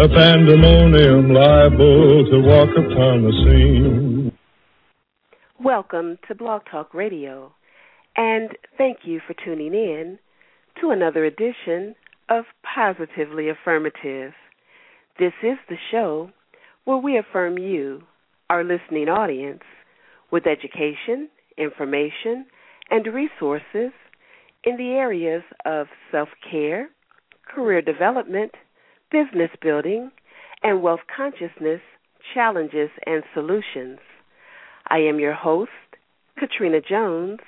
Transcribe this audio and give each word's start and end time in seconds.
a 0.00 0.08
pandemonium 0.08 1.30
liable 1.30 2.24
to 2.30 2.40
walk 2.40 2.70
upon 2.70 3.22
the 3.22 3.32
scene. 3.44 4.32
Welcome 5.62 6.16
to 6.26 6.34
Blog 6.34 6.62
Talk 6.70 6.94
Radio, 6.94 7.52
and 8.16 8.48
thank 8.78 9.00
you 9.04 9.20
for 9.26 9.34
tuning 9.44 9.74
in 9.74 10.18
to 10.80 10.88
another 10.88 11.26
edition 11.26 11.94
of 12.30 12.46
Positively 12.62 13.50
Affirmative. 13.50 14.32
This 15.18 15.34
is 15.42 15.58
the 15.68 15.76
show 15.90 16.30
where 16.86 16.96
we 16.96 17.18
affirm 17.18 17.58
you, 17.58 18.00
our 18.48 18.64
listening 18.64 19.10
audience, 19.10 19.64
with 20.32 20.46
education, 20.46 21.28
information, 21.58 22.46
and 22.88 23.04
resources 23.06 23.92
in 24.64 24.78
the 24.78 24.92
areas 24.92 25.42
of 25.66 25.88
self 26.10 26.30
care, 26.50 26.88
career 27.54 27.82
development, 27.82 28.52
business 29.10 29.50
building, 29.62 30.10
and 30.62 30.82
wealth 30.82 31.00
consciousness 31.14 31.80
challenges 32.34 32.90
and 33.06 33.22
solutions. 33.34 33.98
I 34.88 34.98
am 34.98 35.18
your 35.18 35.34
host, 35.34 35.70
Katrina 36.38 36.80
Jones, 36.80 37.40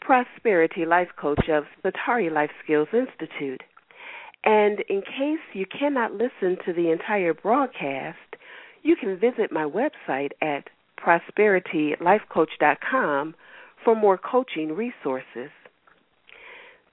Prosperity 0.00 0.84
Life 0.84 1.08
Coach 1.20 1.48
of 1.48 1.64
Satari 1.84 2.32
Life 2.32 2.50
Skills 2.64 2.88
Institute. 2.92 3.62
And 4.44 4.80
in 4.88 5.02
case 5.02 5.40
you 5.52 5.66
cannot 5.66 6.12
listen 6.12 6.56
to 6.66 6.72
the 6.72 6.90
entire 6.90 7.34
broadcast, 7.34 8.18
you 8.82 8.96
can 8.96 9.16
visit 9.18 9.52
my 9.52 9.64
website 9.64 10.30
at 10.40 10.68
prosperitylifecoach.com 10.98 13.34
for 13.84 13.94
more 13.94 14.18
coaching 14.18 14.72
resources. 14.72 15.52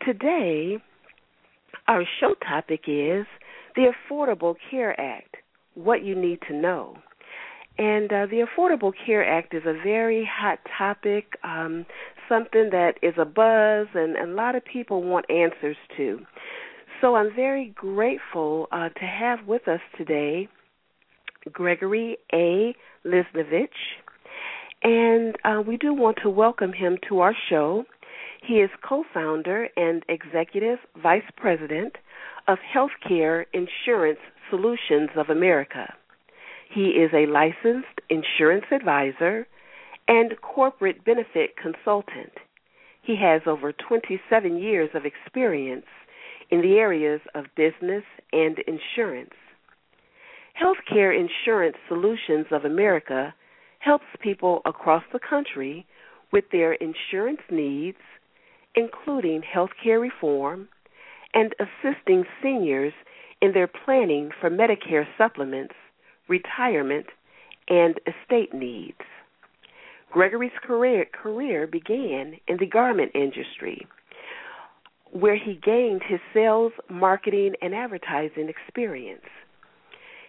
Today, 0.06 0.78
our 1.88 2.04
show 2.20 2.36
topic 2.48 2.82
is 2.88 3.26
the 3.80 3.94
Affordable 4.12 4.56
Care 4.70 5.00
Act, 5.00 5.38
what 5.74 6.04
you 6.04 6.14
need 6.14 6.40
to 6.50 6.54
know. 6.54 6.98
And 7.78 8.12
uh, 8.12 8.26
the 8.26 8.46
Affordable 8.46 8.92
Care 9.06 9.26
Act 9.26 9.54
is 9.54 9.64
a 9.66 9.72
very 9.72 10.30
hot 10.30 10.60
topic, 10.78 11.38
um, 11.46 11.86
something 12.28 12.72
that 12.72 12.96
is 13.02 13.14
a 13.18 13.24
buzz, 13.24 13.88
and, 13.94 14.18
and 14.18 14.32
a 14.32 14.36
lot 14.36 14.56
of 14.56 14.66
people 14.66 15.02
want 15.02 15.32
answers 15.32 15.78
to. 15.96 16.20
So 17.00 17.16
I'm 17.16 17.34
very 17.34 17.74
grateful 17.74 18.68
uh, 18.74 18.90
to 18.90 19.06
have 19.06 19.48
with 19.48 19.66
us 19.70 19.80
today 19.98 20.50
Gregory 21.54 22.18
A. 22.34 22.76
Lezenvich. 23.06 23.70
And 24.84 25.38
uh, 25.46 25.62
we 25.66 25.78
do 25.78 25.94
want 25.94 26.18
to 26.24 26.30
welcome 26.30 26.74
him 26.74 26.98
to 27.08 27.22
our 27.22 27.36
show. 27.50 27.86
He 28.46 28.56
is 28.56 28.70
co 28.84 29.06
founder 29.14 29.70
and 29.78 30.04
executive 30.10 30.80
vice 31.02 31.24
president 31.38 31.96
of 32.50 32.58
Healthcare 32.76 33.46
Insurance 33.54 34.18
Solutions 34.50 35.12
of 35.16 35.30
America. 35.30 35.94
He 36.74 36.86
is 36.86 37.12
a 37.14 37.28
licensed 37.28 38.02
insurance 38.10 38.66
advisor 38.72 39.46
and 40.08 40.34
corporate 40.42 41.06
benefit 41.06 41.52
consultant. 41.62 42.34
He 43.04 43.16
has 43.18 43.44
over 43.46 43.72
27 43.72 44.58
years 44.58 44.90
of 44.96 45.04
experience 45.06 45.86
in 46.50 46.62
the 46.62 46.78
areas 46.78 47.22
of 47.36 47.46
business 47.56 48.04
and 48.34 48.58
insurance. 48.66 49.36
Healthcare 50.60 51.16
Insurance 51.16 51.78
Solutions 51.88 52.48
of 52.50 52.66
America 52.66 53.32
helps 53.78 54.06
people 54.22 54.64
across 54.66 55.04
the 55.14 55.20
country 55.20 55.86
with 56.34 56.46
their 56.52 56.74
insurance 56.74 57.42
needs, 57.52 58.00
including 58.74 59.44
healthcare 59.44 60.02
reform, 60.02 60.68
and 61.34 61.54
assisting 61.60 62.26
seniors 62.42 62.94
in 63.42 63.54
their 63.54 63.68
planning 63.68 64.32
for 64.40 64.50
Medicare 64.50 65.06
supplements, 65.18 65.76
retirement, 66.28 67.08
and 67.68 68.00
estate 68.08 68.54
needs. 68.54 68.98
Gregory's 70.12 70.52
career, 70.64 71.06
career 71.06 71.68
began 71.68 72.36
in 72.48 72.58
the 72.60 72.66
garment 72.66 73.12
industry, 73.14 73.88
where 75.12 75.38
he 75.38 75.60
gained 75.64 76.02
his 76.08 76.20
sales, 76.34 76.74
marketing, 76.90 77.54
and 77.62 77.76
advertising 77.76 78.50
experience. 78.50 79.26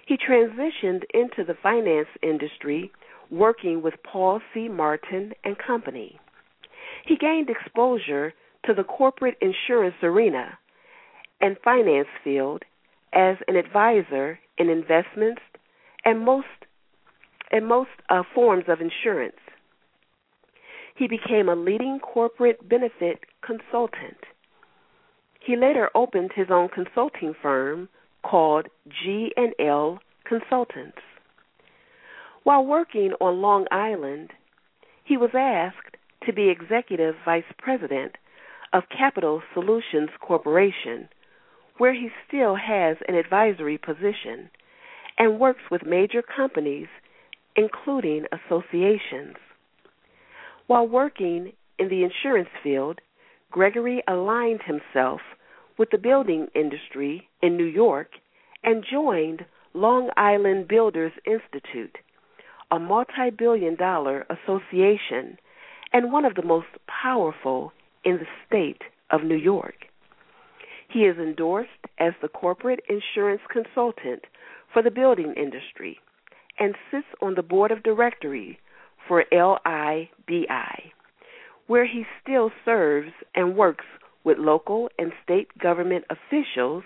He 0.07 0.17
transitioned 0.17 1.05
into 1.15 1.45
the 1.47 1.57
finance 1.63 2.09
industry, 2.23 2.91
working 3.31 3.81
with 3.81 3.95
Paul 4.03 4.41
C. 4.53 4.69
Martin 4.69 5.33
and 5.45 5.57
Company. 5.57 6.19
He 7.07 7.17
gained 7.17 7.49
exposure 7.49 8.35
to 8.67 8.75
the 8.75 8.85
corporate 8.85 9.39
insurance 9.41 9.95
arena 10.03 10.59
and 11.41 11.57
finance 11.65 12.09
field 12.23 12.63
as 13.13 13.37
an 13.49 13.57
advisor 13.57 14.39
in 14.59 14.69
investments 14.69 15.43
and 16.05 16.25
most 16.25 16.47
and 17.51 17.67
most 17.67 17.91
uh, 18.09 18.23
forms 18.35 18.65
of 18.69 18.81
insurance. 18.81 19.35
He 20.95 21.09
became 21.09 21.49
a 21.49 21.57
leading 21.57 21.99
corporate 21.99 22.69
benefit 22.69 23.21
consultant. 23.45 24.19
He 25.45 25.57
later 25.57 25.91
opened 25.95 26.31
his 26.35 26.49
own 26.51 26.69
consulting 26.69 27.35
firm 27.41 27.89
called 28.23 28.69
G&L 28.89 29.99
Consultants. 30.25 30.99
While 32.45 32.65
working 32.65 33.13
on 33.21 33.41
Long 33.41 33.67
Island, 33.71 34.31
he 35.05 35.17
was 35.17 35.31
asked 35.35 35.97
to 36.27 36.33
be 36.33 36.51
executive 36.51 37.15
vice 37.25 37.43
president 37.59 38.17
of 38.73 38.85
Capital 38.97 39.43
Solutions 39.55 40.11
Corporation, 40.21 41.09
where 41.81 41.95
he 41.95 42.11
still 42.29 42.57
has 42.57 42.99
an 43.09 43.15
advisory 43.15 43.79
position 43.79 44.51
and 45.17 45.41
works 45.41 45.63
with 45.71 45.81
major 45.87 46.21
companies, 46.21 46.89
including 47.57 48.27
associations. 48.31 49.37
While 50.67 50.87
working 50.87 51.53
in 51.79 51.89
the 51.89 52.05
insurance 52.05 52.51
field, 52.63 53.01
Gregory 53.51 54.03
aligned 54.07 54.61
himself 54.67 55.23
with 55.79 55.89
the 55.91 55.97
building 55.97 56.49
industry 56.55 57.27
in 57.41 57.57
New 57.57 57.65
York 57.65 58.09
and 58.63 58.85
joined 58.85 59.47
Long 59.73 60.11
Island 60.19 60.69
Builders 60.69 61.13
Institute, 61.25 61.97
a 62.71 62.79
multi 62.79 63.31
billion 63.39 63.75
dollar 63.75 64.27
association 64.29 65.39
and 65.95 66.13
one 66.13 66.27
of 66.27 66.35
the 66.35 66.45
most 66.45 66.69
powerful 67.03 67.73
in 68.05 68.19
the 68.19 68.27
state 68.47 68.83
of 69.11 69.25
New 69.25 69.35
York. 69.35 69.87
He 70.91 71.01
is 71.01 71.19
endorsed 71.19 71.71
as 71.99 72.15
the 72.21 72.29
corporate 72.29 72.81
insurance 72.89 73.43
consultant 73.51 74.25
for 74.73 74.83
the 74.83 74.91
building 74.91 75.35
industry 75.37 75.99
and 76.59 76.75
sits 76.91 77.07
on 77.23 77.35
the 77.35 77.43
board 77.43 77.71
of 77.71 77.83
directory 77.83 78.59
for 79.07 79.25
LIBI, 79.33 80.93
where 81.69 81.87
he 81.87 82.05
still 82.23 82.51
serves 82.65 83.13
and 83.35 83.57
works 83.57 83.85
with 84.25 84.39
local 84.39 84.91
and 84.99 85.13
state 85.23 85.49
government 85.59 86.05
officials 86.11 86.83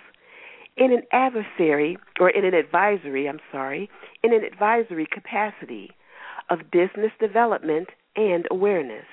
in 0.77 0.93
an 0.93 1.03
adversary 1.13 1.97
or 2.21 2.29
in 2.29 2.45
an 2.45 2.55
advisory, 2.55 3.29
I'm 3.29 3.41
sorry, 3.51 3.89
in 4.23 4.35
an 4.35 4.45
advisory 4.45 5.07
capacity 5.11 5.91
of 6.50 6.71
business 6.71 7.12
development 7.21 7.89
and 8.17 8.47
awareness. 8.50 9.07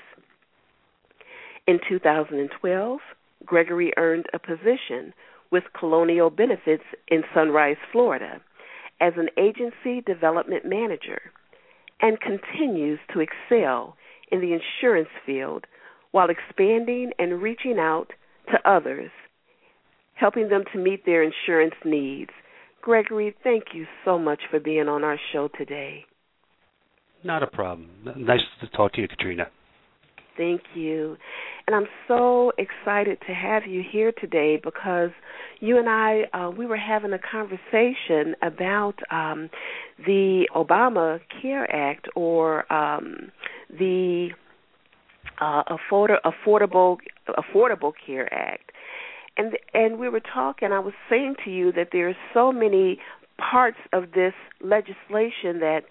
In 1.68 1.80
2012, 1.88 3.00
Gregory 3.52 3.92
earned 3.98 4.28
a 4.34 4.40
position 4.40 5.14
with 5.52 5.66
Colonial 5.78 6.30
Benefits 6.30 6.86
in 7.10 7.22
Sunrise, 7.34 7.76
Florida, 7.92 8.40
as 9.02 9.12
an 9.18 9.28
agency 9.38 10.00
development 10.06 10.64
manager 10.64 11.20
and 12.02 12.18
continues 12.22 12.98
to 13.14 13.20
excel 13.20 13.98
in 14.32 14.40
the 14.40 14.58
insurance 14.58 15.10
field 15.26 15.66
while 16.12 16.30
expanding 16.30 17.12
and 17.20 17.42
reaching 17.42 17.78
out 17.78 18.08
to 18.54 18.70
others, 18.70 19.12
helping 20.14 20.48
them 20.48 20.64
to 20.72 20.80
meet 20.80 21.06
their 21.06 21.22
insurance 21.22 21.76
needs. 21.84 22.32
Gregory, 22.82 23.36
thank 23.44 23.66
you 23.74 23.86
so 24.06 24.18
much 24.18 24.40
for 24.50 24.62
being 24.62 24.88
on 24.88 25.04
our 25.04 25.20
show 25.34 25.50
today. 25.58 26.06
Not 27.26 27.44
a 27.44 27.48
problem. 27.48 27.90
Nice 28.16 28.40
to 28.62 28.70
talk 28.70 28.94
to 28.94 29.02
you, 29.02 29.10
Katrina. 29.10 29.48
Thank 30.38 30.62
you. 30.76 31.18
And 31.68 31.76
I'm 31.76 31.88
so 32.08 32.52
excited 32.58 33.20
to 33.28 33.34
have 33.34 33.64
you 33.68 33.84
here 33.90 34.12
today 34.20 34.60
because 34.62 35.12
you 35.60 35.78
and 35.78 35.88
I, 35.90 36.24
uh, 36.34 36.50
we 36.50 36.66
were 36.66 36.78
having 36.78 37.14
a 37.14 37.20
conversation 37.20 38.36
about 38.42 38.96
um, 39.12 39.50
the 40.06 40.48
Obama 40.56 41.20
Care 41.42 41.70
Act 41.74 42.08
or 42.16 42.72
um, 42.72 43.32
the 43.70 44.30
uh, 45.40 45.64
Afford- 45.68 46.12
Affordable 46.26 46.98
Affordable 47.30 47.94
Care 48.06 48.34
Act. 48.34 48.72
And 49.38 49.58
and 49.74 49.98
we 49.98 50.10
were 50.10 50.20
talking. 50.22 50.72
I 50.72 50.80
was 50.80 50.94
saying 51.10 51.36
to 51.46 51.52
you 51.52 51.72
that 51.72 51.90
there 51.92 52.10
are 52.10 52.18
so 52.34 52.52
many 52.52 53.00
parts 53.38 53.78
of 53.94 54.12
this 54.14 54.34
legislation 54.62 55.60
that 55.60 55.82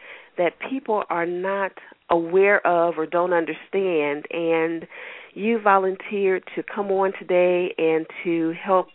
that 0.40 0.54
people 0.70 1.04
are 1.10 1.26
not 1.26 1.72
aware 2.08 2.66
of 2.66 2.94
or 2.96 3.04
don't 3.04 3.34
understand 3.34 4.24
and 4.30 4.86
you 5.34 5.60
volunteered 5.60 6.42
to 6.56 6.62
come 6.62 6.90
on 6.90 7.12
today 7.18 7.74
and 7.76 8.06
to 8.24 8.54
help 8.64 8.86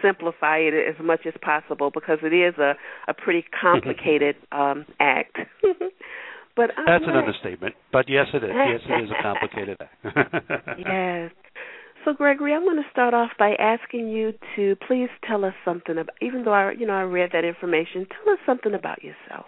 simplify 0.00 0.56
it 0.56 0.72
as 0.72 0.96
much 1.04 1.20
as 1.26 1.34
possible 1.42 1.90
because 1.92 2.18
it 2.22 2.32
is 2.32 2.54
a 2.58 2.72
a 3.06 3.12
pretty 3.12 3.44
complicated 3.60 4.34
um 4.50 4.86
act 4.98 5.36
but 6.56 6.70
I'm 6.78 6.86
that's 6.86 7.04
an 7.06 7.16
understatement 7.16 7.74
but 7.92 8.06
yes 8.08 8.28
it 8.32 8.42
is 8.42 8.50
yes 8.50 8.80
it 8.88 9.04
is 9.04 9.10
a 9.10 9.22
complicated 9.22 9.76
act 9.78 10.78
yes 10.78 11.30
so, 12.04 12.12
Gregory, 12.12 12.52
I'm 12.52 12.64
going 12.64 12.82
to 12.82 12.90
start 12.90 13.14
off 13.14 13.30
by 13.38 13.54
asking 13.60 14.08
you 14.08 14.32
to 14.56 14.74
please 14.88 15.08
tell 15.24 15.44
us 15.44 15.54
something 15.64 15.96
about. 15.96 16.16
Even 16.20 16.42
though 16.44 16.52
I, 16.52 16.72
you 16.72 16.84
know, 16.84 16.94
I 16.94 17.02
read 17.02 17.30
that 17.32 17.44
information, 17.44 18.06
tell 18.06 18.32
us 18.32 18.40
something 18.44 18.74
about 18.74 19.04
yourself. 19.04 19.46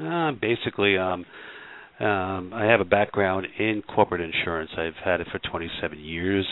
Uh, 0.00 0.32
basically, 0.32 0.98
um, 0.98 1.24
um, 2.00 2.52
I 2.52 2.64
have 2.66 2.80
a 2.80 2.84
background 2.84 3.46
in 3.58 3.82
corporate 3.82 4.20
insurance. 4.20 4.70
I've 4.76 4.94
had 5.02 5.20
it 5.20 5.28
for 5.32 5.38
27 5.50 5.98
years. 5.98 6.46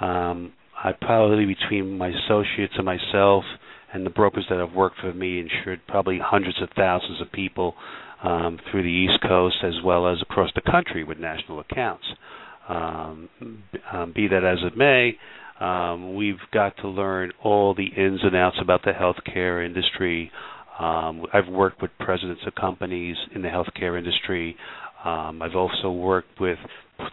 Um, 0.00 0.52
I 0.82 0.92
probably 0.92 1.46
between 1.46 1.96
my 1.96 2.08
associates 2.08 2.74
and 2.76 2.84
myself 2.84 3.44
and 3.92 4.04
the 4.06 4.10
brokers 4.10 4.46
that 4.50 4.58
have 4.58 4.72
worked 4.72 4.98
for 5.00 5.12
me 5.12 5.40
insured 5.40 5.80
probably 5.88 6.18
hundreds 6.22 6.60
of 6.62 6.68
thousands 6.76 7.20
of 7.20 7.32
people 7.32 7.74
um, 8.22 8.58
through 8.70 8.82
the 8.82 8.88
East 8.88 9.20
Coast 9.26 9.56
as 9.64 9.74
well 9.84 10.06
as 10.08 10.18
across 10.22 10.50
the 10.54 10.60
country 10.62 11.04
with 11.04 11.18
national 11.18 11.60
accounts. 11.60 12.04
Um, 12.68 13.28
um, 13.92 14.12
be 14.14 14.28
that 14.28 14.44
as 14.44 14.58
it 14.62 14.76
may, 14.76 15.16
um, 15.60 16.14
we've 16.14 16.38
got 16.52 16.76
to 16.78 16.88
learn 16.88 17.32
all 17.42 17.74
the 17.74 17.86
ins 17.86 18.20
and 18.22 18.36
outs 18.36 18.56
about 18.60 18.82
the 18.84 18.92
healthcare 18.92 19.64
industry. 19.64 20.30
Um, 20.80 21.26
I've 21.32 21.48
worked 21.48 21.82
with 21.82 21.90
presidents 22.00 22.42
of 22.46 22.54
companies 22.54 23.16
in 23.34 23.42
the 23.42 23.48
healthcare 23.48 23.98
industry. 23.98 24.56
Um, 25.04 25.42
I've 25.42 25.54
also 25.56 25.90
worked 25.92 26.40
with 26.40 26.58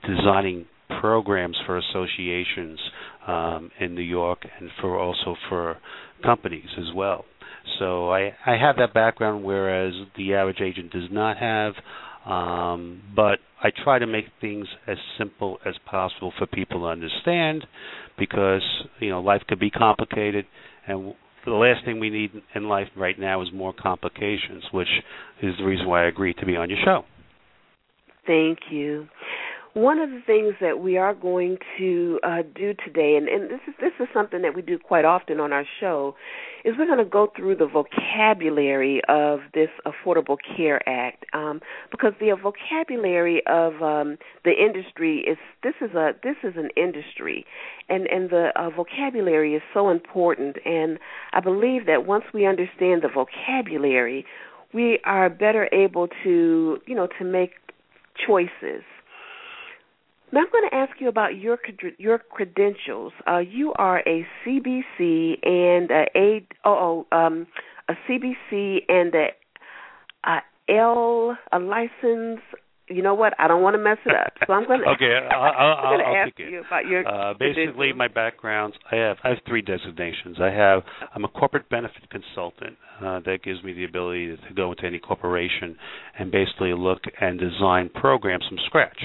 designing 0.07 0.65
programs 1.01 1.57
for 1.65 1.77
associations 1.77 2.79
um, 3.27 3.71
in 3.79 3.93
New 3.93 4.01
York 4.01 4.39
and 4.59 4.69
for 4.79 4.97
also 4.97 5.35
for 5.49 5.77
companies 6.23 6.67
as 6.77 6.93
well. 6.95 7.25
So 7.79 8.09
I, 8.09 8.33
I 8.45 8.57
have 8.57 8.77
that 8.77 8.93
background, 8.93 9.43
whereas 9.43 9.93
the 10.15 10.33
average 10.35 10.61
agent 10.61 10.91
does 10.91 11.09
not 11.11 11.37
have. 11.37 11.73
Um, 12.25 13.01
but 13.15 13.39
I 13.63 13.69
try 13.83 13.99
to 13.99 14.07
make 14.07 14.25
things 14.41 14.67
as 14.87 14.97
simple 15.17 15.59
as 15.65 15.75
possible 15.89 16.33
for 16.37 16.45
people 16.45 16.81
to 16.81 16.85
understand, 16.87 17.65
because 18.19 18.61
you 18.99 19.09
know 19.09 19.21
life 19.21 19.41
could 19.47 19.59
be 19.59 19.69
complicated, 19.69 20.45
and 20.87 21.13
the 21.51 21.57
last 21.57 21.85
thing 21.85 21.99
we 21.99 22.09
need 22.09 22.31
in 22.55 22.67
life 22.67 22.87
right 22.95 23.17
now 23.17 23.41
is 23.41 23.47
more 23.53 23.73
complications, 23.73 24.63
which 24.71 24.87
is 25.41 25.53
the 25.57 25.63
reason 25.63 25.87
why 25.87 26.03
I 26.03 26.07
agreed 26.07 26.37
to 26.39 26.45
be 26.45 26.55
on 26.55 26.69
your 26.69 26.79
show. 26.83 27.03
Thank 28.25 28.59
you. 28.69 29.07
One 29.73 29.99
of 29.99 30.09
the 30.09 30.21
things 30.25 30.55
that 30.59 30.79
we 30.79 30.97
are 30.97 31.13
going 31.13 31.57
to 31.77 32.19
uh, 32.23 32.41
do 32.55 32.73
today, 32.85 33.15
and, 33.15 33.27
and 33.27 33.49
this 33.49 33.59
is 33.67 33.73
this 33.79 33.91
is 33.99 34.07
something 34.13 34.41
that 34.41 34.55
we 34.55 34.61
do 34.61 34.79
quite 34.79 35.05
often 35.05 35.39
on 35.39 35.53
our 35.53 35.65
show, 35.79 36.15
is 36.65 36.73
we're 36.79 36.87
going 36.87 36.97
to 36.97 37.05
go 37.05 37.31
through 37.35 37.57
the 37.57 37.67
vocabulary 37.67 39.01
of 39.07 39.41
this 39.53 39.69
Affordable 39.85 40.37
Care 40.55 40.81
Act 40.89 41.25
um, 41.33 41.61
because 41.91 42.13
the 42.19 42.35
vocabulary 42.41 43.41
of 43.45 43.81
um, 43.83 44.17
the 44.43 44.51
industry 44.51 45.19
is 45.19 45.37
this 45.61 45.75
is 45.81 45.93
a 45.93 46.13
this 46.23 46.37
is 46.43 46.53
an 46.55 46.69
industry, 46.75 47.45
and 47.87 48.07
and 48.07 48.29
the 48.29 48.49
uh, 48.55 48.69
vocabulary 48.69 49.53
is 49.53 49.61
so 49.73 49.89
important. 49.89 50.57
And 50.65 50.97
I 51.33 51.39
believe 51.39 51.85
that 51.85 52.07
once 52.07 52.23
we 52.33 52.47
understand 52.47 53.03
the 53.03 53.09
vocabulary, 53.13 54.25
we 54.73 54.99
are 55.03 55.29
better 55.29 55.69
able 55.71 56.07
to 56.23 56.79
you 56.87 56.95
know 56.95 57.07
to 57.19 57.25
make 57.25 57.51
choices 58.25 58.81
now 60.31 60.41
I'm 60.41 60.47
going 60.51 60.69
to 60.69 60.75
ask 60.75 60.99
you 60.99 61.07
about 61.07 61.37
your 61.37 61.57
your 61.97 62.19
credentials. 62.19 63.13
Uh, 63.25 63.37
you 63.37 63.73
are 63.77 63.99
a 63.99 64.25
CBC 64.45 65.45
and 65.45 65.89
a, 65.91 66.05
a 66.15 66.47
oh, 66.65 67.05
oh 67.11 67.17
um, 67.17 67.47
a 67.87 67.93
CBC 68.09 68.79
and 68.89 69.13
a, 69.15 69.27
a 70.25 70.39
L 70.69 71.37
a 71.51 71.59
license. 71.59 72.41
You 72.89 73.01
know 73.01 73.15
what? 73.15 73.33
I 73.37 73.49
don't 73.49 73.61
want 73.61 73.73
to 73.75 73.83
mess 73.83 73.97
it 74.05 74.15
up, 74.15 74.33
so 74.45 74.53
I'm 74.53 74.65
going 74.65 74.79
to. 74.83 74.89
okay, 74.91 75.19
I'll, 75.29 75.41
I'll, 75.41 75.75
I'm 75.75 75.97
going 75.97 76.13
to 76.13 76.19
ask 76.19 76.39
you 76.39 76.63
about 76.65 76.85
your. 76.87 77.07
Uh, 77.07 77.33
basically, 77.33 77.93
my 77.93 78.07
backgrounds. 78.07 78.75
I 78.91 78.95
have 78.95 79.17
I 79.23 79.29
have 79.29 79.37
three 79.47 79.61
designations. 79.61 80.37
I 80.41 80.51
have 80.51 80.83
I'm 81.15 81.23
a 81.23 81.29
corporate 81.29 81.69
benefit 81.69 82.09
consultant. 82.09 82.77
Uh, 82.99 83.19
that 83.25 83.43
gives 83.43 83.63
me 83.63 83.73
the 83.73 83.85
ability 83.85 84.35
to 84.35 84.53
go 84.55 84.71
into 84.71 84.85
any 84.85 84.99
corporation 84.99 85.77
and 86.17 86.31
basically 86.31 86.73
look 86.73 86.99
and 87.21 87.39
design 87.39 87.89
programs 87.93 88.43
from 88.49 88.57
scratch 88.65 88.97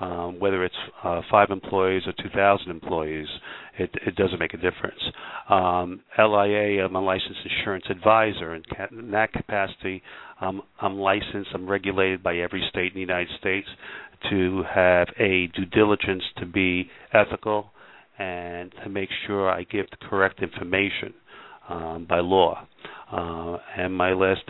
um, 0.00 0.38
whether 0.38 0.64
it's 0.64 0.74
uh, 1.02 1.22
five 1.30 1.50
employees 1.50 2.02
or 2.06 2.12
2,000 2.22 2.70
employees, 2.70 3.26
it, 3.78 3.90
it 4.06 4.14
doesn't 4.16 4.38
make 4.38 4.54
a 4.54 4.58
difference. 4.58 5.00
Um, 5.48 6.00
LIA, 6.18 6.84
I'm 6.84 6.94
a 6.94 7.00
licensed 7.00 7.40
insurance 7.44 7.84
advisor, 7.90 8.52
and 8.54 8.64
in 8.92 9.10
that 9.12 9.32
capacity, 9.32 10.02
um, 10.40 10.62
I'm 10.80 10.98
licensed, 10.98 11.50
I'm 11.54 11.68
regulated 11.68 12.22
by 12.22 12.36
every 12.36 12.64
state 12.70 12.92
in 12.92 12.94
the 12.94 13.00
United 13.00 13.28
States 13.40 13.66
to 14.30 14.62
have 14.72 15.08
a 15.18 15.46
due 15.54 15.64
diligence 15.66 16.22
to 16.38 16.46
be 16.46 16.88
ethical 17.12 17.70
and 18.18 18.72
to 18.82 18.88
make 18.90 19.08
sure 19.26 19.48
I 19.48 19.62
give 19.64 19.86
the 19.90 19.96
correct 20.08 20.42
information 20.42 21.14
um, 21.68 22.06
by 22.08 22.20
law. 22.20 22.66
Uh, 23.10 23.56
and 23.76 23.94
my 23.94 24.12
last 24.12 24.40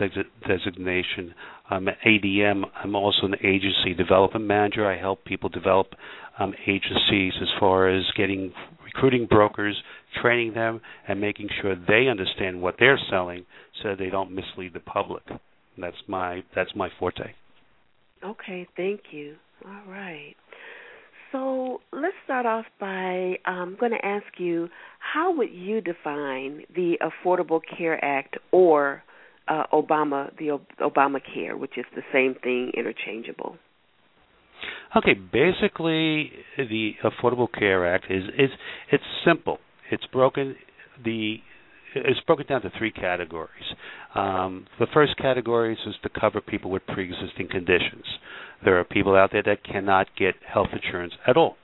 designation 0.47 1.33
I'm 1.69 1.87
an 1.87 1.95
ADM. 2.05 2.63
I'm 2.83 2.95
also 2.95 3.23
an 3.23 3.35
agency 3.43 3.93
development 3.95 4.45
manager. 4.45 4.89
I 4.89 4.97
help 4.97 5.23
people 5.23 5.49
develop 5.49 5.87
um, 6.39 6.53
agencies 6.67 7.33
as 7.41 7.47
far 7.59 7.89
as 7.89 8.03
getting 8.17 8.51
recruiting 8.83 9.27
brokers, 9.27 9.75
training 10.21 10.53
them, 10.53 10.81
and 11.07 11.21
making 11.21 11.49
sure 11.61 11.75
they 11.75 12.07
understand 12.09 12.61
what 12.61 12.75
they're 12.79 12.99
selling, 13.09 13.45
so 13.83 13.95
they 13.97 14.09
don't 14.09 14.31
mislead 14.31 14.73
the 14.73 14.79
public. 14.79 15.23
That's 15.77 15.95
my 16.07 16.43
that's 16.55 16.71
my 16.75 16.89
forte. 16.97 17.33
Okay, 18.23 18.67
thank 18.75 19.01
you. 19.11 19.35
All 19.65 19.91
right. 19.91 20.35
So 21.31 21.81
let's 21.91 22.15
start 22.25 22.45
off 22.45 22.65
by 22.79 23.35
I'm 23.45 23.69
um, 23.69 23.77
going 23.79 23.91
to 23.91 24.03
ask 24.03 24.25
you 24.37 24.69
how 24.99 25.35
would 25.35 25.51
you 25.51 25.81
define 25.81 26.63
the 26.75 26.97
Affordable 27.01 27.61
Care 27.77 28.03
Act 28.03 28.37
or 28.51 29.03
uh, 29.49 29.63
Obama, 29.73 30.29
the 30.37 30.59
Obamacare, 30.79 31.57
which 31.57 31.77
is 31.77 31.85
the 31.95 32.03
same 32.13 32.35
thing, 32.41 32.71
interchangeable. 32.77 33.57
Okay, 34.95 35.13
basically, 35.13 36.31
the 36.57 36.91
Affordable 37.03 37.47
Care 37.51 37.93
Act 37.93 38.05
is 38.09 38.23
is 38.37 38.49
it's 38.91 39.03
simple. 39.25 39.59
It's 39.91 40.05
broken 40.07 40.55
the 41.03 41.37
it's 41.95 42.19
broken 42.21 42.45
down 42.47 42.61
to 42.61 42.71
three 42.77 42.91
categories. 42.91 43.49
Um, 44.15 44.67
the 44.79 44.87
first 44.93 45.17
category 45.17 45.73
is 45.73 45.95
to 46.03 46.09
cover 46.09 46.41
people 46.41 46.71
with 46.71 46.85
pre-existing 46.87 47.49
conditions. 47.49 48.05
There 48.63 48.79
are 48.79 48.83
people 48.83 49.15
out 49.15 49.31
there 49.31 49.43
that 49.43 49.63
cannot 49.63 50.07
get 50.17 50.35
health 50.45 50.69
insurance 50.73 51.13
at 51.27 51.37
all 51.37 51.57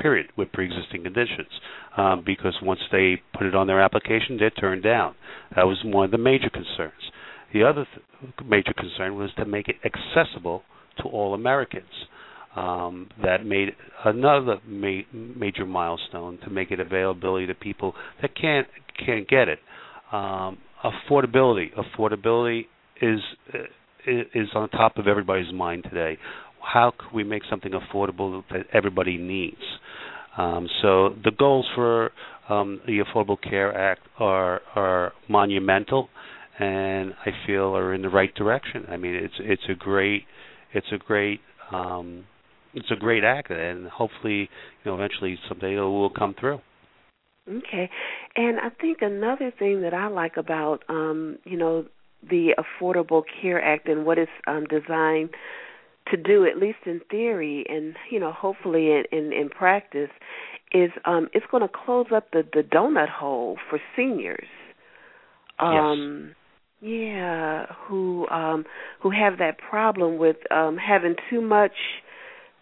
period, 0.00 0.28
with 0.36 0.52
pre-existing 0.52 1.02
conditions, 1.02 1.48
um, 1.96 2.22
because 2.24 2.54
once 2.62 2.80
they 2.92 3.20
put 3.36 3.46
it 3.46 3.54
on 3.54 3.66
their 3.66 3.80
application, 3.80 4.36
they're 4.38 4.50
turned 4.50 4.82
down. 4.82 5.14
That 5.56 5.66
was 5.66 5.78
one 5.84 6.04
of 6.04 6.10
the 6.10 6.18
major 6.18 6.50
concerns. 6.50 7.10
The 7.52 7.64
other 7.64 7.84
th- 7.84 8.48
major 8.48 8.72
concern 8.72 9.16
was 9.16 9.30
to 9.36 9.44
make 9.44 9.68
it 9.68 9.76
accessible 9.84 10.62
to 10.98 11.04
all 11.04 11.34
Americans. 11.34 12.06
Um, 12.58 13.08
that 13.22 13.44
made 13.44 13.70
another 14.04 14.56
ma- 14.66 15.02
major 15.12 15.66
milestone 15.66 16.38
to 16.44 16.50
make 16.50 16.70
it 16.70 16.80
availability 16.80 17.46
to 17.46 17.54
people 17.54 17.94
that 18.22 18.30
can't 18.34 18.66
can't 19.04 19.28
get 19.28 19.48
it. 19.48 19.58
Um, 20.12 20.58
affordability, 20.84 21.66
affordability 21.76 22.66
is 23.00 23.20
is 24.06 24.48
on 24.54 24.68
top 24.70 24.96
of 24.96 25.06
everybody's 25.06 25.52
mind 25.52 25.84
today 25.84 26.16
how 26.60 26.92
can 26.98 27.08
we 27.14 27.24
make 27.24 27.42
something 27.48 27.72
affordable 27.72 28.42
that 28.50 28.66
everybody 28.72 29.16
needs? 29.16 29.56
Um, 30.36 30.68
so 30.82 31.10
the 31.24 31.32
goals 31.36 31.66
for 31.74 32.10
um, 32.48 32.80
the 32.86 33.00
Affordable 33.00 33.40
Care 33.40 33.76
Act 33.76 34.02
are 34.18 34.60
are 34.74 35.12
monumental, 35.28 36.08
and 36.58 37.14
I 37.26 37.30
feel 37.46 37.76
are 37.76 37.92
in 37.94 38.02
the 38.02 38.08
right 38.08 38.34
direction. 38.34 38.84
I 38.88 38.96
mean, 38.96 39.14
it's 39.14 39.34
it's 39.40 39.62
a 39.68 39.74
great 39.74 40.24
it's 40.72 40.86
a 40.92 40.98
great 40.98 41.40
um, 41.72 42.24
it's 42.74 42.90
a 42.90 42.96
great 42.96 43.24
act, 43.24 43.50
and 43.50 43.86
hopefully, 43.88 44.48
you 44.84 44.90
know, 44.90 44.94
eventually 44.94 45.38
someday 45.48 45.74
it 45.74 45.80
will 45.80 46.10
come 46.10 46.34
through. 46.38 46.60
Okay, 47.48 47.90
and 48.36 48.58
I 48.60 48.68
think 48.80 48.98
another 49.00 49.52
thing 49.58 49.80
that 49.82 49.94
I 49.94 50.08
like 50.08 50.36
about, 50.36 50.84
um, 50.88 51.38
you 51.44 51.56
know, 51.56 51.86
the 52.28 52.54
Affordable 52.58 53.22
Care 53.40 53.62
Act 53.62 53.88
and 53.88 54.04
what 54.04 54.18
it's 54.18 54.30
um, 54.46 54.66
designed 54.66 55.30
to 56.10 56.16
do, 56.16 56.46
at 56.46 56.58
least 56.58 56.78
in 56.84 57.00
theory, 57.10 57.64
and 57.68 57.94
you 58.10 58.20
know, 58.20 58.32
hopefully 58.32 58.88
in 58.90 59.04
in, 59.12 59.32
in 59.32 59.48
practice, 59.48 60.10
is 60.72 60.90
um, 61.04 61.28
it's 61.32 61.46
going 61.50 61.62
to 61.62 61.68
close 61.68 62.06
up 62.14 62.30
the 62.32 62.42
the 62.52 62.62
donut 62.62 63.08
hole 63.08 63.56
for 63.70 63.78
seniors. 63.96 64.48
Um, 65.58 66.28
yes. 66.28 66.34
Yeah, 66.80 67.66
who 67.86 68.28
um 68.28 68.64
who 69.02 69.10
have 69.10 69.38
that 69.38 69.58
problem 69.58 70.18
with 70.18 70.36
um 70.52 70.76
having 70.76 71.16
too 71.28 71.40
much 71.40 71.72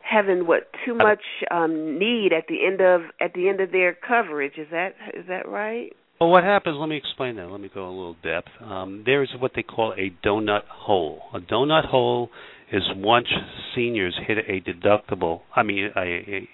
having 0.09 0.47
what 0.47 0.69
too 0.85 0.95
much 0.95 1.23
um 1.51 1.99
need 1.99 2.33
at 2.33 2.45
the 2.49 2.65
end 2.67 2.81
of 2.81 3.03
at 3.21 3.33
the 3.35 3.49
end 3.49 3.61
of 3.61 3.73
their 3.73 3.95
coverage. 3.95 4.55
Is 4.59 4.69
that 4.71 4.91
is 5.15 5.27
that 5.29 5.49
right? 5.49 5.91
Well 6.21 6.31
what 6.31 6.45
happens 6.45 6.77
let 6.79 6.89
me 6.89 6.97
explain 6.97 7.37
that. 7.37 7.51
Let 7.51 7.61
me 7.61 7.71
go 7.73 7.87
a 7.87 7.91
little 7.91 8.17
depth. 8.23 8.49
Um 8.63 9.03
there 9.05 9.23
is 9.23 9.31
what 9.39 9.53
they 9.55 9.63
call 9.63 9.93
a 9.93 10.13
donut 10.27 10.67
hole. 10.69 11.23
A 11.35 11.41
donut 11.41 11.87
hole 11.87 12.31
is 12.73 12.83
once 12.97 13.29
seniors 13.75 14.19
hit 14.27 14.39
a 14.39 14.61
deductible 14.61 15.43
i 15.55 15.63
mean 15.63 15.89
a 15.97 16.01
a, 16.01 16.49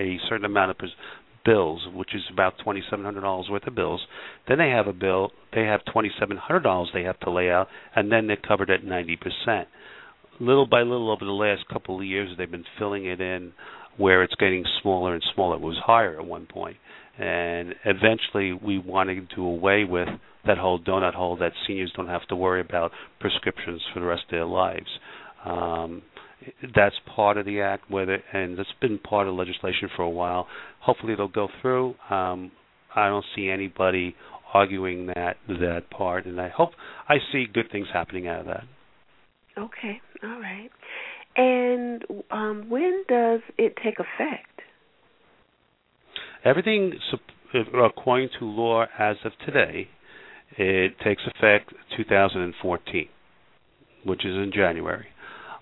a 0.00 0.18
certain 0.28 0.44
amount 0.44 0.70
of 0.70 0.76
bills, 1.48 1.86
which 1.94 2.14
is 2.14 2.22
about 2.32 2.54
twenty 2.62 2.82
seven 2.90 3.04
hundred 3.04 3.22
dollars 3.22 3.46
worth 3.50 3.66
of 3.66 3.74
bills. 3.74 4.00
Then 4.46 4.58
they 4.58 4.68
have 4.68 4.86
a 4.86 4.92
bill, 4.92 5.32
they 5.54 5.62
have 5.62 5.80
twenty 5.90 6.10
seven 6.20 6.36
hundred 6.36 6.60
dollars 6.60 6.90
they 6.92 7.04
have 7.04 7.18
to 7.20 7.30
lay 7.30 7.50
out, 7.50 7.68
and 7.96 8.12
then 8.12 8.26
they're 8.26 8.36
covered 8.36 8.70
at 8.70 8.84
ninety 8.84 9.16
percent. 9.16 9.68
Little 10.40 10.66
by 10.66 10.82
little, 10.82 11.10
over 11.10 11.24
the 11.24 11.32
last 11.32 11.66
couple 11.68 11.98
of 11.98 12.06
years, 12.06 12.30
they've 12.38 12.50
been 12.50 12.64
filling 12.78 13.06
it 13.06 13.20
in 13.20 13.52
where 13.96 14.22
it's 14.22 14.34
getting 14.36 14.64
smaller 14.82 15.14
and 15.14 15.22
smaller. 15.34 15.56
It 15.56 15.60
was 15.60 15.76
higher 15.84 16.18
at 16.18 16.24
one 16.24 16.46
point, 16.46 16.76
and 17.18 17.74
eventually 17.84 18.52
we 18.52 18.78
wanted 18.78 19.28
to 19.30 19.36
do 19.36 19.44
away 19.44 19.82
with 19.84 20.08
that 20.46 20.58
whole 20.58 20.78
donut 20.78 21.14
hole 21.14 21.36
that 21.38 21.52
seniors 21.66 21.92
don't 21.96 22.06
have 22.06 22.26
to 22.28 22.36
worry 22.36 22.60
about 22.60 22.92
prescriptions 23.18 23.82
for 23.92 24.00
the 24.00 24.06
rest 24.06 24.22
of 24.26 24.30
their 24.30 24.46
lives. 24.46 24.86
Um, 25.44 26.02
that's 26.74 26.94
part 27.16 27.36
of 27.36 27.44
the 27.44 27.60
act, 27.60 27.90
whether 27.90 28.22
and 28.32 28.56
that's 28.56 28.68
been 28.80 28.98
part 28.98 29.26
of 29.26 29.34
legislation 29.34 29.88
for 29.96 30.02
a 30.02 30.10
while. 30.10 30.46
Hopefully, 30.80 31.14
it'll 31.14 31.28
go 31.28 31.48
through. 31.60 31.94
Um, 32.10 32.52
I 32.94 33.08
don't 33.08 33.24
see 33.34 33.48
anybody 33.48 34.14
arguing 34.54 35.06
that 35.06 35.36
that 35.48 35.90
part, 35.90 36.26
and 36.26 36.40
I 36.40 36.48
hope 36.48 36.70
I 37.08 37.16
see 37.32 37.46
good 37.52 37.70
things 37.72 37.88
happening 37.92 38.28
out 38.28 38.40
of 38.40 38.46
that. 38.46 38.64
Okay, 39.58 40.00
all 40.22 40.40
right. 40.40 40.70
And 41.36 42.04
um, 42.30 42.66
when 42.68 43.04
does 43.08 43.40
it 43.56 43.74
take 43.82 43.94
effect? 44.00 44.62
Everything, 46.44 46.92
according 47.84 48.30
to 48.38 48.44
law 48.44 48.86
as 48.98 49.16
of 49.24 49.32
today, 49.44 49.88
it 50.56 50.94
takes 51.04 51.22
effect 51.26 51.72
2014, 51.96 53.08
which 54.04 54.24
is 54.24 54.34
in 54.34 54.50
January. 54.54 55.06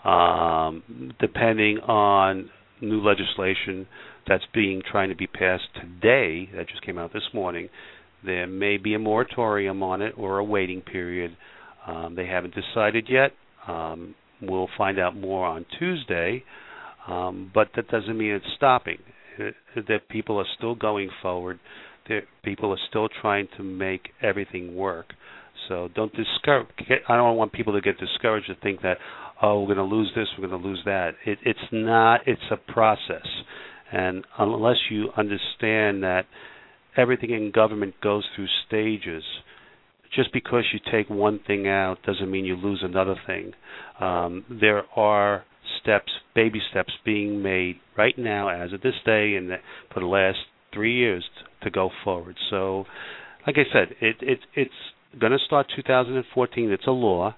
Um, 0.05 1.13
depending 1.21 1.79
on 1.79 2.51
new 2.81 3.01
legislation 3.01 3.87
that's 4.29 4.45
being 4.55 4.83
trying 4.91 5.09
to 5.09 5.17
be 5.17 5.27
passed 5.27 5.65
today, 5.75 6.49
that 6.55 6.69
just 6.69 6.85
came 6.85 6.99
out 6.99 7.13
this 7.13 7.29
morning, 7.35 7.69
there 8.25 8.47
may 8.47 8.77
be 8.77 8.95
a 8.95 8.99
moratorium 8.99 9.83
on 9.83 10.03
it 10.03 10.15
or 10.17 10.39
a 10.39 10.45
waiting 10.45 10.81
period. 10.81 11.37
Um, 11.87 12.15
they 12.17 12.27
haven't 12.27 12.55
decided 12.55 13.09
yet. 13.11 13.33
Um, 13.67 14.15
we'll 14.43 14.69
find 14.77 14.99
out 14.99 15.17
more 15.17 15.47
on 15.47 15.65
Tuesday, 15.79 16.45
um, 17.09 17.51
but 17.55 17.69
that 17.77 17.89
doesn't 17.89 18.17
mean 18.17 18.33
it's 18.33 18.45
stopping. 18.57 18.99
That 19.77 20.09
people 20.09 20.39
are 20.39 20.47
still 20.57 20.75
going 20.75 21.11
forward. 21.21 21.59
That 22.09 22.23
people 22.43 22.73
are 22.73 22.79
still 22.89 23.09
trying 23.21 23.49
to 23.57 23.63
make 23.63 24.09
everything 24.23 24.75
work. 24.75 25.07
So 25.69 25.89
don't 25.95 26.13
discourage. 26.15 26.69
I 27.09 27.17
don't 27.17 27.37
want 27.37 27.53
people 27.53 27.75
to 27.75 27.81
get 27.81 27.99
discouraged 27.99 28.47
to 28.47 28.55
think 28.63 28.83
that 28.83 28.99
oh, 29.43 29.61
we're 29.61 29.75
going 29.75 29.89
to 29.89 29.95
lose 29.95 30.11
this, 30.17 30.27
we're 30.39 30.49
going 30.49 30.63
to 30.63 30.69
lose 30.69 30.83
that. 30.85 31.13
It, 31.25 31.39
it's 31.45 31.59
not. 31.73 32.21
It's 32.27 32.41
a 32.51 32.57
process, 32.57 33.27
and 33.93 34.25
unless 34.39 34.77
you 34.91 35.09
understand 35.17 36.03
that 36.03 36.23
everything 36.97 37.31
in 37.31 37.51
government 37.51 37.95
goes 38.03 38.25
through 38.35 38.47
stages, 38.67 39.23
just 40.17 40.33
because 40.33 40.65
you 40.73 40.81
take 40.91 41.09
one 41.11 41.39
thing 41.47 41.69
out 41.69 41.99
doesn't 42.05 42.31
mean 42.31 42.47
you 42.47 42.57
lose 42.57 42.83
another 42.83 43.15
thing. 43.27 43.53
Um, 44.01 44.45
there 44.49 44.83
are 44.97 45.45
steps, 45.83 46.11
baby 46.35 46.61
steps, 46.71 46.93
being 47.05 47.43
made 47.43 47.77
right 47.97 48.17
now, 48.19 48.49
as 48.49 48.73
of 48.73 48.81
this 48.81 48.95
day, 49.05 49.35
and 49.37 49.51
for 49.93 50.01
the 50.01 50.07
last 50.07 50.39
three 50.73 50.97
years 50.97 51.25
to 51.63 51.71
go 51.71 51.91
forward. 52.03 52.37
So, 52.51 52.87
like 53.47 53.57
I 53.57 53.73
said, 53.73 53.95
it, 54.01 54.17
it 54.21 54.39
it's 54.55 54.71
going 55.21 55.33
to 55.33 55.39
start 55.47 55.67
2014. 55.77 56.71
It's 56.71 56.87
a 56.87 56.91
law, 56.91 57.37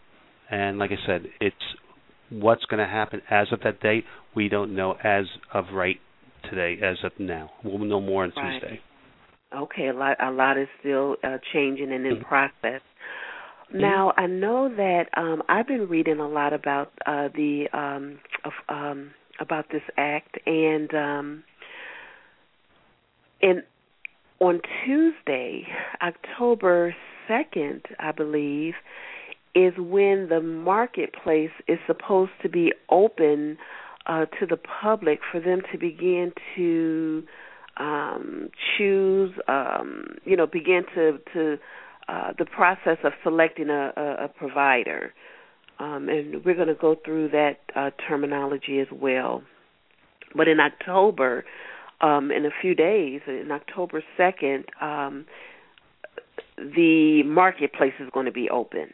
and 0.51 0.79
like 0.79 0.91
I 0.93 1.07
said, 1.07 1.27
it's 1.41 1.57
what's 2.31 2.65
going 2.67 2.81
to 2.81 2.91
happen 2.91 3.21
as 3.29 3.49
of 3.53 3.61
that 3.65 3.81
date. 3.81 4.05
We 4.35 4.49
don't 4.49 4.75
know 4.75 4.95
as 5.03 5.25
of 5.53 5.67
right 5.73 5.99
today, 6.49 6.77
as 6.83 6.99
of 7.03 7.13
now. 7.19 7.51
We'll 7.65 7.79
know 7.79 8.01
more 8.01 8.25
on 8.25 8.33
right. 8.37 8.61
Tuesday. 8.61 8.81
Okay, 9.55 9.89
a 9.89 9.95
lot 9.95 10.17
a 10.23 10.31
lot 10.31 10.59
is 10.59 10.69
still 10.81 11.17
uh, 11.25 11.39
changing 11.53 11.93
and 11.93 12.07
in 12.07 12.17
mm-hmm. 12.17 12.25
process. 12.25 12.83
Now 13.73 14.13
I 14.17 14.27
know 14.27 14.75
that 14.75 15.05
um, 15.17 15.43
I've 15.49 15.67
been 15.67 15.89
reading 15.89 16.21
a 16.21 16.29
lot 16.29 16.53
about 16.53 16.93
uh, 17.07 17.29
the 17.35 17.67
um, 17.73 18.19
of, 18.45 18.53
um, 18.69 19.11
about 19.41 19.67
this 19.71 19.83
act, 19.97 20.39
and 20.47 20.93
um, 20.95 21.45
and 23.43 23.63
on 24.41 24.61
Tuesday, 24.85 25.67
October 26.03 26.95
second, 27.27 27.83
I 27.99 28.13
believe, 28.13 28.75
is 29.55 29.73
when 29.79 30.29
the 30.29 30.41
marketplace 30.41 31.51
is 31.67 31.79
supposed 31.87 32.33
to 32.43 32.49
be 32.49 32.73
open 32.91 33.59
uh, 34.07 34.27
to 34.41 34.47
the 34.47 34.57
public 34.57 35.21
for 35.31 35.41
them 35.41 35.61
to 35.73 35.79
begin 35.79 36.33
to 36.57 37.25
um, 37.79 38.51
choose, 38.77 39.33
um, 39.47 40.17
you 40.25 40.37
know, 40.37 40.47
begin 40.47 40.83
to 40.95 41.19
to 41.35 41.59
uh, 42.09 42.33
the 42.39 42.45
process 42.47 42.99
of 43.05 43.13
selecting 43.23 43.69
a, 43.71 43.93
a, 43.97 44.25
a 44.25 44.29
provider. 44.29 45.13
Um, 45.79 46.09
and 46.09 46.45
we're 46.45 46.57
going 46.57 46.69
to 46.69 46.75
go 46.75 46.97
through 47.05 47.29
that 47.31 47.59
uh, 47.77 47.91
terminology 48.09 48.81
as 48.81 48.89
well. 48.91 49.43
But 50.35 50.49
in 50.49 50.59
October, 50.59 51.45
um, 52.01 52.31
in 52.33 52.45
a 52.47 52.51
few 52.61 52.75
days, 52.75 53.21
in 53.27 53.51
October 53.53 54.03
2nd, 54.19 54.65
um, 54.83 55.27
the 56.57 57.23
marketplace 57.25 57.93
is 58.01 58.09
going 58.13 58.27
to 58.27 58.33
be 58.33 58.51
open 58.51 58.93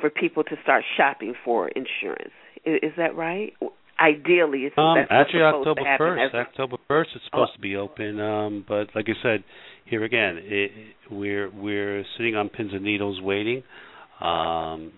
for 0.00 0.10
people 0.10 0.44
to 0.44 0.56
start 0.62 0.84
shopping 0.96 1.34
for 1.44 1.68
insurance. 1.68 2.32
Is, 2.64 2.80
is 2.82 2.92
that 2.96 3.16
right? 3.16 3.54
Ideally, 4.00 4.60
it's 4.60 4.74
um, 4.78 4.96
actually 5.10 5.42
October 5.42 5.82
first. 5.98 6.34
October 6.34 6.76
first, 6.88 7.10
it's 7.14 7.24
supposed 7.26 7.50
oh. 7.52 7.56
to 7.56 7.60
be 7.60 7.76
open. 7.76 8.18
Um, 8.18 8.64
but 8.66 8.88
like 8.94 9.06
I 9.08 9.22
said, 9.22 9.44
here 9.84 10.04
again, 10.04 10.38
it, 10.40 10.70
we're 11.10 11.50
we're 11.50 12.04
sitting 12.16 12.34
on 12.34 12.48
pins 12.48 12.70
and 12.72 12.82
needles 12.82 13.20
waiting. 13.20 13.62
Um, 14.20 14.92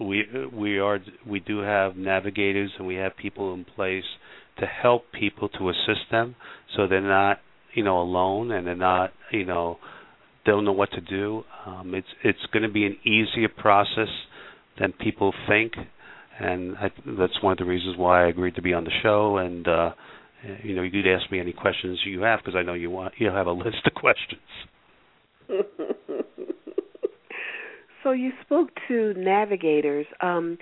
we 0.00 0.24
we 0.52 0.78
are 0.78 0.98
we 1.26 1.40
do 1.40 1.58
have 1.58 1.96
navigators 1.96 2.70
and 2.78 2.86
we 2.86 2.94
have 2.94 3.16
people 3.16 3.52
in 3.52 3.64
place 3.64 4.04
to 4.60 4.66
help 4.66 5.04
people 5.12 5.48
to 5.50 5.68
assist 5.68 6.10
them, 6.10 6.34
so 6.76 6.86
they're 6.86 7.00
not 7.00 7.40
you 7.74 7.84
know 7.84 8.00
alone 8.00 8.50
and 8.50 8.66
they're 8.66 8.74
not 8.74 9.12
you 9.30 9.44
know 9.44 9.78
don't 10.44 10.64
know 10.64 10.72
what 10.72 10.90
to 10.92 11.00
do. 11.00 11.44
Um, 11.66 11.94
it's 11.94 12.08
it's 12.24 12.46
going 12.52 12.62
to 12.62 12.72
be 12.72 12.86
an 12.86 12.96
easier 13.04 13.48
process 13.48 14.08
than 14.78 14.92
people 14.92 15.34
think, 15.48 15.72
and 16.38 16.76
I, 16.76 16.90
that's 17.18 17.42
one 17.42 17.52
of 17.52 17.58
the 17.58 17.64
reasons 17.64 17.96
why 17.96 18.24
I 18.24 18.28
agreed 18.28 18.54
to 18.56 18.62
be 18.62 18.72
on 18.72 18.84
the 18.84 18.92
show. 19.02 19.38
And 19.38 19.66
uh, 19.66 19.90
you 20.62 20.74
know, 20.74 20.82
you 20.82 20.90
could 20.90 21.06
ask 21.08 21.30
me 21.30 21.40
any 21.40 21.52
questions 21.52 21.98
you 22.04 22.22
have 22.22 22.40
because 22.40 22.56
I 22.56 22.62
know 22.62 22.74
you 22.74 22.90
want 22.90 23.14
you 23.18 23.28
have 23.28 23.46
a 23.46 23.52
list 23.52 23.86
of 23.86 23.94
questions. 23.94 24.40
so 28.02 28.12
you 28.12 28.32
spoke 28.44 28.70
to 28.88 29.14
navigators. 29.16 30.06
Um, 30.20 30.58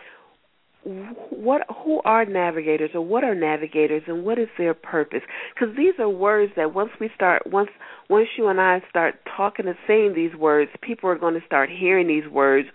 what 1.30 1.62
who 1.84 2.00
are 2.04 2.24
navigators 2.24 2.90
or 2.94 3.00
what 3.00 3.24
are 3.24 3.34
navigators 3.34 4.02
and 4.06 4.24
what 4.24 4.38
is 4.38 4.46
their 4.56 4.72
purpose 4.72 5.22
because 5.52 5.74
these 5.76 5.94
are 5.98 6.08
words 6.08 6.52
that 6.54 6.72
once 6.72 6.90
we 7.00 7.10
start 7.12 7.42
once 7.44 7.70
once 8.08 8.28
you 8.38 8.46
and 8.46 8.60
I 8.60 8.80
start 8.88 9.16
talking 9.36 9.66
and 9.66 9.74
saying 9.88 10.12
these 10.14 10.32
words 10.36 10.70
people 10.82 11.10
are 11.10 11.18
going 11.18 11.34
to 11.34 11.44
start 11.44 11.70
hearing 11.76 12.06
these 12.06 12.30
words 12.30 12.68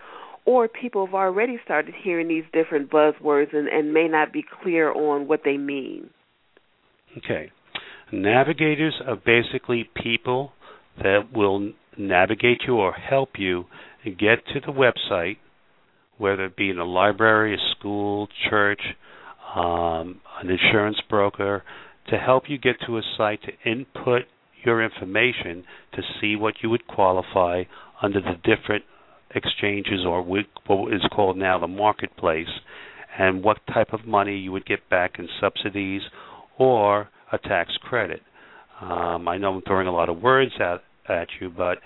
or 0.44 0.68
people 0.68 1.06
have 1.06 1.14
already 1.14 1.58
started 1.64 1.94
hearing 2.02 2.28
these 2.28 2.44
different 2.52 2.90
buzzwords 2.90 3.54
and, 3.54 3.68
and 3.68 3.92
may 3.92 4.08
not 4.08 4.32
be 4.32 4.44
clear 4.62 4.92
on 4.92 5.28
what 5.28 5.40
they 5.44 5.56
mean. 5.56 6.10
Okay. 7.16 7.52
Navigators 8.10 9.00
are 9.06 9.16
basically 9.16 9.88
people 9.94 10.52
that 10.98 11.28
will 11.32 11.72
navigate 11.96 12.62
you 12.66 12.74
or 12.76 12.92
help 12.92 13.30
you 13.38 13.64
get 14.04 14.44
to 14.52 14.60
the 14.60 14.72
website, 14.72 15.36
whether 16.18 16.46
it 16.46 16.56
be 16.56 16.70
in 16.70 16.78
a 16.78 16.84
library, 16.84 17.54
a 17.54 17.58
school, 17.78 18.28
church, 18.50 18.80
um, 19.54 20.20
an 20.42 20.50
insurance 20.50 20.98
broker 21.08 21.62
to 22.08 22.18
help 22.18 22.44
you 22.48 22.58
get 22.58 22.76
to 22.86 22.98
a 22.98 23.02
site 23.16 23.40
to 23.42 23.70
input 23.70 24.22
your 24.64 24.82
information 24.82 25.64
to 25.94 26.02
see 26.20 26.36
what 26.36 26.54
you 26.62 26.70
would 26.70 26.86
qualify 26.86 27.62
under 28.02 28.20
the 28.20 28.34
different 28.44 28.84
exchanges 29.34 30.04
or 30.06 30.22
what 30.22 30.46
is 30.92 31.02
called 31.14 31.36
now 31.36 31.58
the 31.58 31.66
marketplace 31.66 32.48
and 33.18 33.42
what 33.42 33.58
type 33.72 33.92
of 33.92 34.06
money 34.06 34.38
you 34.38 34.52
would 34.52 34.66
get 34.66 34.88
back 34.88 35.18
in 35.18 35.28
subsidies 35.40 36.02
or 36.58 37.08
a 37.32 37.38
tax 37.38 37.72
credit. 37.82 38.20
Um, 38.80 39.28
I 39.28 39.38
know 39.38 39.54
I'm 39.54 39.62
throwing 39.62 39.86
a 39.86 39.92
lot 39.92 40.08
of 40.08 40.20
words 40.20 40.52
at, 40.60 40.82
at 41.08 41.28
you, 41.40 41.50
but 41.50 41.78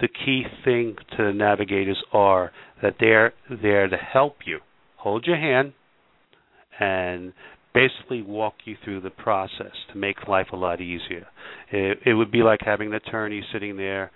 the 0.00 0.08
key 0.08 0.44
thing 0.64 0.96
to 1.16 1.24
the 1.24 1.32
navigators 1.32 2.02
are 2.12 2.50
that 2.82 2.96
they're 2.98 3.32
there 3.62 3.88
to 3.88 3.96
help 3.96 4.38
you, 4.44 4.58
hold 4.96 5.26
your 5.26 5.36
hand, 5.36 5.72
and 6.80 7.32
basically 7.72 8.22
walk 8.22 8.54
you 8.64 8.76
through 8.84 9.00
the 9.00 9.10
process 9.10 9.72
to 9.92 9.98
make 9.98 10.28
life 10.28 10.48
a 10.52 10.56
lot 10.56 10.80
easier. 10.80 11.26
It, 11.70 11.98
it 12.06 12.14
would 12.14 12.30
be 12.30 12.42
like 12.42 12.60
having 12.64 12.88
an 12.88 12.94
attorney 12.94 13.42
sitting 13.52 13.76
there, 13.76 14.10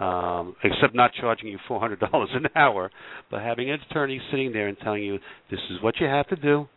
um, 0.00 0.56
except 0.64 0.94
not 0.94 1.12
charging 1.20 1.48
you 1.48 1.58
four 1.68 1.80
hundred 1.80 2.00
dollars 2.00 2.30
an 2.34 2.46
hour, 2.56 2.90
but 3.30 3.40
having 3.42 3.70
an 3.70 3.78
attorney 3.90 4.20
sitting 4.30 4.52
there 4.52 4.68
and 4.68 4.76
telling 4.78 5.02
you 5.02 5.18
this 5.50 5.60
is 5.70 5.82
what 5.82 5.94
you 6.00 6.06
have 6.06 6.26
to 6.28 6.36
do, 6.36 6.68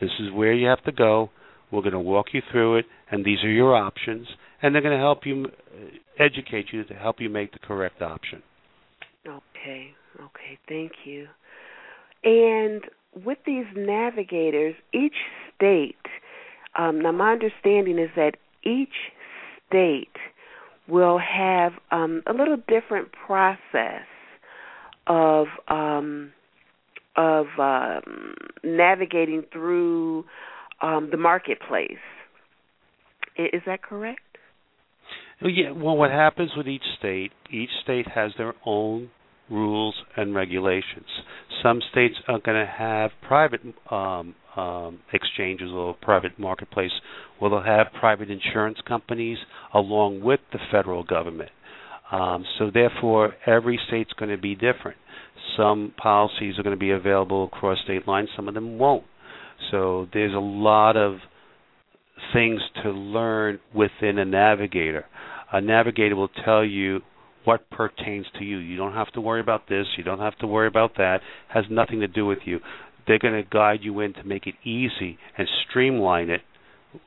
this 0.00 0.10
is 0.20 0.32
where 0.32 0.52
you 0.52 0.66
have 0.66 0.82
to 0.84 0.92
go. 0.92 1.30
We're 1.70 1.82
going 1.82 1.92
to 1.92 2.00
walk 2.00 2.26
you 2.32 2.42
through 2.52 2.78
it, 2.78 2.86
and 3.10 3.24
these 3.24 3.42
are 3.42 3.50
your 3.50 3.74
options, 3.74 4.26
and 4.62 4.74
they're 4.74 4.82
going 4.82 4.96
to 4.96 5.02
help 5.02 5.26
you 5.26 5.46
educate 6.18 6.66
you 6.72 6.84
to 6.84 6.94
help 6.94 7.16
you 7.18 7.28
make 7.28 7.52
the 7.52 7.58
correct 7.58 8.00
option. 8.00 8.42
Okay, 9.26 9.90
okay, 10.16 10.58
thank 10.68 10.92
you. 11.04 11.26
And 12.22 12.82
with 13.24 13.38
these 13.46 13.64
navigators, 13.76 14.74
each 14.92 15.14
state, 15.56 15.96
um, 16.78 17.00
now 17.02 17.12
my 17.12 17.32
understanding 17.32 17.98
is 17.98 18.10
that 18.16 18.32
each 18.62 18.88
state 19.68 20.16
will 20.88 21.18
have 21.18 21.72
um, 21.90 22.22
a 22.26 22.32
little 22.32 22.56
different 22.68 23.08
process 23.26 24.06
of 25.06 25.46
um, 25.68 26.32
of 27.16 27.46
um, 27.58 28.34
navigating 28.62 29.44
through 29.52 30.24
um, 30.82 31.08
the 31.10 31.16
marketplace. 31.16 31.92
Is 33.36 33.62
that 33.66 33.82
correct? 33.82 34.20
Yeah. 35.40 35.72
Well, 35.72 35.96
what 35.96 36.10
happens 36.10 36.52
with 36.56 36.66
each 36.68 36.84
state? 36.98 37.32
Each 37.50 37.70
state 37.82 38.06
has 38.14 38.32
their 38.38 38.54
own 38.64 39.10
rules 39.50 39.94
and 40.16 40.34
regulations. 40.34 41.06
Some 41.62 41.80
states 41.90 42.14
are 42.28 42.38
going 42.38 42.58
to 42.58 42.70
have 42.70 43.10
private 43.26 43.60
um, 43.90 44.34
um, 44.56 45.00
exchanges 45.12 45.70
or 45.72 45.94
private 46.00 46.38
marketplace 46.38 46.92
where 47.38 47.50
they'll 47.50 47.62
have 47.62 47.88
private 47.98 48.30
insurance 48.30 48.78
companies 48.86 49.38
along 49.72 50.22
with 50.22 50.40
the 50.52 50.58
federal 50.70 51.02
government. 51.02 51.50
Um, 52.12 52.44
so 52.58 52.70
therefore, 52.72 53.34
every 53.46 53.78
state's 53.88 54.12
going 54.12 54.30
to 54.30 54.40
be 54.40 54.54
different. 54.54 54.98
Some 55.56 55.92
policies 55.96 56.58
are 56.58 56.62
going 56.62 56.76
to 56.76 56.80
be 56.80 56.90
available 56.90 57.44
across 57.44 57.78
state 57.84 58.06
lines. 58.06 58.28
Some 58.36 58.48
of 58.48 58.54
them 58.54 58.78
won't. 58.78 59.04
So 59.70 60.06
there's 60.12 60.34
a 60.34 60.38
lot 60.38 60.96
of 60.96 61.16
things 62.32 62.60
to 62.82 62.90
learn 62.90 63.60
within 63.74 64.18
a 64.18 64.24
navigator. 64.24 65.06
A 65.52 65.60
navigator 65.60 66.16
will 66.16 66.30
tell 66.44 66.64
you 66.64 67.00
what 67.44 67.68
pertains 67.70 68.26
to 68.38 68.44
you. 68.44 68.58
You 68.58 68.76
don't 68.76 68.94
have 68.94 69.12
to 69.12 69.20
worry 69.20 69.40
about 69.40 69.68
this. 69.68 69.86
You 69.96 70.04
don't 70.04 70.20
have 70.20 70.38
to 70.38 70.46
worry 70.46 70.68
about 70.68 70.96
that. 70.96 71.16
It 71.16 71.22
has 71.48 71.64
nothing 71.70 72.00
to 72.00 72.08
do 72.08 72.26
with 72.26 72.40
you. 72.44 72.60
They're 73.06 73.18
going 73.18 73.34
to 73.34 73.48
guide 73.48 73.80
you 73.82 74.00
in 74.00 74.14
to 74.14 74.24
make 74.24 74.46
it 74.46 74.54
easy 74.64 75.18
and 75.36 75.46
streamline 75.68 76.30
it. 76.30 76.40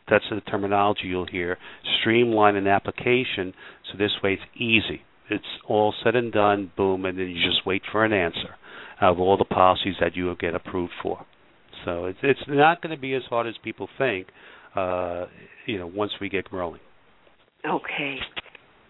That's 0.09 0.25
the 0.29 0.41
terminology 0.41 1.03
you'll 1.05 1.27
hear. 1.27 1.57
Streamline 2.01 2.55
an 2.55 2.67
application 2.67 3.53
so 3.91 3.97
this 3.97 4.11
way 4.23 4.33
it's 4.33 4.41
easy. 4.55 5.01
It's 5.29 5.43
all 5.67 5.93
said 6.03 6.15
and 6.15 6.31
done, 6.31 6.71
boom, 6.77 7.05
and 7.05 7.17
then 7.17 7.27
you 7.27 7.35
just 7.35 7.65
wait 7.65 7.81
for 7.91 8.05
an 8.05 8.13
answer 8.13 8.55
of 9.01 9.19
all 9.19 9.37
the 9.37 9.45
policies 9.45 9.95
that 9.99 10.15
you 10.15 10.25
will 10.25 10.35
get 10.35 10.55
approved 10.55 10.93
for. 11.01 11.25
So 11.85 12.05
it's 12.05 12.19
it's 12.23 12.39
not 12.47 12.81
going 12.81 12.95
to 12.95 12.99
be 12.99 13.13
as 13.13 13.23
hard 13.29 13.47
as 13.47 13.55
people 13.63 13.87
think. 13.97 14.27
Uh, 14.75 15.25
you 15.65 15.77
know, 15.77 15.87
once 15.87 16.11
we 16.21 16.29
get 16.29 16.51
rolling. 16.51 16.81
Okay. 17.65 18.17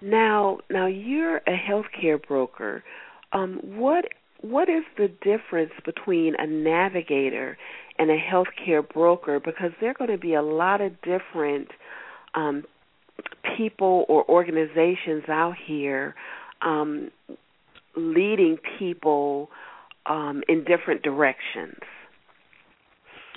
Now, 0.02 0.60
now 0.70 0.88
you're 0.88 1.38
a 1.38 1.58
healthcare 1.58 2.26
broker. 2.26 2.84
Um, 3.34 3.60
what 3.64 4.06
what 4.42 4.70
is 4.70 4.84
the 4.98 5.08
difference 5.08 5.72
between 5.84 6.36
a 6.38 6.46
navigator 6.46 7.58
and 7.98 8.12
a 8.12 8.18
healthcare 8.18 8.88
broker? 8.88 9.40
Because 9.40 9.72
there 9.82 9.92
are 9.92 9.94
going 9.96 10.12
to 10.12 10.18
be 10.18 10.36
a 10.36 10.44
lot 10.44 10.80
of 10.82 10.94
different 11.02 11.70
um, 12.36 12.64
people 13.58 14.06
or 14.08 14.30
organizations 14.30 15.24
out 15.28 15.56
here 15.66 16.14
um, 16.62 17.10
leading 17.96 18.58
people 18.78 19.50
um, 20.06 20.44
in 20.48 20.64
different 20.64 21.02
directions. 21.02 21.80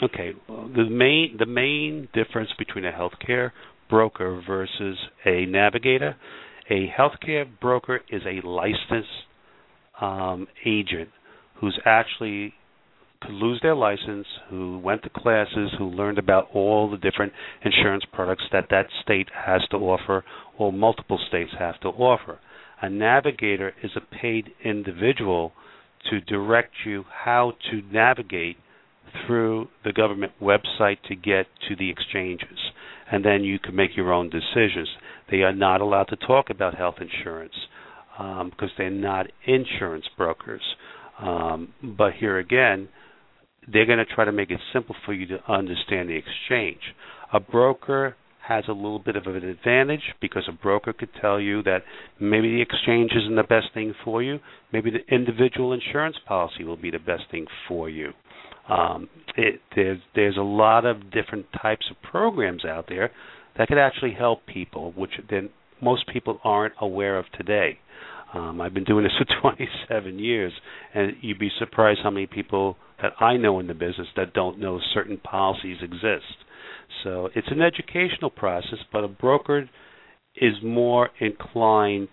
Okay, 0.02 0.32
well, 0.48 0.68
the 0.74 0.88
main 0.88 1.36
the 1.38 1.46
main 1.46 2.08
difference 2.14 2.50
between 2.58 2.84
a 2.84 2.92
healthcare 2.92 3.50
broker 3.88 4.42
versus 4.46 4.98
a 5.26 5.44
navigator 5.46 6.16
a 6.70 6.88
healthcare 6.96 7.46
broker 7.60 8.00
is 8.10 8.22
a 8.24 8.46
licensed 8.46 9.08
um, 10.00 10.46
agent 10.64 11.08
who's 11.60 11.78
actually 11.84 12.54
could 13.20 13.32
lose 13.32 13.60
their 13.62 13.74
license, 13.74 14.26
who 14.48 14.78
went 14.78 15.02
to 15.02 15.10
classes, 15.10 15.70
who 15.76 15.84
learned 15.84 16.18
about 16.18 16.48
all 16.54 16.90
the 16.90 16.96
different 16.96 17.32
insurance 17.62 18.04
products 18.12 18.44
that 18.50 18.68
that 18.70 18.86
state 19.02 19.28
has 19.34 19.60
to 19.70 19.76
offer 19.76 20.24
or 20.58 20.72
multiple 20.72 21.18
states 21.28 21.50
have 21.58 21.78
to 21.80 21.88
offer. 21.88 22.38
A 22.80 22.88
navigator 22.88 23.74
is 23.82 23.90
a 23.94 24.00
paid 24.00 24.52
individual 24.64 25.52
to 26.08 26.20
direct 26.22 26.72
you 26.86 27.04
how 27.24 27.52
to 27.70 27.82
navigate 27.92 28.56
through 29.26 29.68
the 29.84 29.92
government 29.92 30.32
website 30.40 31.02
to 31.08 31.14
get 31.14 31.46
to 31.68 31.76
the 31.76 31.90
exchanges. 31.90 32.58
And 33.10 33.24
then 33.24 33.42
you 33.44 33.58
can 33.58 33.74
make 33.74 33.96
your 33.96 34.12
own 34.12 34.30
decisions. 34.30 34.88
They 35.30 35.38
are 35.38 35.52
not 35.54 35.80
allowed 35.80 36.04
to 36.04 36.16
talk 36.16 36.50
about 36.50 36.76
health 36.76 36.96
insurance 37.00 37.54
um, 38.18 38.50
because 38.50 38.70
they're 38.78 38.90
not 38.90 39.26
insurance 39.46 40.04
brokers. 40.16 40.62
Um, 41.20 41.74
but 41.82 42.12
here 42.14 42.38
again, 42.38 42.88
they're 43.70 43.86
going 43.86 43.98
to 43.98 44.04
try 44.04 44.24
to 44.24 44.32
make 44.32 44.50
it 44.50 44.60
simple 44.72 44.94
for 45.04 45.12
you 45.12 45.26
to 45.26 45.52
understand 45.52 46.08
the 46.08 46.16
exchange. 46.16 46.80
A 47.32 47.40
broker 47.40 48.16
has 48.46 48.64
a 48.68 48.72
little 48.72 48.98
bit 48.98 49.16
of 49.16 49.26
an 49.26 49.36
advantage 49.44 50.00
because 50.20 50.42
a 50.48 50.52
broker 50.52 50.92
could 50.92 51.10
tell 51.20 51.38
you 51.40 51.62
that 51.62 51.82
maybe 52.18 52.48
the 52.50 52.62
exchange 52.62 53.12
isn't 53.14 53.36
the 53.36 53.42
best 53.44 53.66
thing 53.74 53.94
for 54.04 54.22
you. 54.22 54.40
Maybe 54.72 54.90
the 54.90 55.14
individual 55.14 55.72
insurance 55.72 56.16
policy 56.26 56.64
will 56.64 56.76
be 56.76 56.90
the 56.90 56.98
best 56.98 57.24
thing 57.30 57.46
for 57.68 57.88
you. 57.88 58.12
Um, 58.70 59.08
it, 59.36 59.60
there's 59.74 59.98
there's 60.14 60.36
a 60.36 60.42
lot 60.42 60.84
of 60.84 61.10
different 61.10 61.46
types 61.60 61.86
of 61.90 61.96
programs 62.08 62.64
out 62.64 62.86
there 62.88 63.10
that 63.58 63.68
could 63.68 63.78
actually 63.78 64.14
help 64.18 64.46
people, 64.46 64.92
which 64.96 65.12
then 65.28 65.50
most 65.82 66.04
people 66.12 66.38
aren't 66.44 66.74
aware 66.80 67.18
of 67.18 67.24
today. 67.36 67.78
Um, 68.32 68.60
I've 68.60 68.74
been 68.74 68.84
doing 68.84 69.04
this 69.04 69.12
for 69.42 69.56
27 69.56 70.18
years, 70.18 70.52
and 70.94 71.12
you'd 71.20 71.38
be 71.38 71.50
surprised 71.58 72.00
how 72.02 72.10
many 72.10 72.26
people 72.26 72.76
that 73.02 73.12
I 73.18 73.36
know 73.36 73.58
in 73.58 73.66
the 73.66 73.74
business 73.74 74.06
that 74.16 74.34
don't 74.34 74.58
know 74.58 74.78
certain 74.94 75.18
policies 75.18 75.78
exist. 75.82 76.36
So 77.02 77.28
it's 77.34 77.48
an 77.50 77.62
educational 77.62 78.30
process, 78.30 78.78
but 78.92 79.04
a 79.04 79.08
broker 79.08 79.68
is 80.36 80.54
more 80.62 81.10
inclined 81.18 82.08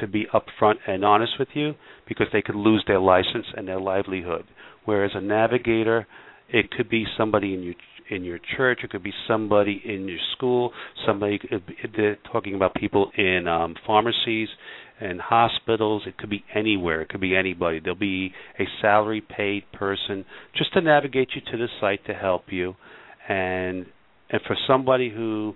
to 0.00 0.06
be 0.06 0.26
upfront 0.32 0.76
and 0.86 1.04
honest 1.04 1.32
with 1.38 1.48
you 1.54 1.74
because 2.08 2.26
they 2.32 2.42
could 2.42 2.54
lose 2.54 2.82
their 2.86 2.98
license 2.98 3.46
and 3.56 3.68
their 3.68 3.80
livelihood. 3.80 4.44
Whereas 4.84 5.12
a 5.14 5.20
navigator, 5.20 6.06
it 6.48 6.70
could 6.70 6.88
be 6.88 7.04
somebody 7.16 7.54
in 7.54 7.62
your 7.62 7.74
in 8.10 8.24
your 8.24 8.40
church, 8.56 8.80
it 8.82 8.90
could 8.90 9.02
be 9.02 9.12
somebody 9.26 9.80
in 9.84 10.06
your 10.06 10.18
school, 10.36 10.72
somebody 11.06 11.40
they're 11.96 12.18
talking 12.30 12.54
about 12.54 12.74
people 12.74 13.10
in 13.16 13.46
um, 13.48 13.74
pharmacies 13.86 14.48
and 15.00 15.20
hospitals. 15.20 16.02
It 16.06 16.18
could 16.18 16.28
be 16.28 16.44
anywhere. 16.54 17.02
It 17.02 17.08
could 17.08 17.20
be 17.20 17.36
anybody. 17.36 17.80
There'll 17.80 17.98
be 17.98 18.32
a 18.58 18.64
salary 18.82 19.22
paid 19.22 19.64
person 19.72 20.24
just 20.56 20.72
to 20.74 20.80
navigate 20.80 21.30
you 21.34 21.40
to 21.52 21.56
the 21.56 21.68
site 21.80 22.04
to 22.06 22.12
help 22.12 22.44
you, 22.48 22.74
and 23.28 23.86
and 24.30 24.40
for 24.46 24.56
somebody 24.66 25.10
who 25.10 25.54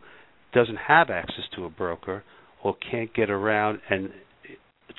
doesn't 0.54 0.78
have 0.88 1.10
access 1.10 1.44
to 1.56 1.64
a 1.64 1.70
broker 1.70 2.22
or 2.62 2.76
can't 2.90 3.12
get 3.14 3.28
around 3.28 3.80
and 3.90 4.10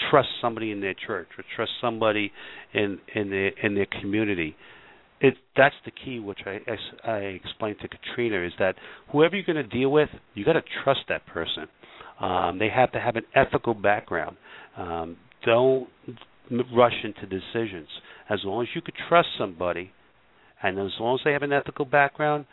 trust 0.10 0.30
somebody 0.42 0.72
in 0.72 0.82
their 0.82 0.94
church 0.94 1.28
or 1.38 1.44
trust 1.56 1.72
somebody 1.82 2.32
in 2.74 3.00
in 3.16 3.30
their 3.30 3.48
in 3.64 3.76
their 3.76 3.88
community 4.02 4.56
it 5.20 5.36
that's 5.56 5.76
the 5.86 5.92
key 5.92 6.20
which 6.20 6.40
I, 6.46 6.60
I, 7.06 7.12
I 7.12 7.18
explained 7.18 7.78
to 7.82 7.88
Katrina 7.88 8.46
is 8.46 8.54
that 8.60 8.76
whoever 9.12 9.36
you're 9.36 9.46
going 9.46 9.68
to 9.70 9.78
deal 9.78 9.90
with, 9.92 10.10
you 10.36 10.46
got 10.46 10.54
to 10.54 10.64
trust 10.84 11.02
that 11.10 11.26
person. 11.26 11.68
Um, 12.20 12.60
they 12.60 12.70
have 12.70 12.92
to 12.92 13.00
have 13.00 13.16
an 13.16 13.24
ethical 13.36 13.74
background. 13.74 14.38
Um, 14.78 15.18
don't 15.46 15.88
rush 16.76 16.94
into 17.04 17.26
decisions. 17.26 17.88
As 18.30 18.40
long 18.44 18.62
as 18.62 18.70
you 18.76 18.82
could 18.82 18.96
trust 19.10 19.30
somebody, 19.40 19.92
And 20.62 20.80
as 20.80 20.92
long 21.00 21.16
as 21.16 21.22
they 21.24 21.34
have 21.34 21.44
an 21.44 21.54
ethical 21.54 21.86
background, 21.86 22.46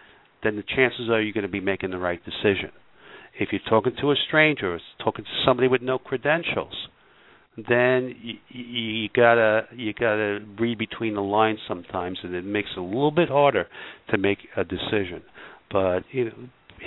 then 0.42 0.56
the 0.56 0.62
chances 0.62 1.08
are 1.10 1.20
you're 1.20 1.32
going 1.32 1.46
to 1.46 1.48
be 1.48 1.60
making 1.60 1.90
the 1.90 1.98
right 1.98 2.20
decision. 2.24 2.70
If 3.38 3.48
you're 3.52 3.60
talking 3.68 3.94
to 4.00 4.10
a 4.12 4.16
stranger 4.28 4.74
or 4.74 4.80
talking 5.02 5.24
to 5.24 5.30
somebody 5.46 5.68
with 5.68 5.82
no 5.82 5.98
credentials, 5.98 6.88
then 7.56 8.14
you, 8.20 8.34
you 8.48 9.08
gotta 9.14 9.62
you 9.74 9.92
gotta 9.92 10.40
read 10.58 10.78
between 10.78 11.14
the 11.14 11.22
lines 11.22 11.60
sometimes, 11.68 12.18
and 12.22 12.34
it 12.34 12.44
makes 12.44 12.70
it 12.76 12.80
a 12.80 12.82
little 12.82 13.12
bit 13.12 13.28
harder 13.28 13.66
to 14.10 14.18
make 14.18 14.38
a 14.56 14.64
decision. 14.64 15.22
But 15.70 16.00
you 16.10 16.24
know, 16.26 16.32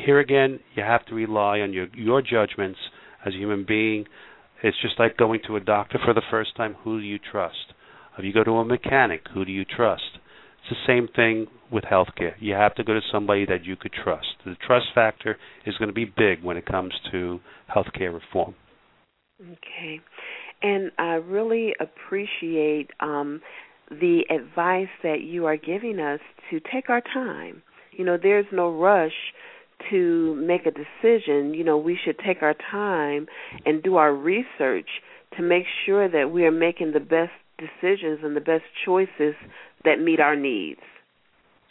here 0.06 0.20
again, 0.20 0.60
you 0.76 0.84
have 0.84 1.06
to 1.06 1.16
rely 1.16 1.60
on 1.60 1.72
your 1.72 1.88
your 1.96 2.22
judgments 2.22 2.80
as 3.26 3.34
a 3.34 3.38
human 3.38 3.66
being. 3.66 4.06
It's 4.64 4.78
just 4.82 5.00
like 5.00 5.18
going 5.18 5.40
to 5.48 5.56
a 5.56 5.60
doctor 5.60 6.00
for 6.04 6.14
the 6.14 6.24
first 6.30 6.56
time. 6.58 6.76
Who 6.84 7.00
do 7.00 7.06
you 7.06 7.20
trust? 7.20 7.74
If 8.18 8.26
you 8.26 8.34
go 8.34 8.44
to 8.44 8.52
a 8.52 8.66
mechanic, 8.66 9.22
who 9.34 9.46
do 9.46 9.52
you 9.52 9.64
trust? 9.64 10.18
It's 10.60 10.76
the 10.78 10.88
same 10.92 11.08
thing 11.16 11.48
with 11.72 11.84
healthcare. 11.84 12.34
You 12.40 12.56
have 12.56 12.74
to 12.76 12.84
go 12.84 12.94
to 12.94 13.02
somebody 13.12 13.46
that 13.46 13.64
you 13.64 13.76
could 13.76 13.94
trust. 13.94 14.28
The 14.44 14.56
trust 14.66 14.88
factor 14.96 15.38
is 15.66 15.78
going 15.78 15.90
to 15.90 15.94
be 15.94 16.06
big 16.06 16.44
when 16.44 16.58
it 16.58 16.66
comes 16.66 16.94
to 17.12 17.40
healthcare 17.74 18.14
reform. 18.14 18.56
Okay. 19.40 20.02
And 20.62 20.92
I 20.98 21.16
really 21.16 21.74
appreciate 21.80 22.90
um, 23.00 23.42
the 23.90 24.22
advice 24.30 24.90
that 25.04 25.22
you 25.22 25.46
are 25.46 25.58
giving 25.58 26.00
us 26.00 26.20
to 26.50 26.60
take 26.60 26.90
our 26.90 27.02
time. 27.02 27.62
You 27.92 28.06
know, 28.06 28.18
there's 28.22 28.46
no 28.52 28.72
rush 28.72 29.14
to 29.92 30.36
make 30.36 30.66
a 30.66 30.72
decision. 30.72 31.54
You 31.54 31.64
know, 31.64 31.78
we 31.78 31.98
should 32.04 32.18
take 32.26 32.42
our 32.42 32.56
time 32.72 33.28
and 33.66 33.84
do 33.84 33.96
our 33.98 34.14
research 34.14 34.88
to 35.36 35.44
make 35.44 35.64
sure 35.86 36.10
that 36.10 36.32
we 36.32 36.46
are 36.46 36.52
making 36.52 36.94
the 36.94 37.00
best 37.00 37.32
decisions 37.58 38.20
and 38.24 38.36
the 38.36 38.42
best 38.42 38.64
choices 38.86 39.36
that 39.84 40.00
meet 40.00 40.20
our 40.20 40.36
needs. 40.36 40.80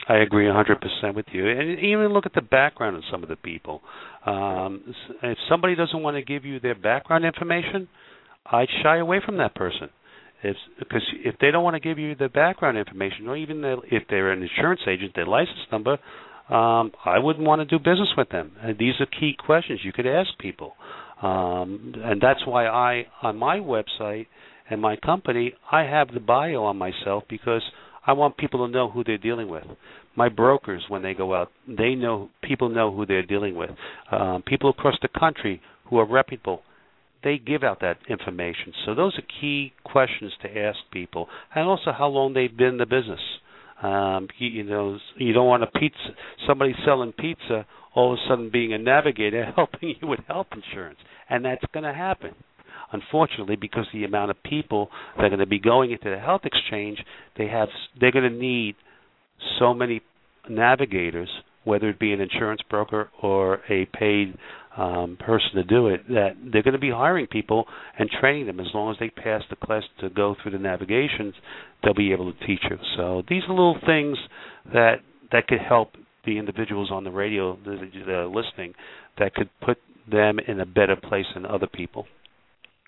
I 0.09 0.18
agree 0.18 0.46
100% 0.46 1.14
with 1.14 1.27
you. 1.33 1.49
And 1.49 1.81
even 1.81 2.09
look 2.09 2.27
at 2.27 2.35
the 2.35 2.42
background 2.42 2.96
of 2.96 3.03
some 3.11 3.22
of 3.22 3.29
the 3.29 3.37
people. 3.37 3.83
Um, 4.25 4.94
if 5.22 5.38
somebody 5.49 5.75
doesn't 5.75 6.01
want 6.01 6.16
to 6.16 6.22
give 6.22 6.44
you 6.44 6.61
their 6.61 6.77
background 6.77 7.25
information, 7.25 7.88
I'd 8.50 8.68
shy 8.82 8.98
away 8.98 9.20
from 9.24 9.38
that 9.38 9.54
person. 9.54 9.90
If, 10.42 10.56
because 10.78 11.02
if 11.24 11.37
they 11.40 11.50
don't 11.50 11.64
want 11.64 11.74
to 11.74 11.80
give 11.80 11.98
you 11.98 12.14
the 12.14 12.28
background 12.28 12.76
information, 12.76 13.26
or 13.26 13.37
even 13.37 13.62
the, 13.62 13.78
if 13.90 14.04
they're 14.09 14.30
an 14.32 14.42
insurance 14.42 14.82
agent, 14.87 15.12
their 15.14 15.26
license 15.26 15.66
number, 15.72 15.98
um, 16.48 16.92
I 17.04 17.18
wouldn't 17.18 17.44
want 17.44 17.61
to 17.61 17.64
do 17.64 17.78
business 17.78 18.11
with 18.16 18.28
them. 18.28 18.52
And 18.62 18.78
these 18.78 18.94
are 19.00 19.06
key 19.06 19.35
questions 19.38 19.80
you 19.82 19.92
could 19.92 20.06
ask 20.06 20.28
people, 20.38 20.74
um, 21.22 21.94
and 21.96 22.20
that's 22.20 22.46
why 22.46 22.66
I, 22.66 23.06
on 23.22 23.37
my 23.37 23.59
website 23.59 24.26
and 24.68 24.80
my 24.80 24.96
company, 24.96 25.54
I 25.72 25.82
have 25.82 26.12
the 26.12 26.20
bio 26.20 26.64
on 26.64 26.76
myself 26.76 27.24
because 27.28 27.62
I 28.06 28.12
want 28.12 28.37
people 28.37 28.66
to 28.66 28.72
know 28.72 28.88
who 28.90 29.02
they're 29.02 29.18
dealing 29.18 29.48
with. 29.48 29.64
My 30.14 30.28
brokers, 30.28 30.85
when 30.88 31.02
they 31.02 31.14
go 31.14 31.35
out, 31.35 31.50
they 31.66 31.94
know 31.94 32.30
people 32.42 32.68
know 32.68 32.94
who 32.94 33.06
they're 33.06 33.26
dealing 33.26 33.56
with. 33.56 33.70
Um, 34.12 34.42
people 34.46 34.70
across 34.70 34.96
the 35.02 35.09
country 35.18 35.61
who 35.87 35.98
are 35.98 36.06
reputable, 36.06 36.62
they 37.26 37.38
give 37.38 37.64
out 37.64 37.80
that 37.80 37.98
information. 38.08 38.72
So 38.86 38.94
those 38.94 39.18
are 39.18 39.40
key 39.40 39.72
questions 39.84 40.32
to 40.42 40.58
ask 40.58 40.78
people, 40.92 41.26
and 41.52 41.66
also 41.66 41.90
how 41.90 42.06
long 42.06 42.34
they've 42.34 42.56
been 42.56 42.68
in 42.68 42.76
the 42.78 42.86
business. 42.86 43.20
Um, 43.82 44.28
you, 44.38 44.48
you 44.48 44.62
know, 44.62 44.96
you 45.16 45.32
don't 45.32 45.48
want 45.48 45.64
a 45.64 45.66
pizza 45.66 45.98
somebody 46.46 46.72
selling 46.86 47.12
pizza 47.12 47.66
all 47.94 48.12
of 48.12 48.18
a 48.18 48.28
sudden 48.28 48.48
being 48.50 48.72
a 48.72 48.78
navigator 48.78 49.52
helping 49.56 49.96
you 50.00 50.06
with 50.06 50.20
health 50.28 50.46
insurance, 50.54 50.98
and 51.28 51.44
that's 51.44 51.64
going 51.74 51.84
to 51.84 51.92
happen. 51.92 52.30
Unfortunately, 52.92 53.56
because 53.56 53.86
the 53.92 54.04
amount 54.04 54.30
of 54.30 54.36
people 54.44 54.88
that 55.16 55.24
are 55.24 55.28
going 55.28 55.40
to 55.40 55.46
be 55.46 55.58
going 55.58 55.90
into 55.90 56.08
the 56.08 56.20
health 56.20 56.42
exchange, 56.44 56.98
they 57.36 57.48
have 57.48 57.68
they're 58.00 58.12
going 58.12 58.30
to 58.30 58.38
need 58.38 58.76
so 59.58 59.74
many 59.74 60.00
navigators, 60.48 61.28
whether 61.64 61.88
it 61.88 61.98
be 61.98 62.12
an 62.12 62.20
insurance 62.20 62.60
broker 62.70 63.10
or 63.20 63.60
a 63.68 63.86
paid 63.98 64.38
um, 64.76 65.16
person 65.18 65.54
to 65.54 65.64
do 65.64 65.88
it, 65.88 66.06
that 66.08 66.36
they're 66.52 66.62
going 66.62 66.74
to 66.74 66.80
be 66.80 66.90
hiring 66.90 67.26
people 67.26 67.64
and 67.98 68.08
training 68.20 68.46
them. 68.46 68.60
As 68.60 68.66
long 68.74 68.90
as 68.90 68.96
they 68.98 69.10
pass 69.10 69.42
the 69.50 69.56
class 69.56 69.82
to 70.00 70.10
go 70.10 70.36
through 70.42 70.52
the 70.52 70.58
navigations, 70.58 71.34
they'll 71.82 71.94
be 71.94 72.12
able 72.12 72.32
to 72.32 72.46
teach 72.46 72.60
you. 72.70 72.76
So 72.96 73.22
these 73.28 73.42
are 73.48 73.54
little 73.54 73.78
things 73.86 74.18
that 74.72 74.96
that 75.32 75.48
could 75.48 75.60
help 75.66 75.92
the 76.24 76.38
individuals 76.38 76.90
on 76.92 77.04
the 77.04 77.10
radio 77.10 77.56
that 77.64 78.08
are 78.08 78.26
listening 78.26 78.74
that 79.18 79.34
could 79.34 79.48
put 79.64 79.78
them 80.10 80.38
in 80.46 80.60
a 80.60 80.66
better 80.66 80.96
place 80.96 81.26
than 81.34 81.46
other 81.46 81.66
people. 81.66 82.06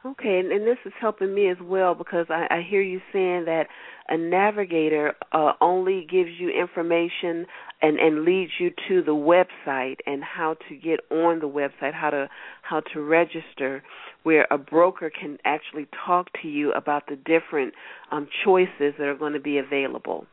Okay, 0.09 0.39
and, 0.39 0.51
and 0.51 0.67
this 0.67 0.79
is 0.87 0.93
helping 0.99 1.35
me 1.35 1.51
as 1.51 1.59
well 1.61 1.95
because 1.95 2.27
I, 2.31 2.47
I 2.51 2.63
hear 2.67 2.81
you 2.81 2.99
saying 3.13 3.45
that 3.45 3.67
a 4.09 4.17
navigator 4.17 5.13
uh, 5.33 5.53
only 5.61 6.07
gives 6.11 6.31
you 6.39 6.49
information 6.49 7.45
and, 7.83 7.99
and 7.99 8.25
leads 8.25 8.53
you 8.59 8.71
to 8.89 9.03
the 9.03 9.13
website 9.13 9.97
and 10.07 10.25
how 10.25 10.57
to 10.69 10.77
get 10.77 11.01
on 11.11 11.41
the 11.41 11.49
website, 11.49 11.93
how 11.93 12.09
to 12.09 12.29
how 12.63 12.81
to 12.95 13.03
register, 13.03 13.83
where 14.23 14.47
a 14.51 14.57
broker 14.57 15.11
can 15.11 15.37
actually 15.45 15.87
talk 16.07 16.29
to 16.41 16.49
you 16.49 16.73
about 16.73 17.03
the 17.09 17.17
different 17.17 17.75
um, 18.11 18.29
choices 18.45 18.95
that 18.99 19.09
are 19.09 19.17
going 19.17 19.35
to 19.35 19.41
be 19.41 19.59
available. 19.59 20.25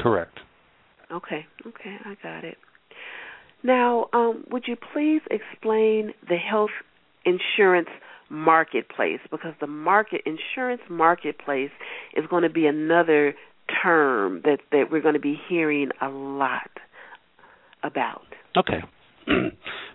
Correct. 0.00 0.40
Okay, 1.12 1.46
okay, 1.64 1.96
I 2.04 2.16
got 2.20 2.42
it. 2.42 2.56
Now, 3.62 4.08
um, 4.12 4.44
would 4.50 4.64
you 4.66 4.76
please 4.92 5.20
explain 5.30 6.12
the 6.28 6.36
health 6.36 6.70
insurance 7.24 7.88
marketplace 8.30 9.20
because 9.30 9.54
the 9.60 9.66
market 9.66 10.22
insurance 10.24 10.82
marketplace 10.88 11.70
is 12.16 12.24
going 12.30 12.44
to 12.44 12.50
be 12.50 12.66
another 12.66 13.34
term 13.82 14.40
that 14.44 14.58
that 14.72 14.84
we're 14.90 15.02
going 15.02 15.14
to 15.14 15.20
be 15.20 15.38
hearing 15.48 15.90
a 16.00 16.08
lot 16.08 16.70
about. 17.82 18.22
Okay. 18.56 18.80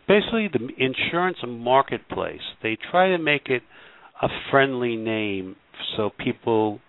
Basically 0.07 0.49
the 0.51 0.69
insurance 0.77 1.37
marketplace, 1.47 2.41
they 2.61 2.77
try 2.91 3.09
to 3.09 3.17
make 3.17 3.47
it 3.47 3.63
a 4.21 4.27
friendly 4.51 4.95
name 4.95 5.55
so 5.95 6.09
people 6.17 6.79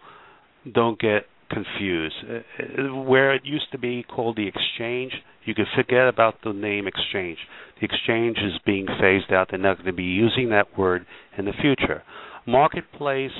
don't 0.73 0.99
get 0.99 1.23
confused. 1.51 2.15
Uh, 2.29 2.35
uh, 2.63 3.03
where 3.03 3.35
it 3.35 3.43
used 3.45 3.71
to 3.73 3.79
be 3.79 4.03
called 4.03 4.37
the 4.37 4.49
exchange, 4.49 5.13
you 5.45 5.55
can 5.55 5.67
forget 5.75 6.09
about 6.09 6.35
the 6.43 6.53
name 6.53 6.87
exchange. 6.87 7.39
The 7.81 7.87
exchange 7.87 8.39
is 8.39 8.59
being 8.65 8.87
phased 9.01 9.33
out. 9.33 9.49
They're 9.51 9.61
not 9.61 9.77
going 9.77 9.87
to 9.87 9.93
be 9.93 10.05
using 10.05 10.51
that 10.51 10.77
word 10.79 11.07
in 11.39 11.45
the 11.45 11.53
future. 11.61 12.03
Marketplace, 12.47 13.31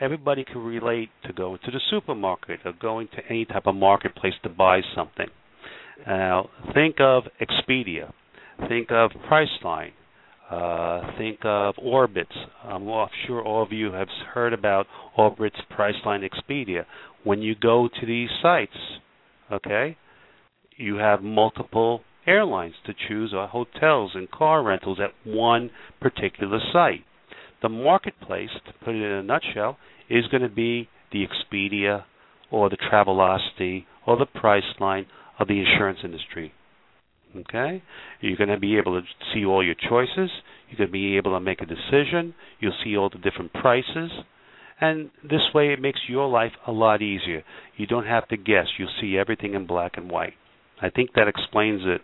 everybody 0.00 0.44
can 0.44 0.58
relate 0.58 1.10
to 1.26 1.32
going 1.32 1.58
to 1.64 1.70
the 1.70 1.80
supermarket 1.90 2.60
or 2.64 2.72
going 2.72 3.08
to 3.08 3.18
any 3.28 3.44
type 3.44 3.66
of 3.66 3.74
marketplace 3.74 4.34
to 4.42 4.48
buy 4.48 4.80
something. 4.94 5.28
Now, 6.06 6.50
think 6.74 6.96
of 7.00 7.24
Expedia. 7.40 8.12
Think 8.68 8.90
of 8.90 9.10
Priceline. 9.30 9.92
Uh, 10.50 11.16
think 11.16 11.38
of 11.44 11.74
Orbitz. 11.76 12.26
I'm 12.62 12.86
sure 13.26 13.42
all 13.42 13.62
of 13.62 13.72
you 13.72 13.92
have 13.92 14.08
heard 14.34 14.52
about 14.52 14.86
Orbitz, 15.18 15.56
Priceline, 15.76 16.22
Expedia. 16.22 16.84
When 17.24 17.42
you 17.42 17.54
go 17.54 17.88
to 17.88 18.06
these 18.06 18.28
sites, 18.42 18.76
okay, 19.50 19.96
you 20.76 20.96
have 20.96 21.22
multiple 21.22 22.02
airlines 22.26 22.74
to 22.86 22.94
choose 23.08 23.32
or 23.34 23.46
hotels 23.46 24.12
and 24.14 24.30
car 24.30 24.62
rentals 24.62 24.98
at 25.00 25.14
one 25.26 25.70
particular 26.00 26.58
site. 26.72 27.04
The 27.62 27.68
marketplace, 27.68 28.50
to 28.66 28.72
put 28.84 28.94
it 28.94 29.02
in 29.02 29.10
a 29.10 29.22
nutshell, 29.22 29.78
is 30.10 30.26
going 30.30 30.42
to 30.42 30.48
be 30.48 30.88
the 31.12 31.24
Expedia 31.26 32.04
or 32.50 32.68
the 32.68 32.76
Travelocity 32.76 33.84
or 34.06 34.18
the 34.18 34.26
Priceline 34.26 35.06
of 35.38 35.48
the 35.48 35.60
insurance 35.60 36.00
industry. 36.04 36.52
Okay? 37.34 37.82
You're 38.20 38.36
going 38.36 38.50
to 38.50 38.58
be 38.58 38.76
able 38.76 39.00
to 39.00 39.06
see 39.32 39.44
all 39.44 39.64
your 39.64 39.74
choices. 39.74 40.30
You're 40.68 40.78
going 40.78 40.88
to 40.88 40.92
be 40.92 41.16
able 41.16 41.32
to 41.32 41.40
make 41.40 41.62
a 41.62 41.66
decision. 41.66 42.34
You'll 42.60 42.76
see 42.84 42.96
all 42.96 43.10
the 43.10 43.18
different 43.18 43.52
prices. 43.54 44.10
And 44.80 45.10
this 45.22 45.42
way 45.54 45.72
it 45.72 45.80
makes 45.80 46.00
your 46.08 46.28
life 46.28 46.52
a 46.66 46.72
lot 46.72 47.00
easier. 47.00 47.42
You 47.76 47.86
don't 47.86 48.06
have 48.06 48.28
to 48.28 48.36
guess. 48.36 48.66
You'll 48.78 48.88
see 49.00 49.16
everything 49.16 49.54
in 49.54 49.66
black 49.66 49.92
and 49.96 50.10
white. 50.10 50.34
I 50.82 50.90
think 50.90 51.10
that 51.14 51.28
explains 51.28 51.82
it 51.84 52.00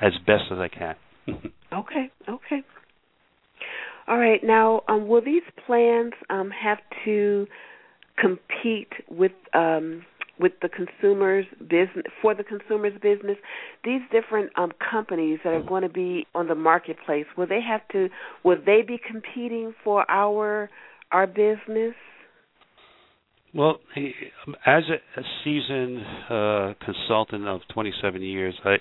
as 0.00 0.12
best 0.26 0.44
as 0.50 0.58
I 0.58 0.68
can. 0.68 0.94
okay, 1.72 2.10
okay. 2.28 2.62
All 4.06 4.18
right. 4.18 4.40
Now, 4.42 4.82
um, 4.88 5.08
will 5.08 5.22
these 5.24 5.42
plans 5.66 6.12
um, 6.30 6.50
have 6.50 6.78
to 7.04 7.46
compete 8.18 8.92
with 9.10 9.32
um, 9.54 10.04
with 10.38 10.52
the 10.62 10.68
consumers 10.68 11.46
business 11.60 12.04
for 12.20 12.34
the 12.34 12.44
consumers 12.44 12.92
business? 13.00 13.38
These 13.82 14.02
different 14.12 14.50
um, 14.56 14.72
companies 14.90 15.38
that 15.44 15.54
are 15.54 15.62
going 15.62 15.82
to 15.82 15.88
be 15.88 16.26
on 16.34 16.48
the 16.48 16.54
marketplace 16.54 17.26
will 17.36 17.46
they 17.46 17.62
have 17.66 17.86
to? 17.92 18.08
Will 18.44 18.58
they 18.64 18.82
be 18.86 18.98
competing 18.98 19.74
for 19.82 20.08
our 20.10 20.68
our 21.14 21.28
business? 21.28 21.94
Well, 23.54 23.78
as 24.66 24.82
a, 24.90 25.22
seasoned 25.44 26.00
uh, 26.28 26.74
consultant 26.84 27.46
of 27.46 27.60
27 27.72 28.20
years, 28.20 28.54
I, 28.64 28.74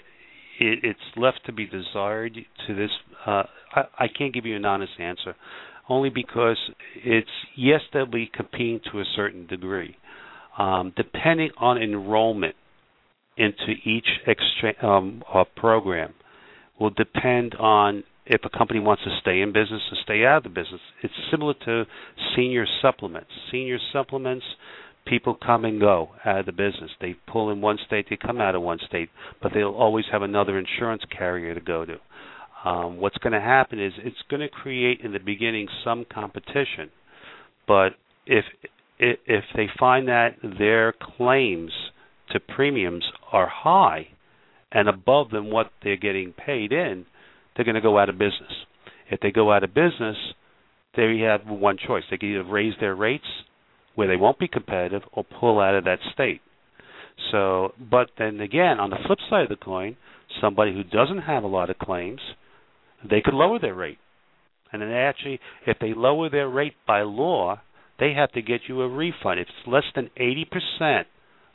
it, 0.60 0.80
it's 0.84 1.00
left 1.16 1.42
to 1.46 1.54
be 1.54 1.68
desired. 1.68 2.34
To 2.68 2.76
this, 2.76 2.90
uh, 3.28 3.44
I, 3.76 3.82
I 4.00 4.08
can't 4.08 4.34
give 4.34 4.48
you 4.48 4.56
an 4.56 4.66
honest 4.66 4.94
answer, 5.00 5.36
only 5.88 6.10
because 6.10 6.58
it's 6.96 7.30
yes, 7.56 7.82
they'll 7.94 8.08
be 8.08 8.32
competing 8.34 8.80
to 8.92 9.00
a 9.00 9.06
certain 9.16 9.46
degree, 9.46 9.96
um, 10.58 10.92
depending 10.98 11.52
on 11.58 11.78
enrollment. 11.78 12.56
into 13.38 13.74
each 13.86 14.08
extra, 14.28 14.74
um, 14.84 15.24
uh, 15.32 15.44
program 15.56 16.14
will 16.80 16.92
depend 16.92 17.54
on 17.56 18.04
if 18.26 18.42
a 18.46 18.58
company 18.58 18.80
wants 18.80 19.04
to 19.04 19.18
stay 19.22 19.42
in 19.42 19.52
business 19.52 19.82
or 19.92 19.98
stay 20.04 20.26
out 20.26 20.38
of 20.38 20.44
the 20.44 20.50
business. 20.50 20.82
It's 21.02 21.14
similar 21.30 21.54
to 21.66 21.86
senior 22.36 22.66
supplements. 22.82 23.30
Senior 23.52 23.78
supplements, 23.92 24.46
people 25.06 25.38
come 25.46 25.66
and 25.66 25.80
go 25.80 26.10
out 26.26 26.40
of 26.40 26.46
the 26.46 26.52
business. 26.52 26.92
They 27.02 27.16
pull 27.28 27.52
in 27.52 27.62
one 27.62 27.78
state, 27.86 28.08
they 28.10 28.18
come 28.18 28.40
out 28.40 28.56
of 28.56 28.62
one 28.62 28.80
state, 28.88 29.10
but 29.42 29.52
they'll 29.54 29.70
always 29.70 30.06
have 30.12 30.22
another 30.22 30.58
insurance 30.58 31.04
carrier 31.16 31.54
to 31.54 31.62
go 31.62 31.86
to. 31.86 31.98
Um, 32.68 32.98
what's 32.98 33.18
going 33.18 33.34
to 33.34 33.42
happen 33.42 33.84
is 33.84 33.92
it's 33.98 34.16
going 34.30 34.40
to 34.42 34.48
create 34.48 35.02
in 35.04 35.12
the 35.12 35.20
beginning 35.20 35.68
some 35.84 36.06
competition, 36.12 36.90
but 37.68 37.90
if 38.26 38.46
if 39.00 39.44
they 39.56 39.68
find 39.78 40.08
that 40.08 40.38
their 40.60 40.94
claims 40.94 41.72
to 42.32 42.40
premiums 42.40 43.04
are 43.34 43.50
high 43.50 44.08
and 44.72 44.88
above 44.88 45.32
than 45.32 45.52
what 45.52 45.72
they're 45.84 45.98
getting 45.98 46.32
paid 46.32 46.72
in, 46.72 47.06
they're 47.56 47.66
going 47.66 47.76
to 47.76 47.82
go 47.82 47.98
out 47.98 48.10
of 48.10 48.18
business. 48.18 48.52
If 49.10 49.20
they 49.20 49.32
go 49.32 49.52
out 49.52 49.64
of 49.64 49.74
business, 49.74 50.18
they 50.96 51.20
have 51.20 51.48
one 51.48 51.78
choice. 51.78 52.04
They 52.10 52.18
can 52.18 52.32
either 52.32 52.44
raise 52.44 52.74
their 52.80 52.96
rates 52.96 53.26
where 53.96 54.08
they 54.08 54.16
won't 54.16 54.40
be 54.40 54.48
competitive 54.48 55.04
or 55.12 55.24
pull 55.40 55.60
out 55.60 55.76
of 55.76 55.84
that 55.86 56.00
state. 56.14 56.42
So, 57.32 57.74
but 57.80 58.10
then 58.18 58.40
again, 58.40 58.80
on 58.80 58.90
the 58.90 58.98
flip 59.06 59.20
side 59.30 59.44
of 59.44 59.50
the 59.50 59.56
coin, 59.56 59.98
somebody 60.42 60.74
who 60.74 60.84
doesn't 60.84 61.22
have 61.22 61.44
a 61.44 61.48
lot 61.48 61.70
of 61.70 61.78
claims, 61.78 62.22
they 63.08 63.22
could 63.22 63.34
lower 63.34 63.60
their 63.60 63.76
rate. 63.76 64.00
And 64.72 64.82
then 64.82 64.92
actually, 64.92 65.40
if 65.68 65.78
they 65.80 65.94
lower 65.94 66.30
their 66.30 66.50
rate 66.50 66.74
by 66.88 67.02
law, 67.02 67.62
they 68.00 68.14
have 68.14 68.32
to 68.32 68.42
get 68.42 68.62
you 68.68 68.82
a 68.82 68.90
refund. 68.90 69.40
If 69.40 69.48
it's 69.48 69.68
less 69.68 69.84
than 69.96 70.10
80% 70.20 71.04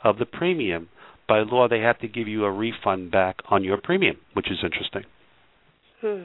of 0.05 0.19
the 0.19 0.27
premium, 0.27 0.89
by 1.29 1.41
law, 1.41 1.69
they 1.69 1.81
have 1.81 1.99
to 2.01 2.09
give 2.09 2.29
you 2.29 2.45
a 2.45 2.53
refund 2.53 3.11
back 3.11 3.37
on 3.51 3.65
your 3.65 3.79
premium, 3.79 4.17
which 4.35 4.51
is 4.51 4.59
interesting. 4.63 5.03
Hmm. 6.01 6.25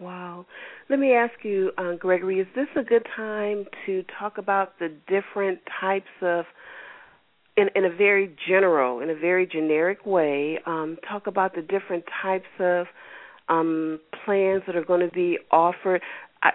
Wow. 0.00 0.46
Let 0.88 0.98
me 0.98 1.12
ask 1.14 1.32
you, 1.42 1.70
uh, 1.78 1.94
Gregory, 1.94 2.40
is 2.40 2.46
this 2.54 2.66
a 2.76 2.82
good 2.82 3.06
time 3.16 3.64
to 3.86 4.04
talk 4.18 4.38
about 4.38 4.78
the 4.78 4.88
different 5.08 5.60
types 5.80 6.10
of, 6.20 6.44
in, 7.56 7.68
in 7.76 7.84
a 7.84 7.94
very 7.94 8.34
general, 8.48 9.00
in 9.00 9.10
a 9.10 9.14
very 9.14 9.46
generic 9.46 10.04
way, 10.04 10.58
um, 10.66 10.98
talk 11.08 11.26
about 11.26 11.54
the 11.54 11.62
different 11.62 12.04
types 12.22 12.48
of 12.58 12.86
um, 13.48 14.00
plans 14.24 14.62
that 14.66 14.74
are 14.74 14.84
going 14.84 15.00
to 15.08 15.14
be 15.14 15.38
offered? 15.50 16.02
I, 16.42 16.50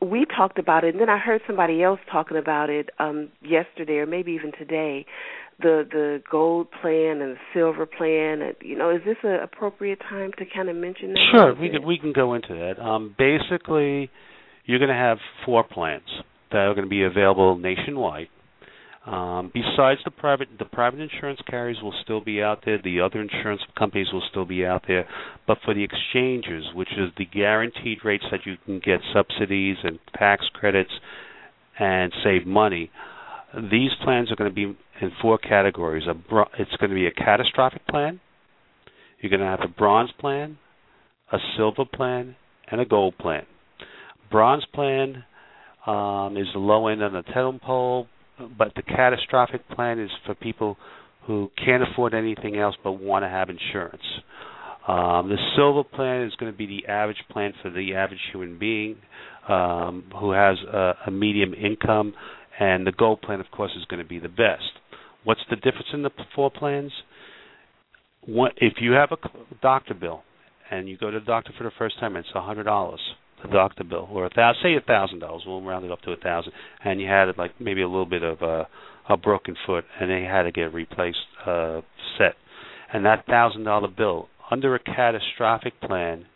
we 0.00 0.26
talked 0.26 0.58
about 0.58 0.84
it, 0.84 0.94
and 0.94 1.00
then 1.00 1.08
I 1.08 1.18
heard 1.18 1.40
somebody 1.46 1.82
else 1.82 2.00
talking 2.10 2.36
about 2.36 2.70
it 2.70 2.90
um, 2.98 3.30
yesterday, 3.42 3.94
or 3.94 4.06
maybe 4.06 4.32
even 4.32 4.52
today, 4.52 5.06
the 5.60 5.86
the 5.90 6.22
gold 6.30 6.68
plan 6.80 7.20
and 7.20 7.36
the 7.36 7.40
silver 7.52 7.86
plan. 7.86 8.54
You 8.60 8.76
know, 8.76 8.90
is 8.90 9.02
this 9.04 9.16
an 9.22 9.40
appropriate 9.42 9.98
time 10.08 10.32
to 10.38 10.44
kind 10.54 10.68
of 10.68 10.76
mention 10.76 11.12
that? 11.14 11.28
Sure, 11.32 11.54
we 11.54 11.68
can 11.68 11.86
we 11.86 11.98
can 11.98 12.12
go 12.12 12.34
into 12.34 12.54
that. 12.54 12.82
Um, 12.82 13.14
basically, 13.18 14.10
you're 14.64 14.78
going 14.78 14.90
to 14.90 14.94
have 14.94 15.18
four 15.44 15.64
plans 15.64 16.08
that 16.50 16.58
are 16.58 16.74
going 16.74 16.86
to 16.86 16.90
be 16.90 17.04
available 17.04 17.56
nationwide. 17.58 18.28
Um, 19.06 19.50
besides 19.54 20.00
the 20.04 20.10
private, 20.10 20.48
the 20.58 20.66
private 20.66 21.00
insurance 21.00 21.40
carriers 21.48 21.78
will 21.82 21.94
still 22.02 22.22
be 22.22 22.42
out 22.42 22.62
there. 22.66 22.78
The 22.82 23.00
other 23.00 23.22
insurance 23.22 23.62
companies 23.78 24.08
will 24.12 24.22
still 24.30 24.44
be 24.44 24.66
out 24.66 24.84
there. 24.86 25.08
But 25.46 25.58
for 25.64 25.72
the 25.72 25.82
exchanges, 25.82 26.64
which 26.74 26.90
is 26.92 27.10
the 27.16 27.24
guaranteed 27.24 28.04
rates 28.04 28.24
that 28.30 28.40
you 28.44 28.56
can 28.66 28.80
get 28.80 29.00
subsidies 29.14 29.78
and 29.82 29.98
tax 30.18 30.44
credits 30.52 30.90
and 31.78 32.12
save 32.22 32.46
money, 32.46 32.90
these 33.54 33.90
plans 34.04 34.30
are 34.30 34.36
going 34.36 34.50
to 34.50 34.54
be 34.54 34.76
in 35.00 35.12
four 35.22 35.38
categories. 35.38 36.04
it's 36.58 36.76
going 36.76 36.90
to 36.90 36.94
be 36.94 37.06
a 37.06 37.12
catastrophic 37.12 37.86
plan. 37.86 38.20
You're 39.20 39.30
going 39.30 39.40
to 39.40 39.46
have 39.46 39.60
a 39.62 39.68
bronze 39.68 40.10
plan, 40.18 40.58
a 41.32 41.38
silver 41.56 41.84
plan, 41.84 42.36
and 42.70 42.80
a 42.80 42.84
gold 42.84 43.16
plan. 43.18 43.44
Bronze 44.30 44.64
plan 44.72 45.24
um, 45.86 46.36
is 46.36 46.46
the 46.52 46.60
low 46.60 46.88
end 46.88 47.02
on 47.02 47.12
the 47.12 47.22
totem 47.34 47.60
pole, 47.60 48.06
but 48.56 48.72
the 48.76 48.82
catastrophic 48.82 49.68
plan 49.70 49.98
is 49.98 50.10
for 50.26 50.34
people 50.34 50.76
who 51.26 51.50
can't 51.62 51.82
afford 51.82 52.14
anything 52.14 52.56
else 52.56 52.76
but 52.82 52.92
want 52.92 53.24
to 53.24 53.28
have 53.28 53.48
insurance. 53.50 54.02
Um, 54.86 55.28
the 55.28 55.36
silver 55.56 55.84
plan 55.84 56.22
is 56.22 56.34
going 56.36 56.50
to 56.50 56.56
be 56.56 56.66
the 56.66 56.90
average 56.90 57.22
plan 57.30 57.52
for 57.62 57.70
the 57.70 57.94
average 57.94 58.20
human 58.32 58.58
being 58.58 58.96
um, 59.48 60.04
who 60.18 60.30
has 60.30 60.56
a, 60.72 60.94
a 61.06 61.10
medium 61.10 61.52
income 61.52 62.14
and 62.58 62.86
the 62.86 62.92
gold 62.92 63.22
plan, 63.22 63.40
of 63.40 63.50
course, 63.50 63.70
is 63.78 63.84
going 63.84 64.02
to 64.02 64.08
be 64.08 64.18
the 64.18 64.28
best. 64.28 64.62
What's 65.24 65.40
the 65.50 65.56
difference 65.56 65.88
in 65.92 66.02
the 66.02 66.10
four 66.34 66.50
plans? 66.50 66.92
What, 68.26 68.52
if 68.56 68.74
you 68.80 68.92
have 68.92 69.10
a 69.12 69.16
doctor 69.62 69.94
bill 69.94 70.22
and 70.70 70.88
you 70.88 70.96
go 70.96 71.10
to 71.10 71.18
the 71.18 71.24
doctor 71.24 71.52
for 71.56 71.64
the 71.64 71.72
first 71.78 71.98
time, 71.98 72.16
it's 72.16 72.28
a 72.34 72.42
hundred 72.42 72.64
dollars 72.64 73.00
the 73.42 73.48
doctor 73.48 73.84
bill, 73.84 74.08
or 74.10 74.26
a 74.26 74.30
thousand, 74.30 74.62
say 74.62 74.74
a 74.74 74.80
thousand 74.80 75.20
dollars. 75.20 75.42
We'll 75.46 75.62
round 75.62 75.84
it 75.84 75.92
up 75.92 76.02
to 76.02 76.12
a 76.12 76.16
thousand, 76.16 76.52
and 76.84 77.00
you 77.00 77.06
had 77.06 77.26
like 77.36 77.52
maybe 77.60 77.82
a 77.82 77.88
little 77.88 78.06
bit 78.06 78.22
of 78.22 78.42
a, 78.42 78.68
a 79.08 79.16
broken 79.16 79.54
foot, 79.66 79.84
and 80.00 80.10
they 80.10 80.22
had 80.22 80.42
to 80.42 80.52
get 80.52 80.72
replaced 80.74 81.18
uh, 81.46 81.80
set, 82.18 82.34
and 82.92 83.04
that 83.04 83.26
thousand 83.26 83.64
dollar 83.64 83.88
bill 83.88 84.28
under 84.50 84.74
a 84.74 84.78
catastrophic 84.78 85.80
plan, 85.80 86.26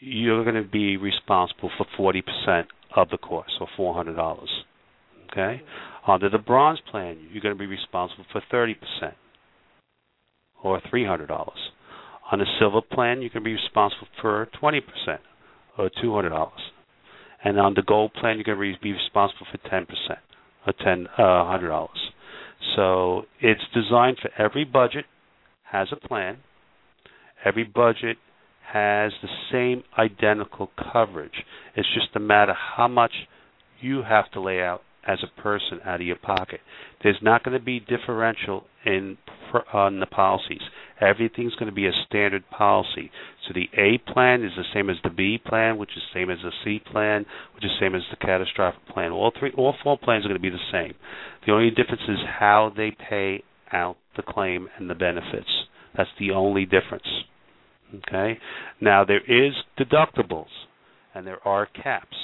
you're 0.00 0.44
going 0.44 0.62
to 0.62 0.68
be 0.68 0.96
responsible 0.96 1.70
for 1.76 1.86
forty 1.96 2.22
percent 2.22 2.68
of 2.94 3.08
the 3.10 3.18
cost, 3.18 3.52
or 3.60 3.68
four 3.76 3.94
hundred 3.94 4.16
dollars. 4.16 4.50
Okay? 5.30 5.62
Under 6.06 6.28
the 6.28 6.38
bronze 6.38 6.80
plan, 6.90 7.18
you're 7.30 7.42
going 7.42 7.54
to 7.54 7.58
be 7.58 7.66
responsible 7.66 8.24
for 8.32 8.42
30% 8.52 8.74
or 10.62 10.80
$300. 10.92 11.50
On 12.32 12.38
the 12.38 12.46
silver 12.58 12.80
plan, 12.80 13.22
you 13.22 13.30
can 13.30 13.42
be 13.42 13.52
responsible 13.52 14.08
for 14.20 14.48
20% 14.60 14.80
or 15.78 15.90
$200. 16.02 16.50
And 17.44 17.58
on 17.58 17.74
the 17.74 17.82
gold 17.82 18.14
plan, 18.14 18.36
you're 18.36 18.56
going 18.56 18.74
to 18.74 18.80
be 18.80 18.92
responsible 18.92 19.46
for 19.50 19.58
10% 19.68 19.86
or 20.66 20.72
ten 20.84 21.08
uh, 21.18 21.22
$100. 21.22 21.88
So 22.76 23.22
it's 23.40 23.62
designed 23.74 24.18
for 24.22 24.30
every 24.40 24.64
budget 24.64 25.04
has 25.64 25.88
a 25.90 25.96
plan. 26.08 26.38
Every 27.44 27.64
budget 27.64 28.18
has 28.72 29.12
the 29.22 29.28
same 29.50 29.82
identical 29.98 30.70
coverage. 30.92 31.44
It's 31.74 31.88
just 31.94 32.14
a 32.14 32.20
matter 32.20 32.54
how 32.54 32.88
much 32.88 33.12
you 33.80 34.02
have 34.02 34.30
to 34.32 34.40
lay 34.40 34.62
out 34.62 34.82
as 35.06 35.18
a 35.22 35.40
person 35.40 35.80
out 35.84 36.00
of 36.00 36.06
your 36.06 36.16
pocket. 36.16 36.60
There's 37.02 37.18
not 37.22 37.42
going 37.44 37.58
to 37.58 37.64
be 37.64 37.80
differential 37.80 38.64
in 38.84 39.18
on 39.72 40.00
the 40.00 40.06
policies. 40.06 40.62
Everything's 41.00 41.54
going 41.56 41.68
to 41.68 41.74
be 41.74 41.86
a 41.86 41.92
standard 42.06 42.48
policy. 42.50 43.10
So 43.46 43.52
the 43.54 43.68
A 43.78 43.98
plan 44.12 44.42
is 44.42 44.52
the 44.56 44.64
same 44.72 44.88
as 44.88 44.96
the 45.02 45.10
B 45.10 45.38
plan, 45.44 45.76
which 45.76 45.90
is 45.90 46.02
the 46.12 46.20
same 46.20 46.30
as 46.30 46.38
the 46.42 46.52
C 46.64 46.78
plan, 46.78 47.26
which 47.54 47.64
is 47.64 47.70
the 47.78 47.84
same 47.84 47.94
as 47.94 48.02
the 48.10 48.16
catastrophic 48.16 48.86
plan. 48.88 49.10
All 49.12 49.32
three, 49.38 49.52
all 49.56 49.74
four 49.82 49.98
plans 49.98 50.24
are 50.24 50.28
going 50.28 50.40
to 50.40 50.42
be 50.42 50.50
the 50.50 50.72
same. 50.72 50.94
The 51.46 51.52
only 51.52 51.70
difference 51.70 52.02
is 52.08 52.18
how 52.38 52.72
they 52.74 52.92
pay 52.92 53.42
out 53.72 53.96
the 54.16 54.22
claim 54.22 54.68
and 54.78 54.88
the 54.88 54.94
benefits. 54.94 55.50
That's 55.96 56.10
the 56.18 56.30
only 56.30 56.64
difference. 56.64 57.06
Okay. 58.08 58.38
Now 58.80 59.04
there 59.04 59.20
is 59.20 59.52
deductibles 59.78 60.46
and 61.14 61.26
there 61.26 61.46
are 61.46 61.66
caps, 61.66 62.16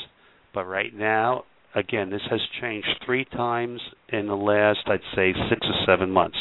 but 0.54 0.64
right 0.64 0.94
now 0.94 1.44
again, 1.78 2.10
this 2.10 2.22
has 2.30 2.40
changed 2.60 2.88
three 3.04 3.24
times 3.24 3.80
in 4.08 4.26
the 4.26 4.34
last, 4.36 4.80
I'd 4.86 5.00
say, 5.14 5.32
six 5.48 5.60
or 5.62 5.84
seven 5.86 6.10
months. 6.10 6.38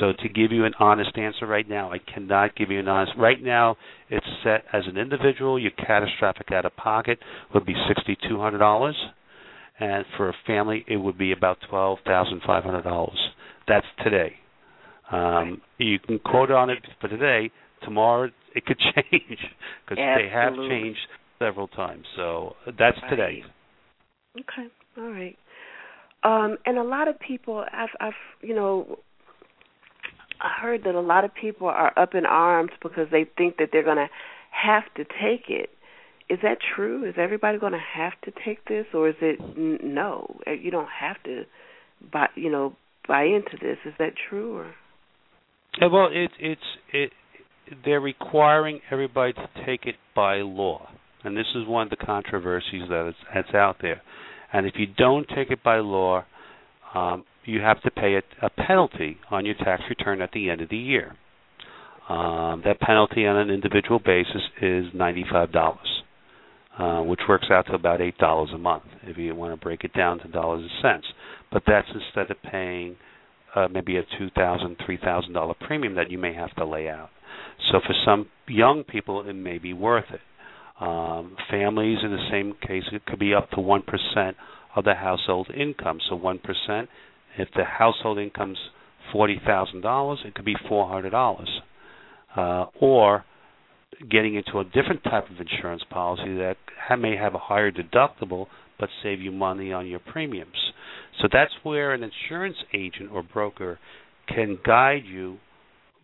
So 0.00 0.12
to 0.12 0.28
give 0.28 0.52
you 0.52 0.64
an 0.64 0.72
honest 0.78 1.16
answer 1.16 1.46
right 1.46 1.68
now, 1.68 1.92
I 1.92 1.98
cannot 1.98 2.56
give 2.56 2.70
you 2.70 2.80
an 2.80 2.88
honest. 2.88 3.12
Right 3.18 3.42
now, 3.42 3.76
it's 4.08 4.26
set 4.42 4.64
as 4.72 4.84
an 4.86 4.96
individual. 4.96 5.58
Your 5.58 5.70
catastrophic 5.72 6.50
out 6.50 6.64
of 6.64 6.74
pocket 6.76 7.18
would 7.54 7.66
be 7.66 7.74
sixty-two 7.88 8.38
hundred 8.38 8.58
dollars, 8.58 8.96
and 9.78 10.04
for 10.16 10.30
a 10.30 10.34
family, 10.46 10.84
it 10.88 10.96
would 10.96 11.18
be 11.18 11.32
about 11.32 11.58
twelve 11.68 11.98
thousand 12.06 12.40
five 12.46 12.64
hundred 12.64 12.82
dollars. 12.82 13.18
That's 13.68 13.86
today. 14.02 14.34
Um, 15.10 15.60
you 15.76 15.98
can 15.98 16.18
quote 16.18 16.50
on 16.50 16.70
it 16.70 16.78
for 17.00 17.08
today. 17.08 17.50
Tomorrow, 17.82 18.30
it 18.54 18.64
could 18.64 18.78
change 18.94 19.38
because 19.84 19.98
they 19.98 20.28
have 20.32 20.54
changed 20.54 21.00
several 21.38 21.68
times. 21.68 22.04
So 22.16 22.54
that's 22.78 22.98
today. 23.10 23.42
Okay, 24.38 24.68
all 24.96 25.10
right. 25.10 25.36
Um, 26.24 26.56
and 26.64 26.78
a 26.78 26.82
lot 26.84 27.08
of 27.08 27.18
people, 27.18 27.64
I've, 27.72 27.88
I've, 28.00 28.12
you 28.40 28.54
know, 28.54 28.98
I 30.40 30.60
heard 30.60 30.84
that 30.84 30.94
a 30.94 31.00
lot 31.00 31.24
of 31.24 31.32
people 31.34 31.66
are 31.68 31.96
up 31.98 32.14
in 32.14 32.26
arms 32.26 32.70
because 32.82 33.08
they 33.10 33.26
think 33.36 33.56
that 33.58 33.68
they're 33.72 33.84
going 33.84 33.96
to 33.96 34.08
have 34.50 34.84
to 34.96 35.04
take 35.04 35.48
it. 35.48 35.70
Is 36.28 36.38
that 36.42 36.58
true? 36.74 37.06
Is 37.06 37.14
everybody 37.18 37.58
going 37.58 37.72
to 37.72 37.78
have 37.78 38.12
to 38.24 38.32
take 38.44 38.64
this, 38.66 38.86
or 38.94 39.08
is 39.08 39.16
it 39.20 39.38
n- 39.40 39.78
no? 39.82 40.40
Uh, 40.46 40.52
you 40.52 40.70
don't 40.70 40.88
have 40.88 41.22
to 41.24 41.42
buy, 42.10 42.28
you 42.34 42.50
know, 42.50 42.74
buy 43.06 43.24
into 43.24 43.56
this. 43.60 43.76
Is 43.84 43.92
that 43.98 44.12
true? 44.30 44.56
Or 44.56 44.74
yeah, 45.80 45.88
well, 45.88 46.08
it's 46.10 46.34
it's 46.40 46.60
it. 46.92 47.12
They're 47.84 48.00
requiring 48.00 48.80
everybody 48.90 49.32
to 49.34 49.48
take 49.66 49.84
it 49.84 49.96
by 50.14 50.36
law, 50.36 50.88
and 51.24 51.36
this 51.36 51.46
is 51.54 51.66
one 51.66 51.84
of 51.84 51.90
the 51.90 52.04
controversies 52.04 52.88
that 52.88 53.08
is 53.08 53.14
that's 53.34 53.54
out 53.54 53.76
there. 53.80 54.02
And 54.52 54.66
if 54.66 54.74
you 54.76 54.86
don't 54.86 55.26
take 55.34 55.50
it 55.50 55.62
by 55.62 55.78
law, 55.78 56.24
um, 56.94 57.24
you 57.44 57.60
have 57.60 57.80
to 57.82 57.90
pay 57.90 58.16
a, 58.16 58.46
a 58.46 58.50
penalty 58.50 59.16
on 59.30 59.46
your 59.46 59.54
tax 59.54 59.82
return 59.88 60.20
at 60.20 60.30
the 60.32 60.50
end 60.50 60.60
of 60.60 60.68
the 60.68 60.76
year. 60.76 61.16
Um, 62.08 62.62
that 62.64 62.80
penalty 62.80 63.26
on 63.26 63.36
an 63.36 63.50
individual 63.50 63.98
basis 63.98 64.42
is 64.60 64.86
ninety-five 64.94 65.52
dollars, 65.52 66.02
uh, 66.78 67.00
which 67.00 67.20
works 67.28 67.46
out 67.50 67.66
to 67.66 67.74
about 67.74 68.00
eight 68.00 68.18
dollars 68.18 68.50
a 68.54 68.58
month 68.58 68.84
if 69.04 69.16
you 69.16 69.34
want 69.34 69.58
to 69.58 69.64
break 69.64 69.84
it 69.84 69.94
down 69.94 70.18
to 70.18 70.28
dollars 70.28 70.62
and 70.62 70.70
cents. 70.82 71.06
But 71.50 71.62
that's 71.66 71.88
instead 71.94 72.30
of 72.30 72.36
paying 72.50 72.96
uh, 73.54 73.68
maybe 73.68 73.96
a 73.96 74.02
two 74.18 74.30
thousand, 74.34 74.76
three 74.84 74.98
thousand 74.98 75.32
dollar 75.32 75.54
premium 75.66 75.94
that 75.94 76.10
you 76.10 76.18
may 76.18 76.34
have 76.34 76.54
to 76.56 76.66
lay 76.66 76.88
out. 76.88 77.10
So 77.70 77.78
for 77.86 77.94
some 78.04 78.26
young 78.48 78.82
people, 78.82 79.26
it 79.28 79.34
may 79.34 79.58
be 79.58 79.72
worth 79.72 80.10
it. 80.12 80.20
Um, 80.82 81.36
families, 81.48 81.98
in 82.02 82.10
the 82.10 82.28
same 82.30 82.54
case, 82.66 82.82
it 82.92 83.06
could 83.06 83.18
be 83.18 83.32
up 83.32 83.50
to 83.50 83.60
one 83.60 83.82
percent 83.82 84.36
of 84.74 84.84
the 84.84 84.94
household 84.94 85.48
income. 85.56 85.98
So 86.08 86.16
one 86.16 86.38
percent, 86.38 86.88
if 87.38 87.48
the 87.54 87.64
household 87.64 88.18
income's 88.18 88.58
forty 89.12 89.40
thousand 89.46 89.82
dollars, 89.82 90.18
it 90.24 90.34
could 90.34 90.44
be 90.44 90.56
four 90.68 90.88
hundred 90.88 91.10
dollars. 91.10 91.50
Uh, 92.36 92.64
or 92.80 93.24
getting 94.10 94.34
into 94.34 94.58
a 94.58 94.64
different 94.64 95.04
type 95.04 95.26
of 95.30 95.36
insurance 95.38 95.82
policy 95.90 96.34
that 96.36 96.56
may 96.98 97.14
have 97.16 97.34
a 97.34 97.38
higher 97.38 97.70
deductible 97.70 98.46
but 98.80 98.88
save 99.02 99.20
you 99.20 99.30
money 99.30 99.72
on 99.72 99.86
your 99.86 100.00
premiums. 100.00 100.72
So 101.20 101.28
that's 101.32 101.52
where 101.62 101.92
an 101.92 102.02
insurance 102.02 102.56
agent 102.74 103.10
or 103.12 103.22
broker 103.22 103.78
can 104.26 104.58
guide 104.64 105.02
you 105.06 105.38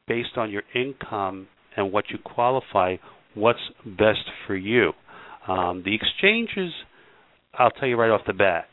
based 0.06 0.36
on 0.36 0.50
your 0.50 0.62
income 0.74 1.48
and 1.76 1.92
what 1.92 2.04
you 2.10 2.18
qualify, 2.18 2.96
what's 3.38 3.58
best 3.84 4.30
for 4.46 4.56
you. 4.56 4.92
Um, 5.46 5.82
the 5.84 5.94
exchanges, 5.94 6.72
I'll 7.54 7.70
tell 7.70 7.88
you 7.88 7.96
right 7.96 8.10
off 8.10 8.22
the 8.26 8.32
bat, 8.32 8.66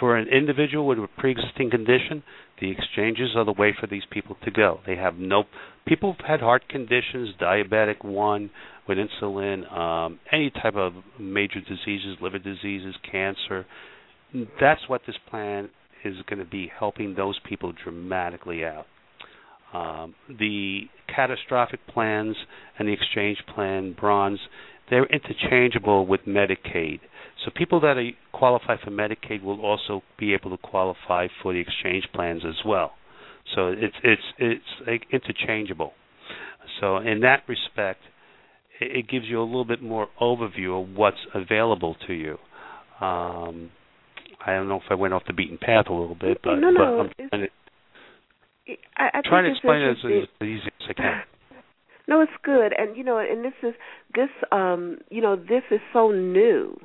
for 0.00 0.16
an 0.16 0.28
individual 0.28 0.86
with 0.86 0.98
a 0.98 1.08
pre-existing 1.18 1.70
condition, 1.70 2.22
the 2.60 2.70
exchanges 2.70 3.30
are 3.36 3.44
the 3.44 3.52
way 3.52 3.74
for 3.78 3.86
these 3.86 4.02
people 4.10 4.36
to 4.44 4.50
go. 4.50 4.80
They 4.86 4.96
have 4.96 5.16
no 5.16 5.44
people 5.86 6.16
have 6.18 6.26
had 6.26 6.40
heart 6.40 6.68
conditions, 6.68 7.30
diabetic 7.40 8.04
one 8.04 8.50
with 8.88 8.98
insulin, 8.98 9.70
um, 9.72 10.18
any 10.32 10.50
type 10.50 10.76
of 10.76 10.92
major 11.18 11.60
diseases, 11.60 12.16
liver 12.20 12.38
diseases, 12.38 12.94
cancer. 13.10 13.66
That's 14.60 14.80
what 14.88 15.02
this 15.06 15.16
plan 15.28 15.68
is 16.04 16.16
going 16.28 16.38
to 16.38 16.50
be 16.50 16.70
helping 16.76 17.14
those 17.14 17.38
people 17.48 17.72
dramatically 17.84 18.64
out. 18.64 18.86
Um, 19.72 20.14
the 20.28 20.82
catastrophic 21.14 21.80
plans 21.86 22.36
and 22.78 22.88
the 22.88 22.92
exchange 22.92 23.38
plan, 23.54 23.94
bronze, 23.98 24.40
they're 24.90 25.06
interchangeable 25.06 26.06
with 26.06 26.22
Medicaid. 26.26 27.00
So 27.44 27.50
people 27.54 27.80
that 27.80 27.96
are, 27.96 28.10
qualify 28.32 28.76
for 28.82 28.90
Medicaid 28.90 29.42
will 29.42 29.60
also 29.64 30.02
be 30.18 30.34
able 30.34 30.50
to 30.50 30.58
qualify 30.58 31.28
for 31.42 31.52
the 31.52 31.60
exchange 31.60 32.04
plans 32.14 32.42
as 32.46 32.64
well. 32.66 32.92
So 33.54 33.68
it's 33.68 33.96
it's 34.04 34.22
it's 34.38 34.64
like 34.86 35.06
interchangeable. 35.12 35.92
So 36.80 36.98
in 36.98 37.20
that 37.20 37.42
respect, 37.48 38.00
it, 38.80 39.08
gives 39.08 39.26
you 39.26 39.40
a 39.40 39.44
little 39.44 39.64
bit 39.64 39.82
more 39.82 40.08
overview 40.20 40.82
of 40.82 40.96
what's 40.96 41.18
available 41.34 41.96
to 42.06 42.12
you. 42.12 42.38
Um, 43.00 43.70
I 44.44 44.52
don't 44.52 44.68
know 44.68 44.76
if 44.76 44.90
I 44.90 44.94
went 44.94 45.14
off 45.14 45.22
the 45.26 45.32
beaten 45.32 45.58
path 45.58 45.86
a 45.88 45.92
little 45.92 46.16
bit, 46.16 46.38
but, 46.42 46.56
no, 46.56 46.70
no, 46.70 47.08
but 47.18 47.22
I'm 47.22 47.28
trying 47.28 47.42
to, 47.42 47.48
I, 48.96 49.18
I 49.18 49.20
trying 49.24 49.44
to 49.44 49.50
explain 49.50 49.82
it 49.82 49.90
as, 49.90 49.96
as 50.04 50.46
easy 50.48 50.66
as 50.66 50.86
I 50.90 50.92
can. 50.94 51.22
No, 52.08 52.20
it's 52.20 52.32
good, 52.42 52.72
and 52.76 52.96
you 52.96 53.04
know, 53.04 53.18
and 53.18 53.44
this 53.44 53.52
is 53.62 53.74
this 54.12 54.28
um, 54.50 54.98
you 55.08 55.22
know, 55.22 55.36
this 55.36 55.62
is 55.70 55.78
so 55.92 56.10
new 56.10 56.76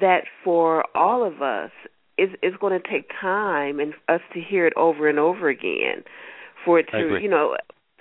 that 0.00 0.22
for 0.42 0.84
all 0.96 1.22
of 1.22 1.42
us 1.42 1.70
it's, 2.18 2.32
it's 2.42 2.56
going 2.58 2.78
to 2.78 2.88
take 2.88 3.08
time 3.20 3.80
and 3.80 3.94
us 4.08 4.20
to 4.34 4.40
hear 4.40 4.66
it 4.66 4.72
over 4.76 5.08
and 5.08 5.18
over 5.18 5.48
again 5.48 6.04
for 6.64 6.78
it 6.78 6.86
to 6.92 7.18
you 7.20 7.28
know 7.28 7.56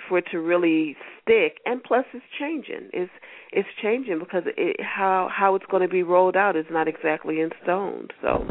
for 0.08 0.19
it 0.19 0.25
to 0.32 0.39
really 0.39 0.95
stick 1.21 1.58
and 1.65 1.84
plus 1.84 2.06
it's 2.13 2.23
changing 2.39 2.89
it's 2.93 3.12
it's 3.51 3.69
changing 3.82 4.19
because 4.19 4.43
it 4.58 4.77
how 4.82 5.30
how 5.32 5.56
it's 5.56 5.65
going 5.71 5.82
to 5.82 5.89
be 5.89 6.04
rolled 6.04 6.36
out 6.36 6.56
is 6.56 6.65
not 6.69 6.88
exactly 6.88 7.39
in 7.39 7.49
stone 7.63 8.08
so 8.21 8.45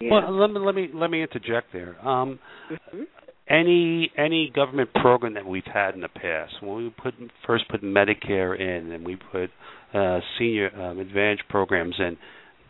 yeah. 0.00 0.10
well 0.10 0.36
let 0.36 0.50
me 0.50 0.60
let 0.60 0.74
me 0.74 0.88
let 0.92 1.10
me 1.10 1.22
interject 1.22 1.72
there 1.72 1.96
um 2.06 2.38
mm-hmm. 2.70 3.02
Any 3.48 4.10
any 4.16 4.50
government 4.54 4.92
program 4.94 5.34
that 5.34 5.46
we've 5.46 5.62
had 5.72 5.94
in 5.94 6.00
the 6.00 6.08
past 6.08 6.54
when 6.60 6.76
we 6.76 6.90
put 6.90 7.14
first 7.46 7.68
put 7.68 7.82
medicare 7.82 8.58
in 8.58 8.92
and 8.92 9.04
we 9.04 9.16
put 9.16 9.50
uh 9.94 10.20
senior 10.38 10.70
um, 10.80 10.98
advantage 10.98 11.40
programs 11.48 11.96
in 11.98 12.16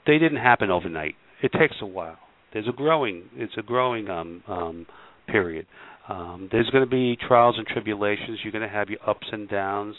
they 0.06 0.18
didn't 0.18 0.38
happen 0.38 0.70
overnight. 0.70 1.14
It 1.42 1.52
takes 1.52 1.76
a 1.80 1.86
while. 1.86 2.18
There's 2.52 2.68
a 2.68 2.72
growing 2.72 3.24
it's 3.34 3.54
a 3.56 3.62
growing 3.62 4.08
um, 4.08 4.42
um, 4.48 4.86
period. 5.26 5.66
Um, 6.08 6.48
there's 6.50 6.68
going 6.70 6.84
to 6.84 6.90
be 6.90 7.16
trials 7.16 7.56
and 7.58 7.66
tribulations. 7.66 8.40
You're 8.42 8.52
going 8.52 8.68
to 8.68 8.74
have 8.74 8.88
your 8.88 8.98
ups 9.08 9.26
and 9.30 9.48
downs. 9.48 9.94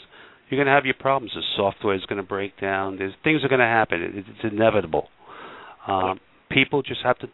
You're 0.48 0.58
going 0.58 0.66
to 0.66 0.72
have 0.72 0.84
your 0.84 0.94
problems. 0.94 1.32
The 1.34 1.42
software 1.56 1.94
is 1.94 2.04
going 2.06 2.18
to 2.18 2.28
break 2.28 2.60
down. 2.60 2.98
There's 2.98 3.14
things 3.24 3.42
are 3.42 3.48
going 3.48 3.60
to 3.60 3.66
happen. 3.66 4.02
It, 4.02 4.24
it's 4.28 4.52
inevitable. 4.52 5.08
Um, 5.86 6.20
people 6.50 6.82
just 6.82 7.00
have 7.02 7.16
to 7.20 7.28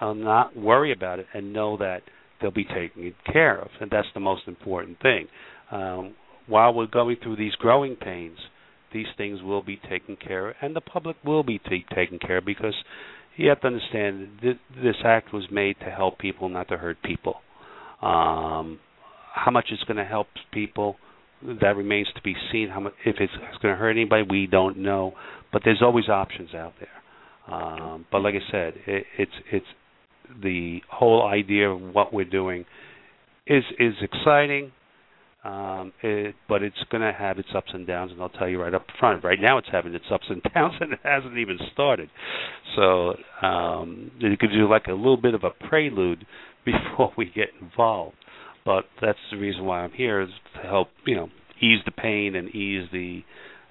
uh, 0.00 0.12
not 0.12 0.56
worry 0.56 0.92
about 0.92 1.18
it 1.18 1.26
and 1.32 1.52
know 1.52 1.76
that 1.78 2.02
they'll 2.40 2.50
be 2.50 2.64
taken 2.64 3.14
care 3.30 3.58
of, 3.60 3.68
and 3.80 3.90
that's 3.90 4.08
the 4.14 4.20
most 4.20 4.42
important 4.46 5.00
thing. 5.00 5.28
Um, 5.70 6.14
while 6.46 6.72
we're 6.72 6.86
going 6.86 7.16
through 7.22 7.36
these 7.36 7.54
growing 7.56 7.96
pains, 7.96 8.38
these 8.92 9.06
things 9.16 9.42
will 9.42 9.62
be 9.62 9.80
taken 9.90 10.16
care 10.16 10.50
of, 10.50 10.56
and 10.62 10.76
the 10.76 10.80
public 10.80 11.16
will 11.24 11.42
be 11.42 11.58
t- 11.58 11.84
taken 11.94 12.18
care 12.18 12.38
of 12.38 12.44
because 12.44 12.74
you 13.36 13.48
have 13.48 13.60
to 13.60 13.66
understand 13.66 14.28
th- 14.40 14.58
this 14.82 14.96
act 15.04 15.32
was 15.32 15.44
made 15.50 15.76
to 15.80 15.90
help 15.90 16.18
people, 16.18 16.48
not 16.48 16.68
to 16.68 16.76
hurt 16.76 16.96
people. 17.02 17.36
Um, 18.00 18.78
how 19.34 19.50
much 19.50 19.66
it's 19.70 19.82
going 19.84 19.98
to 19.98 20.04
help 20.04 20.28
people 20.52 20.96
that 21.42 21.76
remains 21.76 22.08
to 22.14 22.22
be 22.22 22.34
seen. 22.50 22.68
How 22.68 22.80
much, 22.80 22.94
if 23.04 23.16
it's, 23.18 23.32
it's 23.34 23.62
going 23.62 23.74
to 23.74 23.78
hurt 23.78 23.90
anybody, 23.90 24.24
we 24.28 24.46
don't 24.46 24.78
know. 24.78 25.12
But 25.52 25.62
there's 25.64 25.82
always 25.82 26.08
options 26.08 26.54
out 26.54 26.72
there. 26.80 27.54
Um, 27.54 28.06
but 28.10 28.22
like 28.22 28.34
I 28.34 28.50
said, 28.50 28.74
it, 28.86 29.04
it's 29.18 29.32
it's 29.52 29.66
the 30.42 30.80
whole 30.90 31.26
idea 31.26 31.70
of 31.70 31.80
what 31.80 32.12
we're 32.12 32.24
doing 32.24 32.64
is 33.46 33.64
is 33.78 33.94
exciting. 34.02 34.72
Um, 35.44 35.92
it, 36.02 36.34
but 36.48 36.64
it's 36.64 36.76
going 36.90 37.02
to 37.02 37.12
have 37.16 37.38
its 37.38 37.50
ups 37.54 37.70
and 37.72 37.86
downs, 37.86 38.10
and 38.10 38.20
I'll 38.20 38.30
tell 38.30 38.48
you 38.48 38.60
right 38.60 38.74
up 38.74 38.84
front. 38.98 39.22
Right 39.22 39.38
now, 39.40 39.58
it's 39.58 39.68
having 39.70 39.94
its 39.94 40.06
ups 40.12 40.24
and 40.28 40.42
downs, 40.54 40.74
and 40.80 40.92
it 40.92 40.98
hasn't 41.04 41.38
even 41.38 41.56
started. 41.72 42.10
So 42.74 43.14
um, 43.46 44.10
it 44.18 44.40
gives 44.40 44.52
you 44.54 44.68
like 44.68 44.86
a 44.88 44.92
little 44.92 45.16
bit 45.16 45.34
of 45.34 45.44
a 45.44 45.50
prelude 45.68 46.26
before 46.64 47.12
we 47.16 47.26
get 47.26 47.48
involved. 47.60 48.16
But 48.64 48.86
that's 49.00 49.18
the 49.30 49.38
reason 49.38 49.64
why 49.64 49.82
I'm 49.82 49.92
here 49.92 50.20
is 50.20 50.30
to 50.56 50.68
help 50.68 50.88
you 51.06 51.14
know 51.14 51.28
ease 51.60 51.78
the 51.84 51.92
pain 51.92 52.34
and 52.34 52.48
ease 52.48 52.88
the 52.92 53.22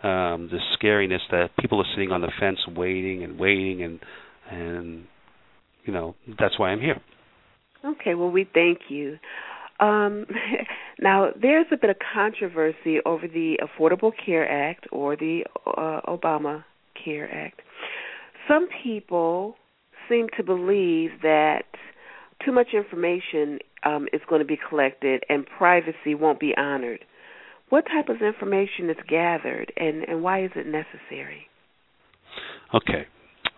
um, 0.08 0.50
the 0.50 0.60
scariness 0.78 1.20
that 1.32 1.50
people 1.60 1.82
are 1.82 1.88
sitting 1.94 2.12
on 2.12 2.22
the 2.22 2.32
fence 2.40 2.60
waiting 2.74 3.24
and 3.24 3.38
waiting 3.38 3.84
and 3.84 4.00
and 4.50 5.06
you 5.86 5.94
know 5.94 6.16
that's 6.40 6.60
why 6.60 6.70
I'm 6.70 6.82
here. 6.82 7.02
Okay, 7.84 8.16
well 8.16 8.32
we 8.32 8.50
thank 8.54 8.80
you. 8.90 9.18
Um, 9.80 10.26
now, 11.00 11.30
there's 11.40 11.68
a 11.72 11.78
bit 11.78 11.90
of 11.90 11.98
controversy 12.14 13.00
over 13.06 13.28
the 13.28 13.60
Affordable 13.62 14.12
Care 14.26 14.50
Act 14.50 14.88
or 14.92 15.16
the 15.16 15.44
uh, 15.66 16.02
Obama 16.08 16.64
Care 17.04 17.30
Act. 17.32 17.62
Some 18.48 18.68
people 18.84 19.56
seem 20.10 20.28
to 20.38 20.44
believe 20.44 21.10
that 21.24 21.64
too 22.46 22.52
much 22.52 22.68
information 22.74 23.60
um, 23.84 24.08
is 24.14 24.22
going 24.30 24.40
to 24.40 24.46
be 24.46 24.58
collected 24.70 25.24
and 25.30 25.46
privacy 25.58 26.16
won't 26.16 26.40
be 26.40 26.54
honored. 26.56 27.00
What 27.70 27.86
type 27.86 28.10
of 28.10 28.22
information 28.22 28.92
is 28.92 28.98
gathered, 29.10 29.74
and, 29.76 30.04
and 30.04 30.22
why 30.22 30.44
is 30.46 30.52
it 30.56 30.68
necessary? 30.68 31.48
Okay. 32.74 33.08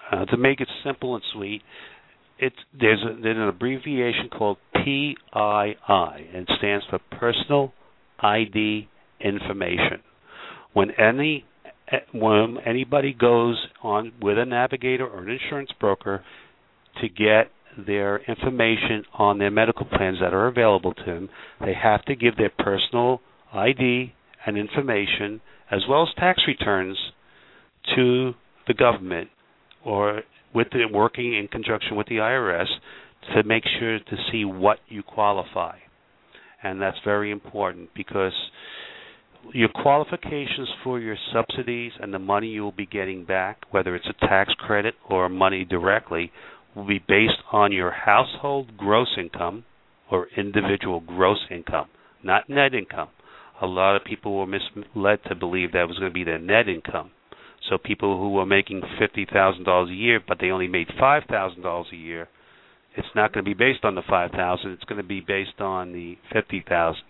Uh, 0.10 0.24
to 0.26 0.38
make 0.38 0.62
it 0.62 0.70
simple 0.86 1.16
and 1.16 1.24
sweet, 1.34 1.62
it's 2.40 2.56
there's, 2.80 3.04
a, 3.04 3.22
there's 3.22 3.38
an 3.38 3.48
abbreviation 3.48 4.30
called 4.30 4.58
PII, 4.76 5.16
and 5.34 6.48
stands 6.58 6.86
for 6.90 7.00
Personal 7.20 7.74
ID 8.20 8.88
Information. 9.20 10.02
When 10.74 10.92
any 10.92 11.46
eh, 11.92 11.98
when 12.14 12.58
anybody 12.66 13.14
goes 13.14 13.58
on 13.82 14.12
with 14.22 14.38
a 14.38 14.46
navigator 14.46 15.08
or 15.08 15.24
an 15.24 15.30
insurance 15.30 15.72
broker 15.80 16.24
to 17.02 17.10
get 17.10 17.52
their 17.86 18.20
information 18.24 19.04
on 19.14 19.40
their 19.40 19.52
medical 19.52 19.86
plans 19.86 20.18
that 20.22 20.34
are 20.34 20.48
available 20.48 20.94
to 20.94 21.04
them, 21.06 21.30
they 21.62 21.74
have 21.74 22.04
to 22.06 22.16
give 22.16 22.38
their 22.38 22.52
personal 22.58 23.22
ID 23.54 24.14
and 24.46 24.58
information 24.58 25.42
as 25.72 25.82
well 25.90 26.04
as 26.04 26.10
tax 26.16 26.42
returns 26.48 26.98
to 27.96 28.34
the 28.68 28.74
government 28.74 29.30
or 29.86 30.22
with 30.58 30.68
the, 30.72 30.86
working 30.92 31.36
in 31.36 31.48
conjunction 31.48 31.96
with 31.96 32.08
the 32.08 32.16
IRS 32.16 32.66
to 33.36 33.44
make 33.44 33.64
sure 33.80 34.00
to 34.00 34.16
see 34.32 34.44
what 34.44 34.80
you 34.90 35.04
qualify. 35.04 35.78
And 36.64 36.82
that's 36.82 36.98
very 37.06 37.30
important 37.30 37.90
because 37.96 38.34
your 39.54 39.70
qualifications 39.70 40.68
for 40.84 41.00
your 41.00 41.16
subsidies 41.32 41.92
and 42.00 42.12
the 42.12 42.20
money 42.20 42.48
you 42.48 42.64
will 42.64 42.72
be 42.72 42.88
getting 42.88 43.24
back, 43.24 43.62
whether 43.70 43.96
it's 43.96 44.08
a 44.10 44.28
tax 44.28 44.52
credit 44.58 44.96
or 45.08 45.30
money 45.30 45.64
directly, 45.64 46.32
will 46.76 46.88
be 46.88 47.04
based 47.08 47.44
on 47.52 47.72
your 47.72 47.92
household 47.92 48.76
gross 48.78 49.16
income 49.16 49.64
or 50.10 50.28
individual 50.36 51.02
gross 51.02 51.40
income, 51.52 51.88
not 52.24 52.50
net 52.50 52.74
income. 52.74 53.10
A 53.62 53.68
lot 53.68 53.96
of 53.96 54.04
people 54.04 54.36
were 54.36 54.48
misled 54.48 55.20
to 55.28 55.36
believe 55.36 55.74
that 55.74 55.88
was 55.88 56.00
going 56.00 56.12
to 56.12 56.14
be 56.14 56.24
their 56.24 56.40
net 56.40 56.68
income. 56.68 57.12
So 57.70 57.78
people 57.78 58.18
who 58.18 58.32
were 58.32 58.46
making 58.46 58.82
fifty 59.00 59.26
thousand 59.32 59.66
dollars 59.66 59.90
a 59.90 59.94
year, 59.94 60.20
but 60.26 60.38
they 60.40 60.50
only 60.50 60.68
made 60.68 60.88
five 61.00 61.24
thousand 61.30 61.62
dollars 61.64 61.88
a 61.92 61.96
year, 61.96 62.30
it's 62.96 63.08
not 63.16 63.34
going 63.34 63.44
to 63.44 63.50
be 63.50 63.54
based 63.54 63.84
on 63.84 63.96
the 63.96 64.02
five 64.10 64.32
thousand. 64.32 64.72
It's 64.72 64.84
going 64.86 65.02
to 65.02 65.08
be 65.08 65.20
based 65.22 65.60
on 65.60 65.92
the 65.94 66.18
fifty 66.34 66.64
thousand. 66.68 67.04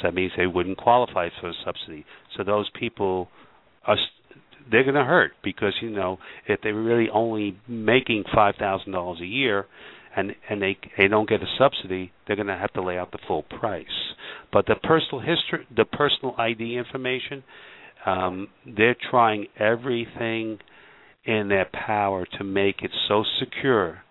So 0.00 0.08
that 0.08 0.14
means 0.14 0.32
they 0.36 0.46
wouldn't 0.46 0.78
qualify 0.78 1.28
for 1.40 1.48
a 1.50 1.54
subsidy. 1.64 2.04
So 2.36 2.44
those 2.44 2.68
people 2.78 3.28
are 3.86 3.96
they're 4.70 4.82
going 4.82 4.94
to 4.94 5.04
hurt 5.04 5.32
because 5.42 5.74
you 5.82 5.90
know 5.90 6.18
if 6.48 6.60
they're 6.62 6.74
really 6.74 7.08
only 7.12 7.58
making 7.68 8.24
five 8.34 8.54
thousand 8.58 8.92
dollars 8.92 9.20
a 9.20 9.26
year 9.26 9.66
and 10.16 10.34
and 10.48 10.62
they 10.62 10.76
they 10.96 11.08
don't 11.08 11.28
get 11.28 11.42
a 11.42 11.46
subsidy, 11.58 12.12
they're 12.26 12.36
going 12.36 12.48
to 12.48 12.56
have 12.56 12.72
to 12.74 12.82
lay 12.82 12.98
out 12.98 13.12
the 13.12 13.18
full 13.26 13.42
price. 13.42 13.86
But 14.52 14.66
the 14.66 14.76
personal 14.76 15.20
history, 15.20 15.66
the 15.74 15.84
personal 15.84 16.34
ID 16.38 16.76
information, 16.76 17.42
um, 18.06 18.48
they're 18.66 18.96
trying 19.10 19.46
everything 19.58 20.58
in 21.24 21.48
their 21.48 21.66
power 21.72 22.26
to 22.38 22.44
make 22.44 22.82
it 22.82 22.90
so 23.08 23.24
secure 23.40 24.02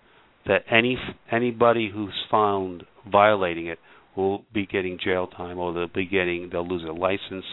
that 0.48 0.64
any 0.70 0.98
anybody 1.32 1.90
who's 1.94 2.14
found 2.30 2.84
violating 3.12 3.68
it 3.68 3.78
will 4.16 4.44
be 4.54 4.66
getting 4.66 4.98
jail 5.04 5.28
time 5.28 5.58
or 5.58 5.74
they'll 5.74 5.88
be 5.88 6.06
getting 6.06 6.50
they'll 6.52 6.68
lose 6.68 6.82
their 6.84 6.94
license 6.94 7.46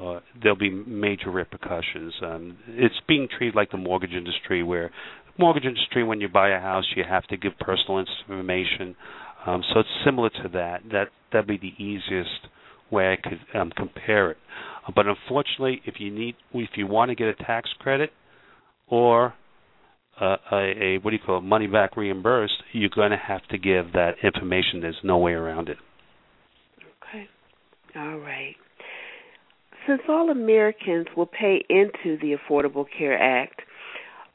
uh, 0.00 0.20
there'll 0.42 0.56
be 0.58 0.70
major 0.70 1.30
repercussions. 1.30 2.14
Um, 2.22 2.56
it's 2.68 2.94
being 3.06 3.28
treated 3.36 3.54
like 3.54 3.70
the 3.70 3.76
mortgage 3.76 4.12
industry, 4.12 4.62
where 4.62 4.90
mortgage 5.38 5.64
industry, 5.64 6.02
when 6.02 6.20
you 6.20 6.28
buy 6.28 6.50
a 6.50 6.60
house, 6.60 6.84
you 6.96 7.04
have 7.08 7.24
to 7.28 7.36
give 7.36 7.52
personal 7.60 7.98
information. 7.98 8.96
Um, 9.46 9.62
so 9.72 9.80
it's 9.80 9.88
similar 10.04 10.30
to 10.30 10.48
that. 10.54 10.80
That 10.90 11.08
that'd 11.32 11.46
be 11.46 11.58
the 11.58 11.82
easiest 11.82 12.48
way 12.90 13.12
I 13.12 13.16
could 13.28 13.40
um, 13.58 13.70
compare 13.76 14.32
it. 14.32 14.36
But 14.94 15.06
unfortunately, 15.06 15.80
if 15.84 15.94
you 15.98 16.10
need, 16.10 16.34
if 16.52 16.70
you 16.76 16.86
want 16.86 17.10
to 17.10 17.14
get 17.14 17.28
a 17.28 17.34
tax 17.34 17.70
credit 17.78 18.10
or 18.88 19.34
uh, 20.20 20.36
a, 20.50 20.56
a 20.56 20.98
what 20.98 21.10
do 21.10 21.16
you 21.16 21.22
call 21.24 21.38
it, 21.38 21.42
money 21.42 21.66
back 21.66 21.96
reimbursed, 21.96 22.54
you're 22.72 22.90
going 22.94 23.10
to 23.10 23.16
have 23.16 23.46
to 23.50 23.58
give 23.58 23.92
that 23.92 24.12
information. 24.22 24.80
There's 24.80 24.96
no 25.04 25.18
way 25.18 25.32
around 25.32 25.68
it. 25.68 25.76
Okay. 27.08 27.28
All 27.96 28.18
right. 28.18 28.56
Since 29.86 30.02
all 30.08 30.30
Americans 30.30 31.06
will 31.16 31.26
pay 31.26 31.64
into 31.68 32.16
the 32.20 32.36
Affordable 32.36 32.84
Care 32.96 33.18
Act, 33.18 33.62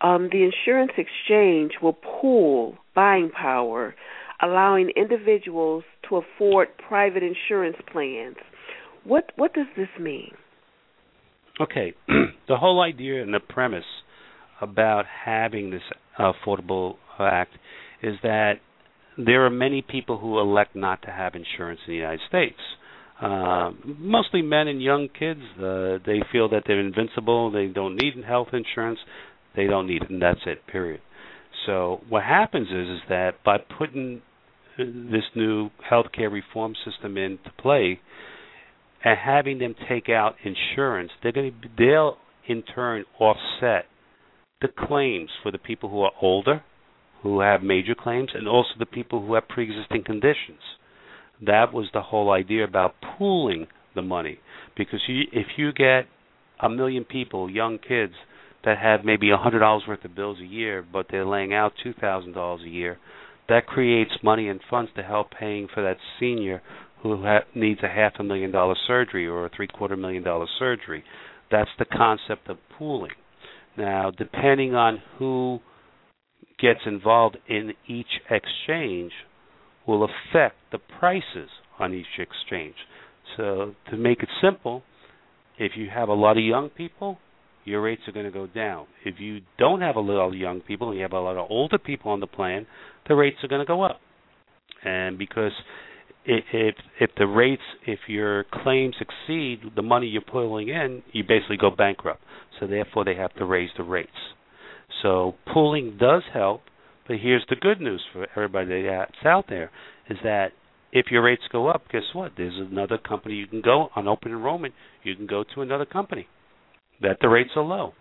um, 0.02 0.30
the 0.32 0.44
insurance 0.44 0.92
exchange 0.98 1.74
will 1.82 1.94
pool 1.94 2.78
buying 2.94 3.30
power, 3.30 3.96
allowing 4.42 4.92
individuals 4.96 5.84
to 6.10 6.18
afford 6.18 6.68
private 6.88 7.24
insurance 7.24 7.78
plans. 7.92 8.36
What 9.08 9.32
what 9.38 9.54
does 9.54 9.68
this 9.78 9.88
mean? 10.00 10.32
Okay, 11.62 11.94
the 12.48 12.58
whole 12.58 12.82
idea 12.82 13.24
and 13.24 13.34
the 13.34 13.40
premise 13.40 13.86
about 14.62 15.06
having 15.26 15.72
this 15.72 15.82
Affordable 16.20 16.96
Act 17.20 17.54
is 18.04 18.16
that 18.22 18.56
there 19.18 19.46
are 19.46 19.50
many 19.50 19.82
people 19.82 20.20
who 20.20 20.40
elect 20.40 20.76
not 20.76 21.02
to 21.04 21.12
have 21.12 21.34
insurance 21.36 21.80
in 21.88 21.94
the 21.94 21.98
United 21.98 22.20
States. 22.28 22.60
Uh, 23.20 23.72
mostly 23.84 24.44
men 24.44 24.68
and 24.68 24.82
young 24.82 25.08
kids. 25.08 25.40
Uh, 25.58 25.98
they 26.06 26.22
feel 26.32 26.50
that 26.50 26.64
they're 26.68 26.80
invincible. 26.80 27.50
They 27.50 27.68
don't 27.68 27.96
need 27.96 28.14
health 28.28 28.50
insurance. 28.54 29.00
They 29.56 29.66
don't 29.66 29.88
need 29.88 30.04
it, 30.04 30.10
and 30.12 30.22
that's 30.22 30.42
it. 30.46 30.68
Period. 30.68 31.02
So 31.66 32.02
what 32.10 32.24
happens 32.24 32.68
is 32.68 32.88
is 32.98 33.02
that 33.10 33.44
by 33.44 33.58
putting 33.58 34.22
this 34.78 35.24
new 35.34 35.72
healthcare 35.90 36.32
reform 36.32 36.76
system 36.86 37.18
into 37.18 37.50
play 37.60 38.00
and 39.08 39.18
having 39.18 39.58
them 39.60 39.74
take 39.88 40.10
out 40.10 40.36
insurance, 40.44 41.12
they're 41.24 41.32
going 41.32 41.52
to 41.62 41.68
they'll 41.78 42.18
in 42.48 42.62
turn 42.62 43.06
offset 43.20 43.86
the 44.60 44.68
claims 44.68 45.30
for 45.42 45.52
the 45.52 45.58
people 45.58 45.90
who 45.90 46.02
are 46.02 46.12
older, 46.22 46.64
who 47.24 47.40
have 47.40 47.62
major 47.62 47.96
claims, 47.96 48.32
and 48.34 48.48
also 48.48 48.70
the 48.80 48.86
people 48.86 49.26
who 49.26 49.34
have 49.36 49.48
pre-existing 49.48 50.04
conditions. 50.04 50.60
That 51.46 51.72
was 51.72 51.88
the 51.94 52.02
whole 52.02 52.32
idea 52.32 52.64
about 52.64 52.96
pooling 53.18 53.68
the 53.96 54.02
money, 54.02 54.40
because 54.76 55.00
you, 55.08 55.22
if 55.32 55.48
you 55.58 55.72
get 55.72 56.08
a 56.60 56.70
million 56.70 57.06
people, 57.06 57.50
young 57.50 57.78
kids, 57.78 58.14
that 58.66 58.78
have 58.80 59.06
maybe 59.06 59.30
a 59.30 59.38
hundred 59.38 59.60
dollars 59.60 59.84
worth 59.88 60.04
of 60.04 60.16
bills 60.16 60.40
a 60.42 60.46
year, 60.46 60.86
but 60.92 61.06
they're 61.10 61.26
laying 61.26 61.54
out 61.54 61.72
two 61.82 61.94
thousand 61.94 62.34
dollars 62.34 62.62
a 62.66 62.70
year, 62.70 62.98
that 63.48 63.68
creates 63.68 64.12
money 64.22 64.50
and 64.50 64.60
funds 64.70 64.92
to 64.98 65.04
help 65.04 65.28
paying 65.32 65.68
for 65.74 65.82
that 65.84 65.98
senior 66.20 66.62
who 67.16 67.24
ha- 67.24 67.46
needs 67.56 67.82
a 67.84 67.88
half 67.88 68.14
a 68.20 68.24
million 68.24 68.52
dollar 68.52 68.76
surgery 68.88 69.28
or 69.28 69.46
a 69.46 69.50
three 69.56 69.68
quarter 69.68 69.98
million 69.98 70.24
dollar 70.24 70.46
surgery. 70.60 71.04
That's 71.52 71.70
the 71.80 71.86
concept 71.86 72.50
of 72.50 72.58
pooling. 72.78 73.12
Now, 73.78 74.12
depending 74.12 74.76
on 74.76 75.02
who 75.18 75.60
gets 76.60 76.80
involved 76.86 77.38
in 77.48 77.74
each 77.88 78.08
exchange, 78.30 79.12
will 79.88 80.04
affect 80.04 80.56
the 80.72 80.80
prices 81.00 81.50
on 81.80 81.94
each 81.94 82.06
exchange. 82.20 82.76
So, 83.38 83.76
to 83.92 83.98
make 83.98 84.22
it 84.24 84.30
simple, 84.42 84.84
if 85.60 85.74
you 85.76 85.90
have 85.94 86.10
a 86.10 86.14
lot 86.14 86.38
of 86.38 86.44
young 86.44 86.70
people, 86.70 87.20
your 87.66 87.82
rates 87.82 88.02
are 88.08 88.12
going 88.12 88.26
to 88.26 88.32
go 88.32 88.48
down. 88.48 88.88
If 89.06 89.16
you 89.20 89.42
don't 89.58 89.82
have 89.82 89.96
a 89.96 90.00
lot 90.00 90.28
of 90.28 90.36
young 90.36 90.62
people 90.62 90.90
and 90.90 90.98
you 90.98 91.04
have 91.04 91.12
a 91.14 91.20
lot 91.20 91.38
of 91.38 91.48
older 91.50 91.78
people 91.78 92.12
on 92.12 92.20
the 92.20 92.28
plan, 92.28 92.66
the 93.08 93.16
rates 93.16 93.38
are 93.44 93.48
going 93.48 93.60
to 93.62 93.66
go 93.66 93.84
up. 93.84 94.00
And 94.84 95.18
because 95.18 95.52
if 96.28 96.76
if 97.00 97.10
the 97.18 97.26
rates 97.26 97.62
if 97.86 98.00
your 98.08 98.44
claims 98.64 98.96
exceed 99.00 99.62
the 99.76 99.82
money 99.82 100.08
you're 100.08 100.22
pulling 100.22 100.70
in, 100.70 101.04
you 101.14 101.24
basically 101.24 101.58
go 101.58 101.72
bankrupt. 101.72 102.22
So 102.60 102.68
therefore 102.68 103.06
they 103.06 103.16
have 103.16 103.34
to 103.36 103.46
raise 103.46 103.70
the 103.78 103.84
rates. 103.84 104.10
So 105.02 105.36
pooling 105.54 105.98
does 106.00 106.24
help, 106.34 106.62
but 107.08 107.18
here's 107.22 107.46
the 107.50 107.56
good 107.56 107.80
news 107.80 108.04
for 108.12 108.28
everybody 108.36 108.84
that's 108.84 109.26
out 109.26 109.46
there 109.48 109.72
is 110.10 110.18
that 110.24 110.52
if 110.92 111.08
your 111.12 111.24
rates 111.24 111.44
go 111.52 111.68
up, 111.68 111.84
guess 111.92 112.04
what? 112.14 112.34
There's 112.38 112.58
another 112.58 112.98
company 112.98 113.36
you 113.36 113.48
can 113.48 113.62
go 113.62 113.90
on 113.96 114.08
open 114.08 114.32
enrollment. 114.32 114.74
You 115.04 115.16
can 115.16 115.28
go 115.28 115.44
to 115.56 115.62
another 115.62 115.86
company 115.86 116.28
that 117.02 117.18
the 117.22 117.30
rates 117.30 117.52
are 117.56 117.64
low. 117.64 117.94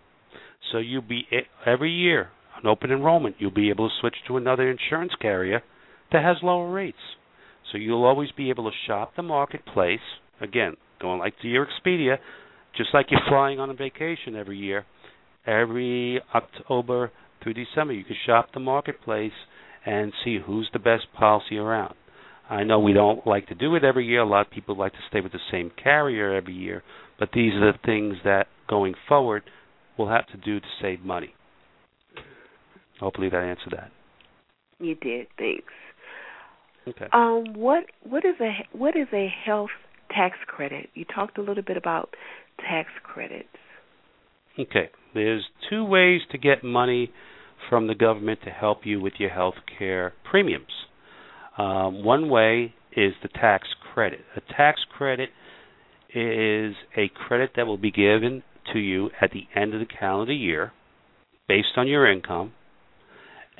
So 0.71 0.79
you'll 0.79 1.01
be 1.01 1.27
every 1.65 1.91
year 1.91 2.29
on 2.57 2.65
open 2.67 2.91
enrollment, 2.91 3.35
you'll 3.39 3.51
be 3.51 3.69
able 3.69 3.89
to 3.89 3.95
switch 4.01 4.15
to 4.27 4.37
another 4.37 4.69
insurance 4.69 5.13
carrier 5.21 5.61
that 6.11 6.23
has 6.23 6.37
lower 6.41 6.71
rates. 6.71 6.97
So 7.71 7.77
you'll 7.77 8.05
always 8.05 8.31
be 8.31 8.49
able 8.49 8.69
to 8.69 8.75
shop 8.87 9.13
the 9.15 9.23
marketplace. 9.23 9.99
Again, 10.41 10.75
going 11.01 11.19
like 11.19 11.33
to 11.41 11.47
your 11.47 11.65
Expedia, 11.65 12.17
just 12.75 12.89
like 12.93 13.07
you're 13.09 13.21
flying 13.27 13.59
on 13.59 13.69
a 13.69 13.73
vacation 13.73 14.35
every 14.35 14.57
year. 14.57 14.85
Every 15.45 16.21
October 16.35 17.11
through 17.41 17.53
December, 17.53 17.93
you 17.93 18.03
can 18.03 18.15
shop 18.25 18.49
the 18.53 18.59
marketplace 18.59 19.31
and 19.85 20.11
see 20.23 20.39
who's 20.45 20.69
the 20.73 20.79
best 20.79 21.05
policy 21.17 21.57
around. 21.57 21.95
I 22.49 22.63
know 22.63 22.79
we 22.79 22.93
don't 22.93 23.25
like 23.27 23.47
to 23.47 23.55
do 23.55 23.75
it 23.75 23.83
every 23.83 24.05
year. 24.05 24.21
A 24.21 24.27
lot 24.27 24.45
of 24.47 24.51
people 24.51 24.77
like 24.77 24.93
to 24.93 24.99
stay 25.09 25.21
with 25.21 25.31
the 25.31 25.39
same 25.51 25.71
carrier 25.81 26.33
every 26.33 26.53
year, 26.53 26.83
but 27.19 27.29
these 27.33 27.53
are 27.53 27.71
the 27.71 27.79
things 27.85 28.15
that 28.23 28.47
going 28.69 28.95
forward 29.07 29.43
we'll 29.97 30.09
have 30.09 30.27
to 30.27 30.37
do 30.37 30.59
to 30.59 30.65
save 30.81 31.01
money. 31.01 31.33
Hopefully 32.99 33.29
that 33.29 33.43
answered 33.43 33.73
that. 33.75 33.91
You 34.79 34.95
did. 34.95 35.27
Thanks. 35.37 35.73
Okay. 36.87 37.07
Um, 37.11 37.53
what 37.53 37.85
what 38.03 38.23
is 38.23 38.35
a 38.39 38.77
what 38.77 38.95
is 38.95 39.07
a 39.13 39.27
health 39.45 39.69
tax 40.09 40.37
credit? 40.47 40.89
You 40.93 41.05
talked 41.05 41.37
a 41.37 41.41
little 41.41 41.63
bit 41.63 41.77
about 41.77 42.13
tax 42.59 42.89
credits. 43.03 43.47
Okay. 44.57 44.89
There's 45.13 45.45
two 45.69 45.83
ways 45.83 46.21
to 46.31 46.37
get 46.37 46.63
money 46.63 47.11
from 47.69 47.87
the 47.87 47.95
government 47.95 48.39
to 48.45 48.49
help 48.51 48.85
you 48.85 49.01
with 49.01 49.13
your 49.17 49.29
health 49.29 49.55
care 49.77 50.13
premiums. 50.29 50.65
Um, 51.57 52.03
one 52.03 52.29
way 52.29 52.73
is 52.95 53.13
the 53.21 53.29
tax 53.29 53.67
credit. 53.93 54.19
A 54.35 54.41
tax 54.53 54.81
credit 54.95 55.29
is 56.13 56.75
a 56.95 57.09
credit 57.27 57.51
that 57.55 57.67
will 57.67 57.77
be 57.77 57.91
given 57.91 58.43
to 58.73 58.79
you 58.79 59.09
at 59.21 59.31
the 59.31 59.47
end 59.59 59.73
of 59.73 59.79
the 59.79 59.85
calendar 59.85 60.33
year 60.33 60.71
based 61.47 61.77
on 61.77 61.87
your 61.87 62.11
income, 62.11 62.53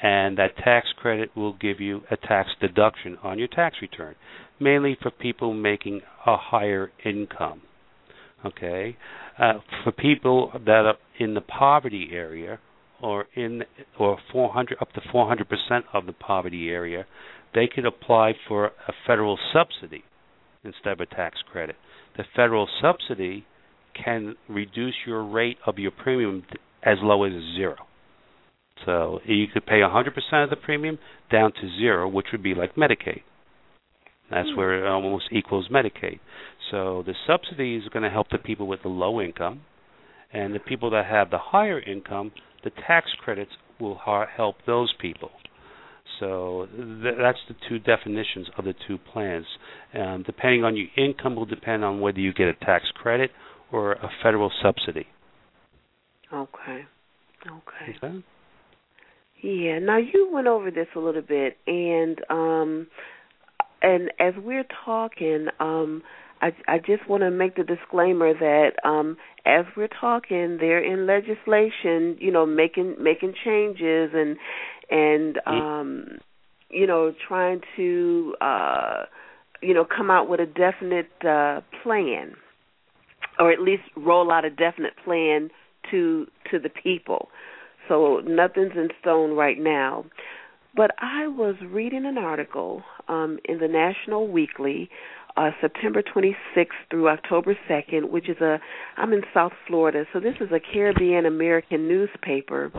and 0.02 0.38
that 0.38 0.56
tax 0.58 0.88
credit 0.98 1.36
will 1.36 1.54
give 1.54 1.80
you 1.80 2.02
a 2.12 2.18
tax 2.18 2.50
deduction 2.62 3.18
on 3.24 3.40
your 3.40 3.48
tax 3.48 3.78
return, 3.82 4.16
mainly 4.60 4.98
for 5.02 5.12
people 5.12 5.54
making 5.54 6.02
a 6.26 6.38
higher 6.38 6.92
income. 7.04 7.62
Okay, 8.46 8.96
uh, 9.40 9.54
for 9.84 9.92
people 9.92 10.52
that 10.54 10.86
are 10.86 10.98
in 11.20 11.34
the 11.34 11.42
poverty 11.42 12.10
area 12.12 12.60
or 13.02 13.26
in 13.36 13.64
or 14.00 14.18
400 14.32 14.78
up 14.80 14.92
to 14.94 15.02
400 15.12 15.48
percent 15.50 15.86
of 15.94 16.06
the 16.06 16.14
poverty 16.14 16.70
area, 16.70 17.06
they 17.56 17.68
could 17.68 17.86
apply 17.86 18.34
for 18.48 18.68
a 18.68 18.94
federal 19.08 19.40
subsidy 19.52 20.04
instead 20.64 20.94
of 20.94 21.00
a 21.00 21.06
tax 21.08 21.40
credit. 21.52 21.76
The 22.16 22.24
federal 22.36 22.68
subsidy 22.82 23.46
can 23.94 24.36
reduce 24.48 24.96
your 25.06 25.24
rate 25.24 25.58
of 25.66 25.80
your 25.80 25.92
premium 25.92 26.44
as 26.84 26.98
low 27.02 27.24
as 27.24 27.34
zero. 27.56 27.87
So 28.86 29.20
you 29.26 29.48
could 29.48 29.66
pay 29.66 29.80
100% 29.80 30.44
of 30.44 30.50
the 30.50 30.56
premium 30.56 31.00
down 31.32 31.52
to 31.54 31.78
zero, 31.78 32.08
which 32.08 32.28
would 32.32 32.44
be 32.44 32.56
like 32.56 32.76
Medicaid. 32.76 33.22
That's 34.30 34.48
mm-hmm. 34.50 34.58
where 34.58 34.86
it 34.86 34.88
almost 34.88 35.26
equals 35.32 35.70
Medicaid. 35.72 36.20
So 36.72 37.04
the 37.06 37.14
subsidies 37.26 37.84
are 37.86 37.90
going 37.90 38.04
to 38.04 38.10
help 38.10 38.30
the 38.30 38.38
people 38.38 38.68
with 38.68 38.82
the 38.84 38.90
low 38.90 39.22
income, 39.22 39.62
and 40.34 40.54
the 40.54 40.60
people 40.60 40.90
that 40.92 41.06
have 41.06 41.30
the 41.30 41.38
higher 41.38 41.80
income, 41.80 42.32
the 42.64 42.72
tax 42.86 43.08
credits 43.24 43.52
will 43.80 43.96
ha- 43.96 44.26
help 44.36 44.58
those 44.66 44.94
people. 45.00 45.32
So 46.20 46.68
th- 46.76 47.16
that's 47.20 47.38
the 47.48 47.56
two 47.70 47.80
definitions 47.80 48.48
of 48.58 48.66
the 48.66 48.74
two 48.88 48.98
plans. 48.98 49.46
Um, 49.94 50.24
depending 50.26 50.64
on 50.64 50.76
your 50.76 50.88
income, 50.98 51.36
will 51.36 51.46
depend 51.46 51.86
on 51.86 52.00
whether 52.02 52.20
you 52.20 52.34
get 52.34 52.48
a 52.48 52.54
tax 52.54 52.86
credit 52.96 53.32
or 53.72 53.94
a 53.94 54.10
federal 54.24 54.52
subsidy. 54.62 55.08
Okay. 56.34 56.86
Okay. 57.46 57.98
okay. 58.04 58.24
Yeah. 59.42 59.80
Now 59.80 59.98
you 59.98 60.30
went 60.32 60.48
over 60.48 60.72
this 60.72 60.88
a 60.96 61.00
little 61.00 61.22
bit, 61.22 61.58
and 61.68 62.20
um, 62.30 62.88
and 63.82 64.12
as 64.20 64.34
we're 64.44 64.66
talking, 64.86 65.48
um, 65.60 66.02
I, 66.42 66.52
I 66.68 66.78
just 66.80 67.08
want 67.08 67.22
to 67.22 67.32
make 67.32 67.56
the 67.56 67.64
disclaimer 67.64 68.34
that 68.34 68.72
um, 68.84 69.18
as 69.46 69.66
we're 69.76 69.88
talking, 69.88 70.58
they're 70.60 70.84
in 70.84 71.08
legislation, 71.08 72.18
you 72.20 72.32
know, 72.32 72.46
making 72.46 72.96
making 73.00 73.34
changes 73.44 74.12
and 74.14 74.38
and 74.90 75.40
um, 75.46 76.18
you 76.70 76.88
know 76.88 77.14
trying 77.28 77.62
to 77.76 78.36
uh, 78.42 79.04
you 79.62 79.74
know 79.74 79.86
come 79.86 80.10
out 80.12 80.30
with 80.30 80.40
a 80.40 80.46
definite 80.46 81.10
uh, 81.26 81.62
plan, 81.84 82.34
or 83.40 83.52
at 83.52 83.62
least 83.62 83.84
roll 83.96 84.32
out 84.32 84.46
a 84.46 84.50
definite 84.50 84.94
plan 85.04 85.50
to 85.92 86.28
to 86.52 86.60
the 86.60 86.70
people. 86.70 87.30
So 87.88 88.22
nothing's 88.26 88.74
in 88.76 88.90
stone 89.02 89.36
right 89.36 89.58
now. 89.60 90.06
But 90.76 90.92
I 91.00 91.28
was 91.28 91.56
reading 91.66 92.06
an 92.06 92.18
article 92.18 92.84
um, 93.08 93.40
in 93.46 93.60
the 93.60 93.68
National 93.68 94.28
Weekly, 94.28 94.90
uh, 95.36 95.52
September 95.62 96.04
26th 96.04 96.68
through 96.90 97.10
October 97.10 97.58
2nd, 97.70 98.10
which 98.10 98.30
is 98.30 98.38
a, 98.42 98.60
I'm 98.98 99.14
in 99.14 99.22
South 99.34 99.54
Florida, 99.68 100.06
so 100.14 100.20
this 100.20 100.36
is 100.40 100.50
a 100.52 100.60
Caribbean 100.60 101.26
American 101.26 101.88
newspaper. 101.88 102.72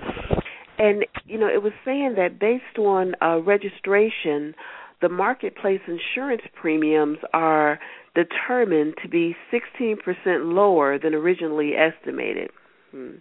And, 0.78 1.06
you 1.26 1.38
know, 1.38 1.48
it 1.48 1.62
was 1.62 1.72
saying 1.84 2.14
that 2.16 2.38
based 2.38 2.78
on 2.78 3.14
uh, 3.20 3.40
registration, 3.40 4.54
the 5.00 5.08
marketplace 5.08 5.80
insurance 5.86 6.42
premiums 6.54 7.18
are 7.32 7.80
determined 8.14 8.94
to 9.02 9.08
be 9.08 9.36
16% 9.52 9.96
lower 10.54 10.98
than 10.98 11.14
originally 11.14 11.72
estimated. 11.74 12.50
Hmm. 12.92 13.16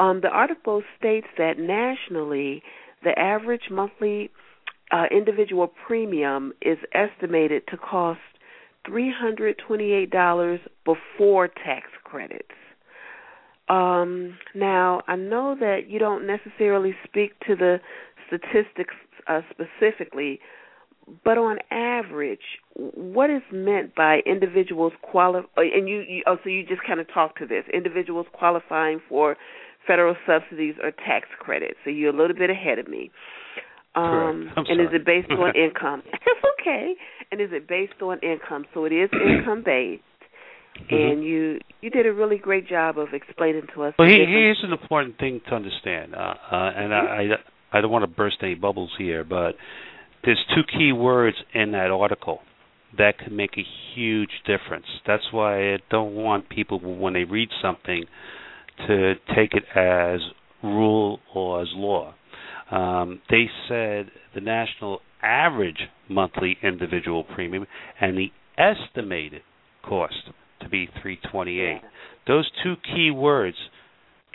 Um, 0.00 0.22
the 0.22 0.28
article 0.28 0.82
states 0.98 1.26
that 1.36 1.58
nationally, 1.58 2.62
the 3.04 3.16
average 3.18 3.68
monthly 3.70 4.30
uh, 4.90 5.04
individual 5.10 5.70
premium 5.86 6.54
is 6.62 6.78
estimated 6.94 7.64
to 7.68 7.76
cost 7.76 8.18
$328 8.88 10.58
before 10.86 11.48
tax 11.48 11.88
credits. 12.02 12.48
Um, 13.68 14.38
now, 14.54 15.02
I 15.06 15.16
know 15.16 15.54
that 15.60 15.90
you 15.90 15.98
don't 15.98 16.26
necessarily 16.26 16.94
speak 17.04 17.38
to 17.46 17.54
the 17.54 17.78
statistics 18.26 18.94
uh, 19.28 19.42
specifically, 19.50 20.40
but 21.24 21.36
on 21.36 21.58
average, 21.70 22.40
what 22.74 23.28
is 23.28 23.42
meant 23.52 23.94
by 23.94 24.20
individuals 24.24 24.94
qualify? 25.02 25.46
Uh, 25.58 25.60
and 25.60 25.88
you, 25.90 26.00
you, 26.08 26.22
oh, 26.26 26.38
so 26.42 26.48
you 26.48 26.64
just 26.66 26.82
kind 26.86 27.00
of 27.00 27.12
talk 27.12 27.36
to 27.36 27.46
this 27.46 27.64
individuals 27.72 28.26
qualifying 28.32 29.00
for 29.10 29.36
federal 29.86 30.16
subsidies 30.26 30.74
or 30.82 30.90
tax 30.90 31.28
credits. 31.38 31.76
So 31.84 31.90
you're 31.90 32.14
a 32.14 32.16
little 32.16 32.36
bit 32.36 32.50
ahead 32.50 32.78
of 32.78 32.88
me. 32.88 33.10
Um, 33.94 34.50
and 34.56 34.66
sorry. 34.66 34.84
is 34.84 34.90
it 34.92 35.04
based 35.04 35.30
on 35.30 35.54
income? 35.56 36.02
It's 36.12 36.44
okay. 36.60 36.94
And 37.32 37.40
is 37.40 37.50
it 37.52 37.66
based 37.66 38.02
on 38.02 38.18
income? 38.20 38.64
So 38.74 38.84
it 38.84 38.92
is 38.92 39.10
income 39.12 39.62
based. 39.64 40.02
Mm-hmm. 40.78 40.94
And 40.94 41.24
you 41.24 41.58
you 41.80 41.90
did 41.90 42.06
a 42.06 42.12
really 42.12 42.38
great 42.38 42.68
job 42.68 42.98
of 42.98 43.08
explaining 43.12 43.62
to 43.74 43.84
us. 43.84 43.94
Well, 43.98 44.08
he, 44.08 44.24
here's 44.28 44.60
an 44.62 44.72
important 44.72 45.18
thing 45.18 45.40
to 45.48 45.54
understand, 45.54 46.14
uh, 46.14 46.18
uh, 46.18 46.34
and 46.52 46.92
mm-hmm. 46.92 47.32
I 47.72 47.78
I 47.78 47.80
don't 47.80 47.90
want 47.90 48.02
to 48.02 48.06
burst 48.06 48.36
any 48.42 48.54
bubbles 48.54 48.90
here, 48.96 49.24
but 49.24 49.56
there's 50.24 50.42
two 50.54 50.62
key 50.62 50.92
words 50.92 51.36
in 51.54 51.72
that 51.72 51.90
article 51.90 52.40
that 52.98 53.18
can 53.18 53.36
make 53.36 53.56
a 53.56 53.64
huge 53.94 54.30
difference. 54.46 54.86
That's 55.06 55.24
why 55.32 55.74
I 55.74 55.78
don't 55.90 56.14
want 56.14 56.48
people 56.48 56.78
when 56.80 57.14
they 57.14 57.24
read 57.24 57.48
something 57.62 58.04
to 58.86 59.14
take 59.34 59.52
it 59.54 59.64
as 59.76 60.20
rule 60.62 61.20
or 61.34 61.62
as 61.62 61.68
law. 61.74 62.14
Um, 62.70 63.20
they 63.30 63.46
said 63.68 64.10
the 64.34 64.40
national 64.40 65.00
average 65.22 65.88
monthly 66.08 66.56
individual 66.62 67.24
premium 67.24 67.66
and 68.00 68.16
the 68.16 68.30
estimated 68.58 69.42
cost 69.82 70.14
to 70.60 70.68
be 70.68 70.86
328. 71.02 71.80
Those 72.26 72.50
two 72.62 72.74
key 72.94 73.10
words 73.10 73.56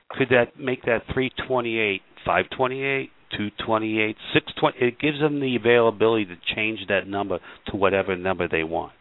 could 0.09 0.29
that 0.29 0.59
make 0.59 0.83
that 0.83 1.03
328 1.13 2.01
528 2.25 3.09
228 3.31 4.15
620 4.33 4.87
it 4.87 4.99
gives 4.99 5.19
them 5.19 5.39
the 5.39 5.55
availability 5.55 6.25
to 6.25 6.35
change 6.55 6.79
that 6.87 7.07
number 7.07 7.39
to 7.67 7.75
whatever 7.75 8.15
number 8.15 8.47
they 8.47 8.63
want. 8.63 8.93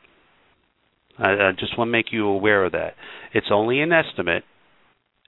I, 1.19 1.31
I 1.31 1.53
just 1.59 1.77
want 1.79 1.89
to 1.89 1.93
make 1.93 2.07
you 2.13 2.27
aware 2.27 2.65
of 2.65 2.73
that. 2.73 2.95
It's 3.33 3.47
only 3.51 3.81
an 3.81 3.93
estimate 3.93 4.45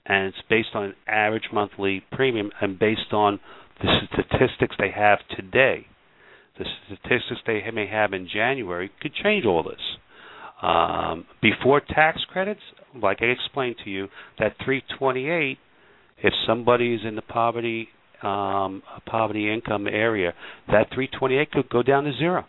and 0.09 0.27
it's 0.29 0.43
based 0.49 0.69
on 0.75 0.85
an 0.85 0.95
average 1.07 1.49
monthly 1.53 2.03
premium 2.13 2.51
and 2.61 2.79
based 2.79 3.13
on 3.13 3.41
the 3.83 3.89
statistics 4.13 4.77
they 4.79 4.91
have 4.95 5.19
today. 5.37 5.87
The 6.59 6.65
statistics 6.87 7.41
they 7.47 7.63
may 7.73 7.87
have 7.89 8.13
in 8.13 8.29
January 8.33 8.91
could 9.01 9.13
change 9.15 9.45
all 9.45 9.63
this. 9.63 9.81
Um, 10.63 11.27
before 11.43 11.81
tax 11.81 12.21
credits, 12.31 12.61
like 12.95 13.19
I 13.21 13.27
explained 13.27 13.77
to 13.85 13.91
you, 13.91 14.09
that 14.39 14.55
328, 14.65 15.59
if 16.23 16.33
somebody 16.47 16.95
is 16.95 17.01
in 17.07 17.17
the 17.17 17.23
poverty 17.23 17.89
um, 18.23 18.83
poverty 19.05 19.53
income 19.53 19.87
area, 19.87 20.33
that 20.69 20.89
328 20.95 21.51
could 21.53 21.69
go 21.69 21.83
down 21.83 22.05
to 22.05 22.13
zero. 22.17 22.47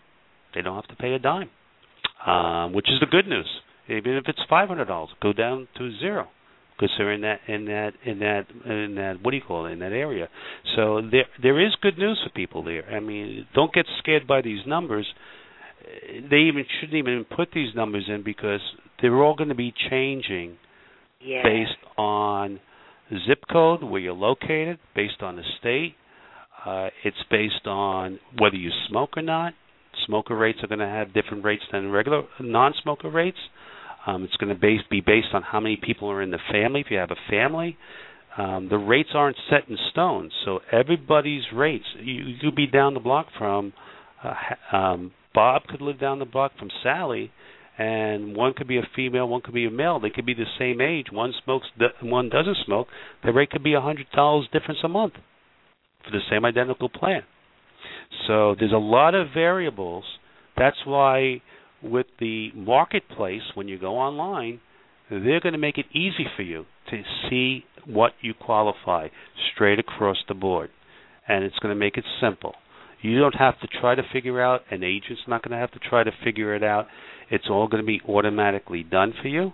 They 0.56 0.62
don't 0.62 0.76
have 0.76 0.88
to 0.88 0.96
pay 0.96 1.12
a 1.12 1.20
dime, 1.20 1.50
um, 2.26 2.72
which 2.72 2.88
is 2.90 3.02
the 3.02 3.06
good 3.06 3.28
news. 3.28 3.50
Even 3.90 4.14
if 4.14 4.24
it's 4.28 4.40
$500, 4.50 5.08
go 5.22 5.34
down 5.34 5.68
to 5.78 5.92
zero 6.00 6.30
because 6.78 6.94
they're 6.98 7.12
in 7.12 7.22
that 7.22 7.40
in 7.48 7.66
that 7.66 7.92
in 8.06 8.20
that 8.20 8.46
in 8.66 8.96
that 8.96 9.16
what 9.22 9.32
do 9.32 9.38
you 9.38 9.44
call 9.46 9.66
it 9.66 9.72
in 9.72 9.80
that 9.80 9.92
area. 9.92 10.30
So 10.76 11.02
there 11.02 11.26
there 11.42 11.66
is 11.66 11.74
good 11.82 11.98
news 11.98 12.20
for 12.24 12.32
people 12.32 12.64
there. 12.64 12.86
I 12.90 13.00
mean, 13.00 13.48
don't 13.56 13.74
get 13.74 13.86
scared 14.00 14.28
by 14.28 14.42
these 14.42 14.60
numbers. 14.68 15.08
They 16.30 16.38
even 16.38 16.66
shouldn't 16.80 16.98
even 16.98 17.26
put 17.26 17.50
these 17.54 17.74
numbers 17.76 18.06
in 18.08 18.24
because 18.24 18.60
they're 19.02 19.24
all 19.24 19.36
going 19.36 19.50
to 19.50 19.56
be 19.56 19.74
changing 19.90 20.58
yeah. 21.22 21.44
based 21.44 21.98
on 21.98 22.60
zip 23.28 23.40
code 23.52 23.84
where 23.84 24.02
you're 24.02 24.14
located, 24.14 24.80
based 24.96 25.22
on 25.22 25.38
the 25.38 25.44
state. 25.60 25.96
Uh, 26.66 26.90
it's 27.06 27.18
based 27.32 27.66
on 27.66 28.20
whether 28.38 28.56
you 28.56 28.70
smoke 28.90 29.12
or 29.16 29.22
not. 29.22 29.54
Smoker 30.06 30.36
rates 30.36 30.60
are 30.62 30.68
going 30.68 30.80
to 30.80 30.86
have 30.86 31.14
different 31.14 31.44
rates 31.44 31.64
than 31.72 31.90
regular 31.92 32.24
non-smoker 32.40 33.10
rates. 33.10 33.38
Um, 34.08 34.24
it's 34.24 34.36
going 34.38 34.54
to 34.54 34.60
base, 34.60 34.80
be 34.90 35.02
based 35.02 35.28
on 35.34 35.44
how 35.44 35.60
many 35.60 35.76
people 35.76 36.10
are 36.10 36.22
in 36.22 36.32
the 36.32 36.40
family. 36.52 36.80
If 36.80 36.88
you 36.90 36.98
have 36.98 37.12
a 37.12 37.30
family, 37.30 37.78
um, 38.38 38.70
the 38.70 38.78
rates 38.78 39.10
aren't 39.14 39.38
set 39.50 39.68
in 39.70 39.78
stone. 39.92 40.32
So 40.46 40.62
everybody's 40.72 41.44
rates, 41.54 41.86
you, 42.00 42.24
you 42.24 42.36
could 42.42 42.56
be 42.56 42.68
down 42.68 42.94
the 42.94 43.02
block 43.02 43.28
from 43.38 43.74
uh, 44.24 44.76
um, 44.76 45.12
Bob 45.34 45.64
could 45.70 45.82
live 45.82 46.00
down 46.00 46.20
the 46.20 46.26
block 46.26 46.54
from 46.58 46.70
Sally, 46.82 47.32
and 47.78 48.36
one 48.36 48.54
could 48.54 48.68
be 48.68 48.78
a 48.78 48.88
female, 48.96 49.28
one 49.28 49.42
could 49.42 49.54
be 49.54 49.66
a 49.66 49.72
male. 49.72 50.00
They 50.00 50.10
could 50.10 50.26
be 50.26 50.34
the 50.34 50.46
same 50.58 50.82
age. 50.82 51.08
One 51.12 51.34
smokes, 51.44 51.68
one 52.02 52.30
doesn't 52.30 52.58
smoke. 52.66 52.88
The 53.24 53.32
rate 53.32 53.52
could 53.52 53.64
be 53.64 53.76
a 53.76 53.82
hundred 53.82 54.08
dollars 54.16 54.48
difference 54.52 54.80
a 54.84 54.88
month 54.88 55.14
for 56.04 56.12
the 56.12 56.22
same 56.30 56.44
identical 56.44 56.90
plan. 56.90 57.22
So 58.26 58.56
there's 58.60 58.72
a 58.72 58.78
lot 58.78 59.14
of 59.14 59.28
variables. 59.34 60.06
That's 60.58 60.78
why 60.86 61.42
with 61.84 62.08
the 62.20 62.50
marketplace, 62.56 63.42
when 63.54 63.68
you 63.68 63.80
go 63.80 63.98
online, 63.98 64.60
they're 65.10 65.40
going 65.40 65.54
to 65.54 65.60
make 65.60 65.78
it 65.78 65.86
easy 65.94 66.26
for 66.36 66.44
you 66.44 66.66
to 66.90 67.04
see 67.30 67.64
what 67.86 68.12
you 68.22 68.34
qualify 68.34 69.08
straight 69.54 69.80
across 69.80 70.18
the 70.28 70.34
board. 70.34 70.70
And 71.28 71.44
it's 71.44 71.58
going 71.60 71.74
to 71.74 71.80
make 71.80 71.98
it 71.98 72.06
simple. 72.22 72.54
You 73.02 73.20
don't 73.20 73.36
have 73.36 73.60
to 73.60 73.68
try 73.80 73.96
to 73.96 74.02
figure 74.12 74.42
out, 74.42 74.62
an 74.72 74.84
agent's 74.84 75.22
not 75.28 75.44
going 75.44 75.52
to 75.52 75.58
have 75.58 75.72
to 75.72 75.80
try 75.80 76.04
to 76.04 76.12
figure 76.24 76.56
it 76.56 76.64
out. 76.64 76.88
It's 77.30 77.46
all 77.50 77.68
going 77.68 77.84
to 77.84 77.88
be 77.88 78.02
automatically 78.08 78.84
done 78.84 79.14
for 79.22 79.28
you. 79.28 79.54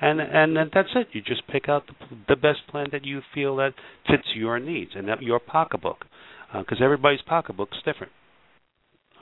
And 0.00 0.20
and 0.20 0.56
that's 0.74 0.88
it. 0.96 1.08
You 1.12 1.22
just 1.22 1.46
pick 1.46 1.68
out 1.68 1.84
the, 1.86 2.16
the 2.28 2.36
best 2.36 2.66
plan 2.68 2.88
that 2.90 3.04
you 3.04 3.20
feel 3.32 3.56
that 3.56 3.74
fits 4.08 4.24
your 4.34 4.58
needs 4.58 4.90
and 4.96 5.08
that 5.08 5.22
your 5.22 5.38
pocketbook, 5.38 6.04
because 6.52 6.78
uh, 6.80 6.84
everybody's 6.84 7.22
pocketbook's 7.26 7.78
different. 7.84 8.12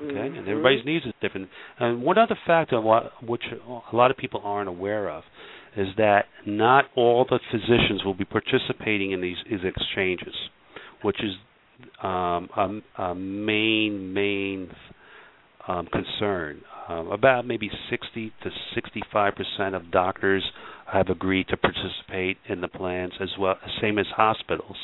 Okay, 0.03 0.15
mm-hmm. 0.15 0.39
and 0.39 0.49
everybody's 0.49 0.85
needs 0.85 1.05
is 1.07 1.13
different. 1.21 1.49
And 1.79 2.03
one 2.03 2.19
other 2.19 2.37
factor, 2.47 2.81
which 2.81 3.43
a 3.93 3.97
lot 3.97 4.11
of 4.11 4.17
people 4.17 4.41
aren't 4.45 4.69
aware 4.69 5.09
of, 5.11 5.23
is 5.77 5.89
that 5.97 6.27
not 6.47 6.85
all 6.97 7.25
the 7.29 7.39
physicians 7.51 8.05
will 8.05 8.15
be 8.15 8.25
participating 8.25 9.13
in 9.13 9.21
these, 9.21 9.37
these 9.49 9.61
exchanges. 9.65 10.35
which 11.03 11.23
is 11.23 11.33
um, 12.03 12.49
a, 12.57 13.03
a 13.03 13.15
main 13.15 14.13
main 14.13 14.71
um, 15.69 15.87
concern. 15.93 16.63
Um, 16.89 17.09
about 17.13 17.47
maybe 17.47 17.71
60 17.91 18.33
to 18.43 18.51
65 18.75 19.35
percent 19.35 19.75
of 19.75 19.91
doctors 19.91 20.43
have 20.93 21.09
agreed 21.09 21.49
to 21.49 21.57
participate 21.57 22.37
in 22.49 22.61
the 22.61 22.69
plans 22.69 23.13
as 23.21 23.31
well, 23.39 23.57
same 23.81 23.99
as 23.99 24.07
hospitals. 24.15 24.77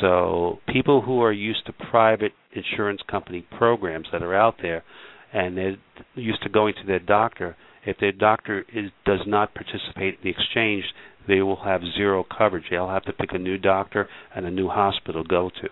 So 0.00 0.58
people 0.68 1.02
who 1.02 1.20
are 1.22 1.32
used 1.32 1.66
to 1.66 1.72
private 1.72 2.32
insurance 2.52 3.00
company 3.10 3.46
programs 3.58 4.06
that 4.12 4.22
are 4.22 4.34
out 4.34 4.56
there, 4.62 4.84
and 5.32 5.56
they're 5.56 5.76
used 6.14 6.42
to 6.42 6.48
going 6.48 6.74
to 6.74 6.86
their 6.86 7.00
doctor, 7.00 7.56
if 7.84 7.96
their 7.98 8.12
doctor 8.12 8.64
is, 8.72 8.90
does 9.04 9.20
not 9.26 9.54
participate 9.54 10.14
in 10.14 10.20
the 10.22 10.30
exchange, 10.30 10.84
they 11.26 11.40
will 11.40 11.62
have 11.64 11.80
zero 11.96 12.24
coverage. 12.24 12.64
They'll 12.70 12.88
have 12.88 13.04
to 13.04 13.12
pick 13.12 13.30
a 13.32 13.38
new 13.38 13.58
doctor 13.58 14.08
and 14.34 14.46
a 14.46 14.50
new 14.50 14.68
hospital 14.68 15.24
to 15.24 15.28
go 15.28 15.50
to, 15.50 15.68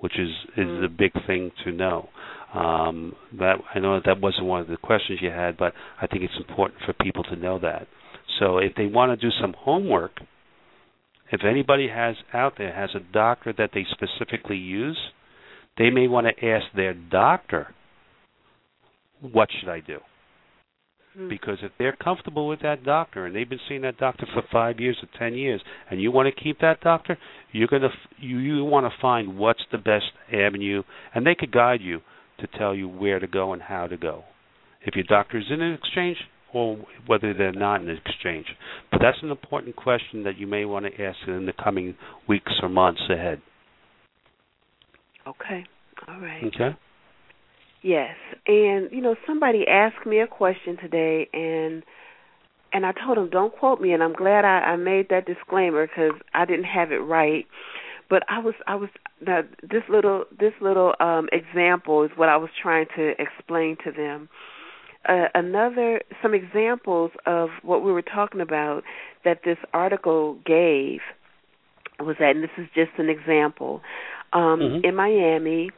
which 0.00 0.18
is 0.18 0.30
is 0.56 0.66
mm. 0.66 0.84
a 0.84 0.88
big 0.88 1.12
thing 1.26 1.50
to 1.64 1.72
know. 1.72 2.08
Um, 2.54 3.14
that 3.38 3.56
I 3.74 3.78
know 3.78 3.94
that, 3.94 4.04
that 4.06 4.20
wasn't 4.20 4.44
one 4.46 4.60
of 4.60 4.68
the 4.68 4.76
questions 4.76 5.20
you 5.22 5.30
had, 5.30 5.56
but 5.56 5.72
I 6.00 6.06
think 6.06 6.22
it's 6.22 6.34
important 6.36 6.80
for 6.84 6.92
people 7.02 7.22
to 7.24 7.36
know 7.36 7.58
that. 7.60 7.86
So 8.42 8.58
if 8.58 8.74
they 8.74 8.86
want 8.86 9.18
to 9.18 9.24
do 9.24 9.32
some 9.40 9.54
homework, 9.56 10.20
if 11.30 11.42
anybody 11.44 11.88
has 11.88 12.16
out 12.34 12.54
there 12.58 12.74
has 12.74 12.90
a 12.94 13.12
doctor 13.12 13.54
that 13.56 13.70
they 13.72 13.86
specifically 13.88 14.56
use, 14.56 14.98
they 15.78 15.90
may 15.90 16.08
want 16.08 16.26
to 16.26 16.46
ask 16.46 16.66
their 16.74 16.92
doctor, 16.92 17.72
"What 19.20 19.48
should 19.52 19.68
I 19.68 19.78
do?" 19.78 20.00
Hmm. 21.14 21.28
Because 21.28 21.62
if 21.62 21.70
they're 21.78 21.92
comfortable 21.92 22.48
with 22.48 22.60
that 22.60 22.82
doctor 22.82 23.26
and 23.26 23.36
they've 23.36 23.48
been 23.48 23.60
seeing 23.68 23.82
that 23.82 23.98
doctor 23.98 24.26
for 24.26 24.42
five 24.50 24.80
years 24.80 24.98
or 25.02 25.08
ten 25.16 25.34
years, 25.34 25.62
and 25.88 26.02
you 26.02 26.10
want 26.10 26.26
to 26.26 26.42
keep 26.42 26.58
that 26.58 26.80
doctor, 26.80 27.16
you're 27.52 27.68
gonna 27.68 27.92
you 28.18 28.38
you 28.38 28.64
want 28.64 28.92
to 28.92 29.00
find 29.00 29.38
what's 29.38 29.64
the 29.70 29.78
best 29.78 30.10
avenue, 30.32 30.82
and 31.14 31.24
they 31.24 31.36
could 31.36 31.52
guide 31.52 31.80
you 31.80 32.02
to 32.38 32.48
tell 32.58 32.74
you 32.74 32.88
where 32.88 33.20
to 33.20 33.28
go 33.28 33.52
and 33.52 33.62
how 33.62 33.86
to 33.86 33.96
go. 33.96 34.24
If 34.80 34.96
your 34.96 35.04
doctor's 35.04 35.48
in 35.48 35.62
an 35.62 35.74
exchange, 35.74 36.18
or 36.52 36.78
whether 37.06 37.34
they're 37.34 37.52
not 37.52 37.80
in 37.82 37.88
an 37.88 37.98
exchange. 38.04 38.46
But 38.90 39.00
that's 39.02 39.18
an 39.22 39.30
important 39.30 39.76
question 39.76 40.24
that 40.24 40.38
you 40.38 40.46
may 40.46 40.64
want 40.64 40.86
to 40.86 41.02
ask 41.02 41.18
in 41.26 41.46
the 41.46 41.52
coming 41.52 41.96
weeks 42.28 42.52
or 42.62 42.68
months 42.68 43.02
ahead. 43.10 43.40
Okay. 45.26 45.64
All 46.08 46.20
right. 46.20 46.42
Okay. 46.44 46.76
Yes, 47.82 48.14
and 48.46 48.90
you 48.92 49.00
know 49.00 49.16
somebody 49.26 49.64
asked 49.68 50.06
me 50.06 50.20
a 50.20 50.26
question 50.28 50.76
today, 50.80 51.28
and 51.32 51.82
and 52.72 52.86
I 52.86 52.92
told 52.92 53.18
them 53.18 53.28
don't 53.28 53.52
quote 53.52 53.80
me, 53.80 53.92
and 53.92 54.02
I'm 54.02 54.12
glad 54.12 54.44
I, 54.44 54.60
I 54.72 54.76
made 54.76 55.08
that 55.10 55.26
disclaimer 55.26 55.86
because 55.86 56.12
I 56.32 56.44
didn't 56.44 56.64
have 56.64 56.92
it 56.92 56.98
right. 56.98 57.44
But 58.08 58.22
I 58.28 58.38
was 58.38 58.54
I 58.68 58.76
was 58.76 58.88
now 59.24 59.42
this 59.62 59.82
little 59.88 60.24
this 60.38 60.52
little 60.60 60.94
um 61.00 61.28
example 61.32 62.04
is 62.04 62.10
what 62.14 62.28
I 62.28 62.36
was 62.36 62.50
trying 62.60 62.86
to 62.96 63.12
explain 63.18 63.76
to 63.84 63.90
them. 63.90 64.28
Uh, 65.08 65.26
another 65.34 66.00
some 66.22 66.34
examples 66.34 67.10
of 67.26 67.48
what 67.62 67.84
we 67.84 67.92
were 67.92 68.02
talking 68.02 68.40
about 68.40 68.82
that 69.24 69.40
this 69.44 69.58
article 69.72 70.38
gave 70.46 71.00
was 71.98 72.16
that, 72.18 72.36
and 72.36 72.42
this 72.42 72.50
is 72.56 72.66
just 72.74 72.90
an 72.98 73.08
example. 73.08 73.80
Um, 74.32 74.60
mm-hmm. 74.60 74.84
In 74.84 74.94
Miami, 74.94 75.70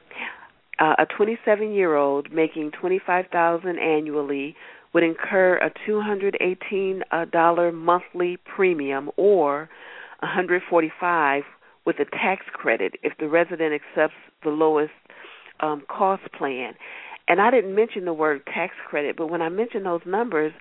uh, 0.78 0.94
a 0.98 1.06
27 1.06 1.72
year 1.72 1.96
old 1.96 2.32
making 2.32 2.72
25000 2.80 3.78
annually 3.78 4.56
would 4.92 5.02
incur 5.02 5.56
a 5.58 5.70
$218 5.88 7.02
uh, 7.10 7.72
monthly 7.72 8.36
premium 8.36 9.10
or 9.16 9.68
145 10.20 11.42
with 11.84 11.96
a 11.98 12.04
tax 12.04 12.46
credit 12.52 12.94
if 13.02 13.12
the 13.18 13.28
resident 13.28 13.74
accepts 13.74 14.14
the 14.42 14.50
lowest 14.50 14.92
um, 15.60 15.82
cost 15.88 16.22
plan. 16.36 16.74
And 17.26 17.40
I 17.40 17.50
didn't 17.50 17.74
mention 17.74 18.04
the 18.04 18.12
word 18.12 18.42
tax 18.46 18.74
credit, 18.88 19.16
but 19.16 19.28
when 19.28 19.42
I 19.42 19.48
mentioned 19.48 19.86
those 19.86 20.02
numbers, 20.06 20.52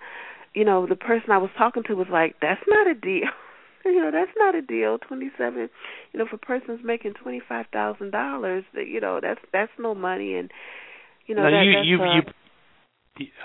you 0.54 0.64
know, 0.64 0.86
the 0.88 0.96
person 0.96 1.32
I 1.32 1.38
was 1.38 1.50
talking 1.58 1.84
to 1.88 1.96
was 1.96 2.08
like, 2.12 2.36
"That's 2.42 2.62
not 2.68 2.88
a 2.88 2.94
deal." 2.94 3.28
you 3.86 4.00
know 4.02 4.12
that's 4.12 4.32
not 4.38 4.56
a 4.56 4.62
deal 4.62 4.98
twenty 4.98 5.30
seven 5.38 5.70
you 6.14 6.18
know 6.18 6.26
for 6.26 6.38
persons 6.38 6.80
making 6.86 7.14
twenty 7.22 7.42
five 7.50 7.66
thousand 7.74 8.12
dollars 8.12 8.64
that 8.74 8.88
you 8.88 9.02
know 9.02 9.20
that's 9.22 9.42
that's 9.52 9.74
no 9.78 9.94
money 9.94 10.36
and 10.36 10.52
you 11.28 11.36
know 11.36 11.44
now 11.44 11.50
that, 11.50 11.66
you 11.66 11.74
that's, 11.74 11.88
you, 11.88 12.02
uh, 12.02 12.16
you 12.16 12.22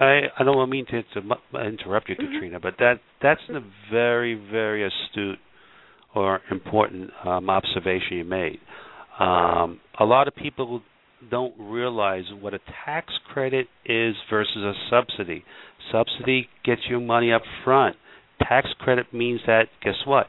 I 0.01 0.21
I 0.39 0.45
don't 0.45 0.71
mean 0.71 0.87
to, 0.87 1.03
to 1.03 1.59
interrupt 1.61 2.09
you, 2.09 2.17
mm-hmm. 2.17 2.33
Katrina, 2.33 2.61
but 2.61 2.75
that 2.79 3.01
that's 3.23 3.41
a 3.51 3.61
very 3.93 4.35
very 4.35 4.87
astute 4.87 5.39
or 6.15 6.41
important 6.51 7.11
um, 7.25 7.51
observation 7.51 8.17
you 8.17 8.25
made. 8.25 8.59
Um, 9.21 9.81
a 9.99 10.05
lot 10.05 10.29
of 10.29 10.35
people 10.35 10.83
don't 11.31 11.55
realize 11.59 12.25
what 12.41 12.55
a 12.55 12.61
tax 12.85 13.13
credit 13.33 13.67
is 13.85 14.15
versus 14.31 14.57
a 14.57 14.73
subsidy. 14.91 15.45
Subsidy 15.93 16.49
gets 16.65 16.83
you 16.89 17.01
money 17.01 17.33
up 17.33 17.43
front 17.65 17.97
tax 18.49 18.69
credit 18.79 19.13
means 19.13 19.41
that 19.47 19.65
guess 19.83 19.95
what? 20.07 20.27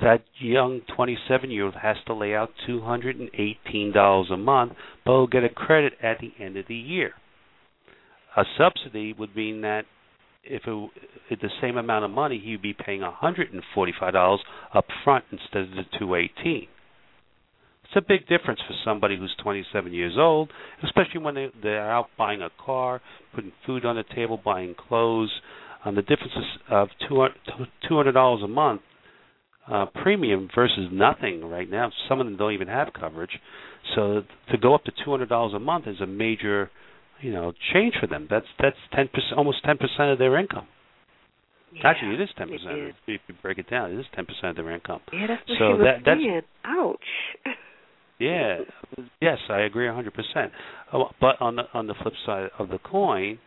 That 0.00 0.22
young 0.40 0.80
27 0.96 1.50
year 1.50 1.66
old 1.66 1.74
has 1.80 1.96
to 2.06 2.14
lay 2.14 2.34
out 2.34 2.50
$218 2.68 4.32
a 4.32 4.36
month, 4.36 4.72
but 5.04 5.12
will 5.12 5.26
get 5.26 5.44
a 5.44 5.48
credit 5.48 5.92
at 6.02 6.18
the 6.20 6.32
end 6.42 6.56
of 6.56 6.66
the 6.66 6.74
year. 6.74 7.12
A 8.36 8.42
subsidy 8.58 9.12
would 9.12 9.36
mean 9.36 9.60
that 9.60 9.84
if 10.42 10.62
it, 10.66 10.90
if 11.30 11.40
the 11.40 11.48
same 11.62 11.76
amount 11.76 12.04
of 12.04 12.10
money, 12.10 12.42
he'd 12.44 12.60
be 12.60 12.74
paying 12.74 13.00
$145 13.00 14.38
up 14.74 14.84
front 15.04 15.24
instead 15.30 15.62
of 15.62 15.70
the 15.70 15.84
218. 15.98 16.66
It's 17.94 18.04
a 18.04 18.08
big 18.08 18.26
difference 18.26 18.58
for 18.66 18.74
somebody 18.84 19.16
who's 19.16 19.34
27 19.40 19.92
years 19.92 20.14
old, 20.18 20.50
especially 20.82 21.20
when 21.20 21.36
they, 21.36 21.46
they're 21.62 21.88
out 21.88 22.08
buying 22.18 22.42
a 22.42 22.50
car, 22.64 23.00
putting 23.34 23.52
food 23.64 23.84
on 23.84 23.94
the 23.94 24.02
table, 24.16 24.40
buying 24.44 24.74
clothes, 24.74 25.30
um, 25.84 25.94
the 25.94 26.02
difference 26.02 26.32
of 26.70 26.88
two 27.08 27.20
hundred 27.94 28.12
dollars 28.12 28.42
a 28.42 28.48
month 28.48 28.80
uh, 29.70 29.86
premium 30.02 30.48
versus 30.54 30.88
nothing 30.90 31.44
right 31.44 31.70
now. 31.70 31.92
Some 32.08 32.20
of 32.20 32.26
them 32.26 32.36
don't 32.36 32.52
even 32.52 32.66
have 32.68 32.88
coverage, 32.98 33.38
so 33.94 34.22
to 34.50 34.58
go 34.58 34.74
up 34.74 34.82
to 34.84 34.92
two 35.04 35.10
hundred 35.12 35.28
dollars 35.28 35.52
a 35.54 35.60
month 35.60 35.86
is 35.86 36.00
a 36.00 36.06
major, 36.06 36.70
you 37.20 37.32
know, 37.32 37.52
change 37.72 37.94
for 38.00 38.08
them. 38.08 38.26
That's 38.28 38.46
that's 38.60 38.76
ten 38.92 39.06
percent, 39.06 39.34
almost 39.36 39.64
ten 39.64 39.76
percent 39.78 40.10
of 40.10 40.18
their 40.18 40.36
income. 40.36 40.66
Yeah, 41.72 41.90
Actually, 41.90 42.14
it 42.14 42.22
is 42.22 42.30
ten 42.36 42.48
percent. 42.48 42.94
If 43.06 43.20
you 43.28 43.34
break 43.40 43.58
it 43.58 43.70
down, 43.70 43.92
it 43.92 44.00
is 44.00 44.06
ten 44.16 44.26
percent 44.26 44.58
of 44.58 44.64
their 44.64 44.74
income. 44.74 45.00
Yeah, 45.12 45.28
that's 45.28 45.42
what 45.48 45.58
so 45.58 45.64
she 45.64 45.78
was 45.78 45.86
that, 46.04 46.04
saying. 46.04 46.42
Ouch. 46.64 46.98
yeah. 48.18 48.58
Yes, 49.20 49.38
I 49.48 49.60
agree 49.60 49.88
hundred 49.88 50.14
percent. 50.14 50.52
Oh, 50.92 51.06
but 51.20 51.40
on 51.40 51.56
the 51.56 51.64
on 51.74 51.86
the 51.86 51.94
flip 52.02 52.14
side 52.26 52.50
of 52.58 52.68
the 52.68 52.78
coin, 52.78 53.38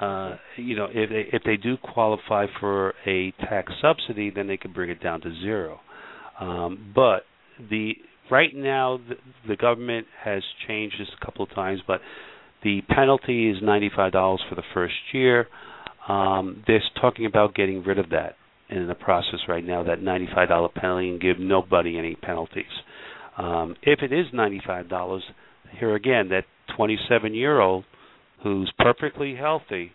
uh, 0.00 0.36
you 0.56 0.76
know, 0.76 0.88
if 0.90 1.10
they 1.10 1.36
if 1.36 1.42
they 1.44 1.56
do 1.56 1.76
qualify 1.76 2.46
for 2.60 2.94
a 3.06 3.32
tax 3.40 3.72
subsidy, 3.80 4.30
then 4.30 4.46
they 4.46 4.56
can 4.56 4.72
bring 4.72 4.90
it 4.90 5.02
down 5.02 5.20
to 5.22 5.30
zero. 5.42 5.80
Um, 6.40 6.92
but 6.94 7.22
the 7.70 7.92
right 8.30 8.54
now 8.54 8.98
the, 9.08 9.14
the 9.48 9.56
government 9.56 10.06
has 10.24 10.42
changed 10.66 10.96
this 10.98 11.08
a 11.20 11.24
couple 11.24 11.44
of 11.44 11.50
times, 11.54 11.80
but 11.86 12.00
the 12.64 12.80
penalty 12.88 13.50
is 13.50 13.56
ninety 13.62 13.90
five 13.94 14.12
dollars 14.12 14.42
for 14.48 14.54
the 14.54 14.62
first 14.74 14.94
year. 15.12 15.46
Um, 16.08 16.64
they're 16.66 16.82
talking 17.00 17.26
about 17.26 17.54
getting 17.54 17.84
rid 17.84 17.98
of 17.98 18.10
that 18.10 18.36
in 18.68 18.88
the 18.88 18.94
process 18.94 19.40
right 19.48 19.64
now. 19.64 19.82
That 19.84 20.02
ninety 20.02 20.28
five 20.34 20.48
dollar 20.48 20.68
penalty 20.68 21.10
and 21.10 21.20
give 21.20 21.38
nobody 21.38 21.98
any 21.98 22.16
penalties. 22.16 22.64
Um, 23.38 23.76
if 23.82 24.00
it 24.02 24.12
is 24.12 24.26
ninety 24.32 24.60
five 24.66 24.88
dollars, 24.88 25.22
here 25.78 25.94
again, 25.94 26.28
that 26.28 26.44
twenty 26.76 26.98
seven 27.08 27.34
year 27.34 27.60
old 27.60 27.84
who's 28.42 28.72
perfectly 28.78 29.36
healthy, 29.36 29.92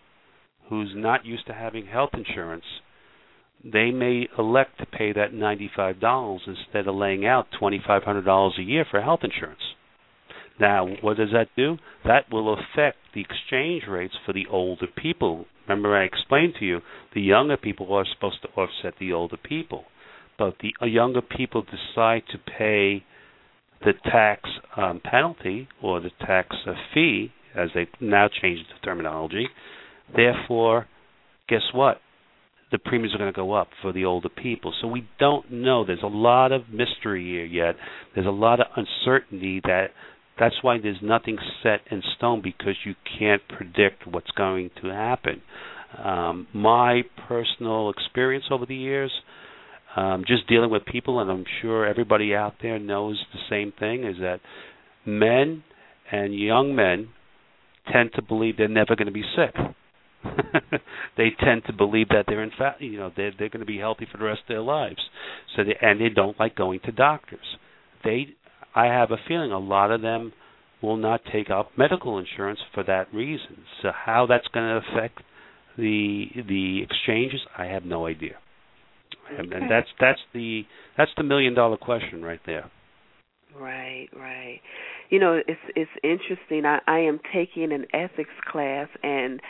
who's 0.68 0.92
not 0.94 1.24
used 1.24 1.46
to 1.46 1.52
having 1.52 1.86
health 1.86 2.10
insurance, 2.14 2.64
they 3.64 3.90
may 3.90 4.28
elect 4.38 4.78
to 4.78 4.86
pay 4.86 5.12
that 5.12 5.32
$95 5.32 6.38
instead 6.46 6.86
of 6.86 6.94
laying 6.94 7.26
out 7.26 7.46
$2,500 7.60 8.58
a 8.58 8.62
year 8.62 8.86
for 8.90 9.00
health 9.00 9.20
insurance. 9.22 9.60
Now, 10.60 10.86
what 11.02 11.16
does 11.16 11.30
that 11.32 11.48
do? 11.56 11.76
That 12.04 12.30
will 12.32 12.54
affect 12.54 12.98
the 13.14 13.20
exchange 13.20 13.84
rates 13.88 14.14
for 14.26 14.32
the 14.32 14.46
older 14.50 14.86
people. 14.86 15.46
Remember, 15.68 15.96
I 15.96 16.04
explained 16.04 16.54
to 16.58 16.64
you 16.64 16.80
the 17.14 17.20
younger 17.20 17.56
people 17.56 17.92
are 17.94 18.06
supposed 18.12 18.42
to 18.42 18.48
offset 18.48 18.94
the 18.98 19.12
older 19.12 19.36
people. 19.36 19.84
But 20.36 20.56
the 20.60 20.88
younger 20.88 21.22
people 21.22 21.62
decide 21.62 22.22
to 22.30 22.38
pay 22.38 23.04
the 23.84 23.92
tax 24.04 24.42
um, 24.76 25.00
penalty 25.04 25.68
or 25.82 26.00
the 26.00 26.10
tax 26.20 26.56
fee 26.94 27.32
as 27.54 27.68
they 27.74 27.86
now 28.00 28.28
changed 28.28 28.64
the 28.68 28.84
terminology. 28.84 29.46
Therefore, 30.14 30.86
guess 31.48 31.62
what? 31.72 32.00
The 32.70 32.78
premiums 32.78 33.14
are 33.14 33.18
going 33.18 33.32
to 33.32 33.36
go 33.36 33.52
up 33.52 33.68
for 33.80 33.92
the 33.92 34.04
older 34.04 34.28
people. 34.28 34.74
So 34.80 34.88
we 34.88 35.08
don't 35.18 35.50
know. 35.50 35.86
There's 35.86 36.02
a 36.02 36.06
lot 36.06 36.52
of 36.52 36.68
mystery 36.70 37.24
here 37.24 37.44
yet. 37.44 37.76
There's 38.14 38.26
a 38.26 38.30
lot 38.30 38.60
of 38.60 38.66
uncertainty 38.76 39.60
that 39.64 39.88
that's 40.38 40.56
why 40.62 40.78
there's 40.80 40.98
nothing 41.02 41.38
set 41.62 41.80
in 41.90 42.02
stone 42.16 42.42
because 42.42 42.74
you 42.84 42.94
can't 43.18 43.42
predict 43.48 44.06
what's 44.06 44.30
going 44.32 44.70
to 44.82 44.88
happen. 44.90 45.42
Um, 46.02 46.46
my 46.52 47.02
personal 47.26 47.90
experience 47.90 48.44
over 48.50 48.66
the 48.66 48.76
years, 48.76 49.10
um, 49.98 50.24
just 50.26 50.46
dealing 50.46 50.70
with 50.70 50.84
people, 50.84 51.18
and 51.18 51.30
I'm 51.30 51.44
sure 51.60 51.84
everybody 51.84 52.34
out 52.34 52.54
there 52.62 52.78
knows 52.78 53.18
the 53.32 53.40
same 53.50 53.72
thing: 53.78 54.04
is 54.04 54.16
that 54.20 54.40
men 55.04 55.64
and 56.12 56.38
young 56.38 56.74
men 56.74 57.08
tend 57.92 58.10
to 58.14 58.22
believe 58.22 58.56
they're 58.56 58.68
never 58.68 58.94
going 58.94 59.06
to 59.06 59.12
be 59.12 59.24
sick. 59.34 59.54
they 61.16 61.30
tend 61.42 61.62
to 61.66 61.72
believe 61.72 62.08
that 62.10 62.24
they're 62.26 62.42
in 62.42 62.52
fact, 62.56 62.80
you 62.80 62.98
know, 62.98 63.10
they're 63.16 63.32
they're 63.36 63.48
going 63.48 63.60
to 63.60 63.66
be 63.66 63.78
healthy 63.78 64.06
for 64.10 64.18
the 64.18 64.24
rest 64.24 64.42
of 64.42 64.48
their 64.48 64.60
lives. 64.60 65.00
So 65.56 65.64
they, 65.64 65.76
and 65.80 66.00
they 66.00 66.10
don't 66.10 66.38
like 66.38 66.54
going 66.54 66.80
to 66.84 66.92
doctors. 66.92 67.56
They, 68.04 68.28
I 68.74 68.86
have 68.86 69.10
a 69.10 69.16
feeling, 69.26 69.50
a 69.50 69.58
lot 69.58 69.90
of 69.90 70.00
them 70.00 70.32
will 70.80 70.96
not 70.96 71.22
take 71.32 71.50
up 71.50 71.72
medical 71.76 72.18
insurance 72.18 72.60
for 72.72 72.84
that 72.84 73.12
reason. 73.12 73.64
So 73.82 73.90
how 73.92 74.26
that's 74.26 74.46
going 74.48 74.68
to 74.68 74.88
affect 74.92 75.22
the 75.76 76.26
the 76.36 76.82
exchanges, 76.82 77.40
I 77.56 77.66
have 77.66 77.84
no 77.84 78.06
idea. 78.06 78.36
And, 79.36 79.52
and 79.52 79.70
that's 79.70 79.88
that's 80.00 80.20
the 80.32 80.62
that's 80.96 81.10
the 81.16 81.22
million 81.22 81.54
dollar 81.54 81.76
question 81.76 82.22
right 82.22 82.40
there. 82.46 82.70
Right, 83.58 84.08
right. 84.14 84.60
You 85.10 85.18
know, 85.18 85.40
it's 85.46 85.60
it's 85.74 85.90
interesting. 86.04 86.64
I, 86.66 86.80
I 86.86 86.98
am 87.00 87.18
taking 87.32 87.72
an 87.72 87.86
ethics 87.94 88.30
class, 88.50 88.88
and 89.02 89.40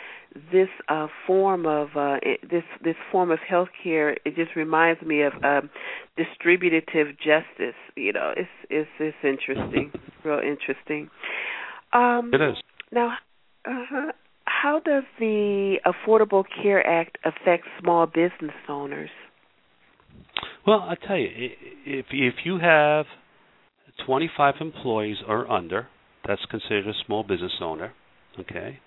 this 0.51 0.69
uh, 0.87 1.07
form 1.27 1.65
of 1.65 1.89
uh, 1.95 2.17
this 2.49 2.63
this 2.83 2.95
form 3.11 3.29
of 3.29 3.39
healthcare 3.39 4.15
it 4.25 4.35
just 4.35 4.55
reminds 4.55 5.01
me 5.01 5.23
of 5.23 5.33
um, 5.43 5.69
distributive 6.15 7.07
justice. 7.17 7.75
You 7.95 8.13
know, 8.13 8.33
it's 8.37 8.49
it's 8.69 8.89
it's 8.99 9.17
interesting, 9.23 9.91
real 10.23 10.39
interesting. 10.39 11.09
Um, 11.93 12.31
it 12.33 12.41
is 12.41 12.55
now. 12.91 13.13
Uh-huh. 13.65 14.11
How 14.45 14.79
does 14.79 15.03
the 15.19 15.77
Affordable 15.85 16.43
Care 16.61 16.85
Act 16.85 17.17
affect 17.23 17.65
small 17.79 18.07
business 18.07 18.55
owners? 18.67 19.09
Well, 20.65 20.79
I 20.81 20.95
tell 20.95 21.17
you, 21.17 21.29
if 21.85 22.05
if 22.11 22.35
you 22.45 22.59
have 22.59 23.05
25 24.05 24.55
employees 24.61 25.17
or 25.27 25.49
under, 25.49 25.87
that's 26.27 26.41
considered 26.49 26.87
a 26.87 26.93
small 27.05 27.23
business 27.23 27.53
owner, 27.61 27.93
okay? 28.39 28.79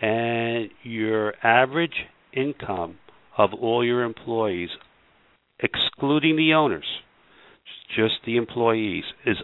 And 0.00 0.70
your 0.82 1.34
average 1.44 2.06
income 2.32 2.98
of 3.36 3.50
all 3.54 3.84
your 3.84 4.02
employees, 4.02 4.70
excluding 5.60 6.36
the 6.36 6.54
owners, 6.54 6.86
just 7.94 8.14
the 8.24 8.36
employees, 8.36 9.04
is 9.24 9.36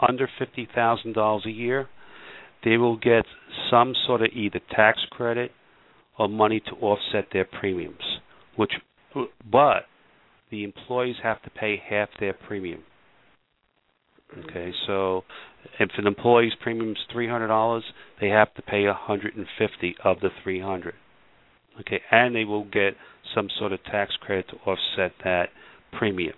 under 0.00 0.28
$50,000 0.40 1.46
a 1.46 1.50
year, 1.50 1.88
they 2.64 2.76
will 2.76 2.96
get 2.96 3.24
some 3.70 3.94
sort 4.06 4.22
of 4.22 4.28
either 4.34 4.60
tax 4.74 4.98
credit 5.10 5.52
or 6.18 6.28
money 6.28 6.60
to 6.60 6.72
offset 6.84 7.26
their 7.32 7.44
premiums, 7.44 8.18
which 8.56 8.72
but 9.50 9.84
the 10.50 10.64
employees 10.64 11.16
have 11.22 11.42
to 11.42 11.50
pay 11.50 11.80
half 11.88 12.08
their 12.20 12.32
premium. 12.32 12.82
Okay, 14.44 14.72
so 14.86 15.24
if 15.80 15.90
an 15.96 16.06
employee's 16.06 16.52
premium 16.60 16.92
is 16.92 16.98
three 17.10 17.28
hundred 17.28 17.48
dollars, 17.48 17.84
they 18.20 18.28
have 18.28 18.52
to 18.54 18.62
pay 18.62 18.84
a 18.84 18.92
hundred 18.92 19.36
and 19.36 19.46
fifty 19.58 19.94
of 20.04 20.20
the 20.20 20.28
three 20.42 20.60
hundred. 20.60 20.94
Okay, 21.80 22.00
and 22.10 22.34
they 22.34 22.44
will 22.44 22.64
get 22.64 22.94
some 23.34 23.48
sort 23.58 23.72
of 23.72 23.82
tax 23.84 24.12
credit 24.20 24.46
to 24.48 24.56
offset 24.66 25.12
that 25.24 25.48
premium. 25.96 26.34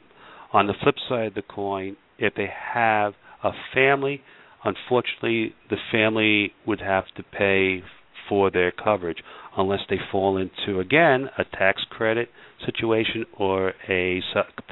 On 0.52 0.66
the 0.66 0.74
flip 0.82 0.96
side 1.08 1.26
of 1.28 1.34
the 1.34 1.42
coin, 1.42 1.96
if 2.18 2.34
they 2.34 2.48
have 2.74 3.14
a 3.42 3.50
family, 3.74 4.22
unfortunately, 4.64 5.54
the 5.68 5.76
family 5.90 6.52
would 6.66 6.80
have 6.80 7.04
to 7.16 7.22
pay 7.22 7.82
for 8.30 8.50
their 8.50 8.70
coverage 8.70 9.18
unless 9.58 9.80
they 9.90 9.98
fall 10.10 10.38
into 10.38 10.80
again 10.80 11.28
a 11.36 11.44
tax 11.44 11.82
credit 11.90 12.30
situation 12.64 13.26
or 13.36 13.74
a 13.88 14.22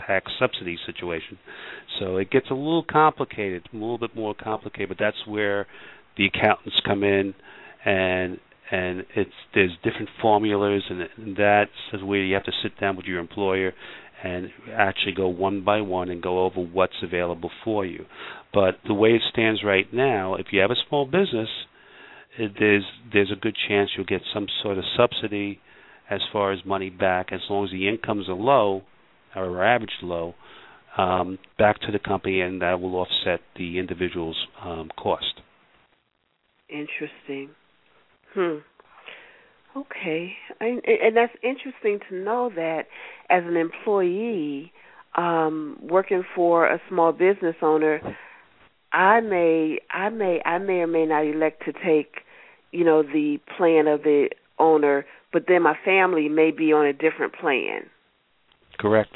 tax 0.06 0.32
subsidy 0.38 0.78
situation. 0.86 1.38
So 1.98 2.16
it 2.16 2.30
gets 2.30 2.46
a 2.50 2.54
little 2.54 2.84
complicated, 2.84 3.68
a 3.72 3.76
little 3.76 3.98
bit 3.98 4.14
more 4.14 4.34
complicated, 4.34 4.88
but 4.88 4.98
that's 4.98 5.26
where 5.26 5.66
the 6.16 6.26
accountants 6.26 6.80
come 6.86 7.02
in 7.02 7.34
and 7.84 8.38
and 8.70 9.04
it's 9.16 9.32
there's 9.54 9.76
different 9.82 10.10
formulas 10.22 10.84
and, 10.90 11.08
and 11.16 11.36
that's 11.36 12.02
where 12.02 12.22
you 12.22 12.34
have 12.34 12.44
to 12.44 12.52
sit 12.62 12.78
down 12.78 12.96
with 12.96 13.06
your 13.06 13.18
employer 13.18 13.72
and 14.22 14.50
actually 14.72 15.12
go 15.12 15.28
one 15.28 15.64
by 15.64 15.80
one 15.80 16.08
and 16.10 16.22
go 16.22 16.44
over 16.44 16.60
what's 16.60 17.02
available 17.02 17.50
for 17.64 17.84
you. 17.84 18.04
But 18.52 18.78
the 18.86 18.94
way 18.94 19.10
it 19.10 19.22
stands 19.30 19.62
right 19.62 19.92
now, 19.92 20.34
if 20.34 20.46
you 20.50 20.60
have 20.60 20.70
a 20.70 20.76
small 20.88 21.06
business, 21.06 21.48
there's 22.38 22.84
there's 23.12 23.32
a 23.32 23.36
good 23.36 23.56
chance 23.68 23.90
you'll 23.96 24.06
get 24.06 24.22
some 24.32 24.46
sort 24.62 24.78
of 24.78 24.84
subsidy 24.96 25.60
as 26.10 26.20
far 26.32 26.52
as 26.52 26.60
money 26.64 26.90
back 26.90 27.32
as 27.32 27.40
long 27.50 27.64
as 27.64 27.70
the 27.70 27.88
incomes 27.88 28.28
are 28.28 28.34
low 28.34 28.82
or 29.34 29.62
average 29.62 29.90
low 30.02 30.34
um, 30.96 31.38
back 31.58 31.80
to 31.80 31.92
the 31.92 31.98
company 31.98 32.40
and 32.40 32.62
that 32.62 32.80
will 32.80 32.96
offset 32.96 33.40
the 33.56 33.78
individual's 33.78 34.46
um, 34.62 34.90
cost. 34.96 35.40
Interesting. 36.68 37.50
Hmm. 38.34 38.58
Okay, 39.76 40.32
I, 40.60 40.80
and 40.86 41.16
that's 41.16 41.32
interesting 41.42 42.00
to 42.08 42.16
know 42.16 42.50
that 42.56 42.86
as 43.30 43.44
an 43.44 43.56
employee 43.56 44.72
um, 45.16 45.78
working 45.82 46.24
for 46.34 46.66
a 46.66 46.80
small 46.88 47.12
business 47.12 47.54
owner, 47.62 48.00
I 48.92 49.20
may, 49.20 49.78
I 49.90 50.08
may, 50.08 50.40
I 50.44 50.58
may 50.58 50.80
or 50.80 50.86
may 50.86 51.06
not 51.06 51.26
elect 51.26 51.62
to 51.66 51.72
take 51.72 52.22
you 52.72 52.84
know 52.84 53.02
the 53.02 53.38
plan 53.56 53.86
of 53.86 54.02
the 54.02 54.28
owner, 54.58 55.06
but 55.32 55.44
then 55.48 55.62
my 55.62 55.74
family 55.84 56.28
may 56.28 56.50
be 56.50 56.72
on 56.72 56.86
a 56.86 56.92
different 56.92 57.34
plan. 57.34 57.82
Correct. 58.78 59.14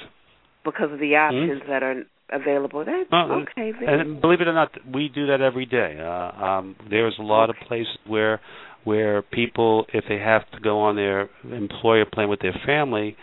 Because 0.65 0.93
of 0.93 0.99
the 0.99 1.11
hmm? 1.11 1.37
options 1.37 1.63
mm-hmm. 1.63 1.71
that 1.71 1.83
are 1.83 2.03
available. 2.33 2.85
That's 2.85 3.11
well, 3.11 3.43
okay. 3.43 3.73
And 3.87 4.21
believe 4.21 4.41
it 4.41 4.49
or 4.49 4.55
not, 4.55 4.71
we 4.93 5.09
do 5.09 5.27
that 5.27 5.41
every 5.41 5.67
day. 5.67 5.99
Uh, 6.01 6.45
um, 6.45 6.77
there's 6.89 7.17
a 7.19 7.23
lot 7.23 7.51
okay. 7.51 7.59
of 7.61 7.69
places 7.69 7.99
where 8.07 8.41
where 8.85 9.23
people, 9.23 9.87
if 9.95 10.05
they 10.09 10.19
have 10.19 10.43
to 10.51 10.61
go 10.61 10.81
on 10.81 10.97
their 10.97 11.31
employer 11.45 12.05
plan 12.05 12.29
with 12.29 12.41
their 12.41 12.59
family, 12.67 13.17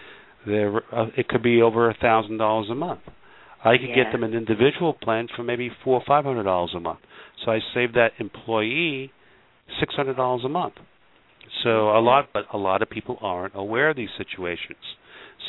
there 0.46 0.78
uh, 0.94 1.08
it 1.18 1.28
could 1.28 1.44
be 1.44 1.62
over 1.62 1.90
a 1.90 1.94
thousand 1.96 2.38
dollars 2.38 2.68
a 2.72 2.76
month. 2.76 3.02
I 3.64 3.78
could 3.78 3.90
yeah. 3.90 4.04
get 4.04 4.12
them 4.14 4.24
an 4.24 4.34
individual 4.34 4.94
plan 4.94 5.28
for 5.36 5.44
maybe 5.44 5.70
four 5.84 5.96
or 5.96 6.04
five 6.08 6.24
hundred 6.24 6.44
dollars 6.44 6.72
a 6.76 6.80
month. 6.80 7.00
So 7.44 7.52
I 7.52 7.60
save 7.74 7.94
that 7.94 8.12
employee 8.20 9.12
six 9.80 9.94
hundred 9.96 10.18
dollars 10.18 10.44
a 10.46 10.50
month. 10.50 10.76
So 11.64 11.90
a 11.98 12.00
lot, 12.00 12.30
but 12.34 12.46
a 12.54 12.58
lot 12.58 12.82
of 12.82 12.90
people 12.90 13.18
aren't 13.22 13.56
aware 13.56 13.90
of 13.90 13.98
these 13.98 14.10
situations. 14.18 14.78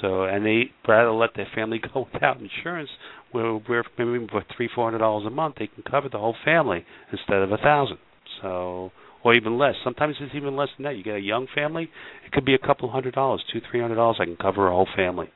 So 0.00 0.24
and 0.24 0.44
they 0.44 0.70
rather 0.86 1.12
let 1.12 1.30
their 1.36 1.48
family 1.54 1.80
go 1.94 2.06
without 2.12 2.38
insurance, 2.40 2.90
where 3.32 3.54
where 3.54 3.84
maybe 3.98 4.26
for 4.30 4.44
three 4.56 4.68
four 4.74 4.84
hundred 4.84 4.98
dollars 4.98 5.26
a 5.26 5.30
month 5.30 5.56
they 5.58 5.66
can 5.66 5.82
cover 5.82 6.08
the 6.08 6.18
whole 6.18 6.36
family 6.44 6.84
instead 7.12 7.38
of 7.38 7.52
a 7.52 7.58
thousand. 7.58 7.98
So 8.42 8.92
or 9.22 9.34
even 9.34 9.58
less. 9.58 9.74
Sometimes 9.84 10.16
it's 10.20 10.34
even 10.34 10.56
less 10.56 10.68
than 10.76 10.84
that. 10.84 10.96
You 10.96 11.04
get 11.04 11.16
a 11.16 11.20
young 11.20 11.46
family, 11.54 11.90
it 12.24 12.32
could 12.32 12.44
be 12.44 12.54
a 12.54 12.58
couple 12.58 12.90
hundred 12.90 13.14
dollars, 13.14 13.44
two 13.52 13.60
three 13.70 13.80
hundred 13.80 13.96
dollars. 13.96 14.16
I 14.20 14.24
can 14.24 14.36
cover 14.36 14.68
a 14.68 14.70
whole 14.70 14.88
family. 14.96 15.28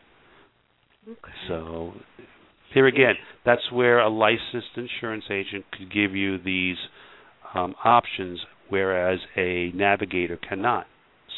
Okay. 1.06 1.18
So 1.48 1.92
here 2.72 2.86
again, 2.86 3.14
that's 3.44 3.70
where 3.70 4.00
a 4.00 4.08
licensed 4.08 4.76
insurance 4.76 5.24
agent 5.30 5.64
could 5.72 5.92
give 5.92 6.14
you 6.14 6.38
these 6.38 6.76
um, 7.54 7.74
options 7.84 8.40
whereas 8.68 9.18
a 9.36 9.70
navigator 9.74 10.36
cannot. 10.36 10.86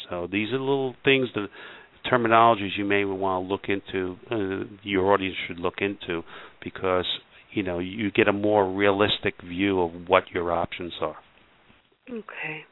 So 0.09 0.27
these 0.31 0.49
are 0.53 0.59
little 0.59 0.95
things, 1.03 1.27
the 1.35 1.47
terminologies 2.11 2.77
you 2.77 2.85
may 2.85 3.03
want 3.05 3.45
to 3.45 3.51
look 3.51 3.65
into, 3.67 4.15
uh, 4.31 4.65
your 4.83 5.11
audience 5.11 5.35
should 5.47 5.59
look 5.59 5.75
into, 5.79 6.23
because 6.63 7.05
you 7.51 7.63
know 7.63 7.79
you 7.79 8.11
get 8.11 8.27
a 8.27 8.33
more 8.33 8.71
realistic 8.71 9.35
view 9.45 9.81
of 9.81 9.91
what 10.07 10.23
your 10.33 10.51
options 10.51 10.93
are. 11.01 11.17
Okay. 12.09 12.63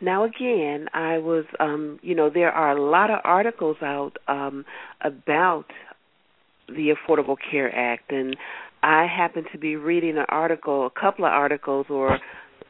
Now 0.00 0.24
again, 0.24 0.88
I 0.94 1.18
was, 1.18 1.44
um, 1.60 2.00
you 2.02 2.14
know, 2.14 2.28
there 2.28 2.50
are 2.50 2.76
a 2.76 2.90
lot 2.90 3.10
of 3.10 3.20
articles 3.24 3.76
out 3.82 4.12
um, 4.26 4.64
about 5.00 5.66
the 6.68 6.94
Affordable 6.94 7.36
Care 7.50 7.72
Act, 7.74 8.10
and 8.10 8.36
I 8.82 9.06
happen 9.06 9.44
to 9.52 9.58
be 9.58 9.76
reading 9.76 10.16
an 10.16 10.26
article, 10.28 10.86
a 10.86 11.00
couple 11.00 11.24
of 11.24 11.30
articles, 11.30 11.86
or 11.88 12.18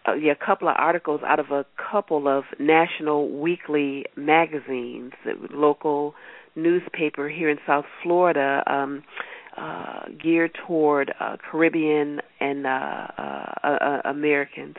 uh, 0.06 0.14
yeah, 0.14 0.32
a 0.32 0.46
couple 0.46 0.68
of 0.68 0.74
articles 0.78 1.20
out 1.24 1.38
of 1.38 1.50
a 1.50 1.64
couple 1.90 2.26
of 2.28 2.44
national 2.58 3.40
weekly 3.40 4.04
magazines, 4.16 5.12
local 5.50 6.14
newspaper 6.56 7.28
here 7.28 7.48
in 7.48 7.58
South 7.66 7.84
Florida, 8.02 8.62
um, 8.66 9.02
uh, 9.56 10.06
geared 10.22 10.52
toward 10.66 11.12
uh, 11.20 11.36
Caribbean 11.50 12.20
and 12.40 12.66
uh, 12.66 13.06
uh, 13.18 13.66
uh, 13.68 14.00
Americans. 14.04 14.76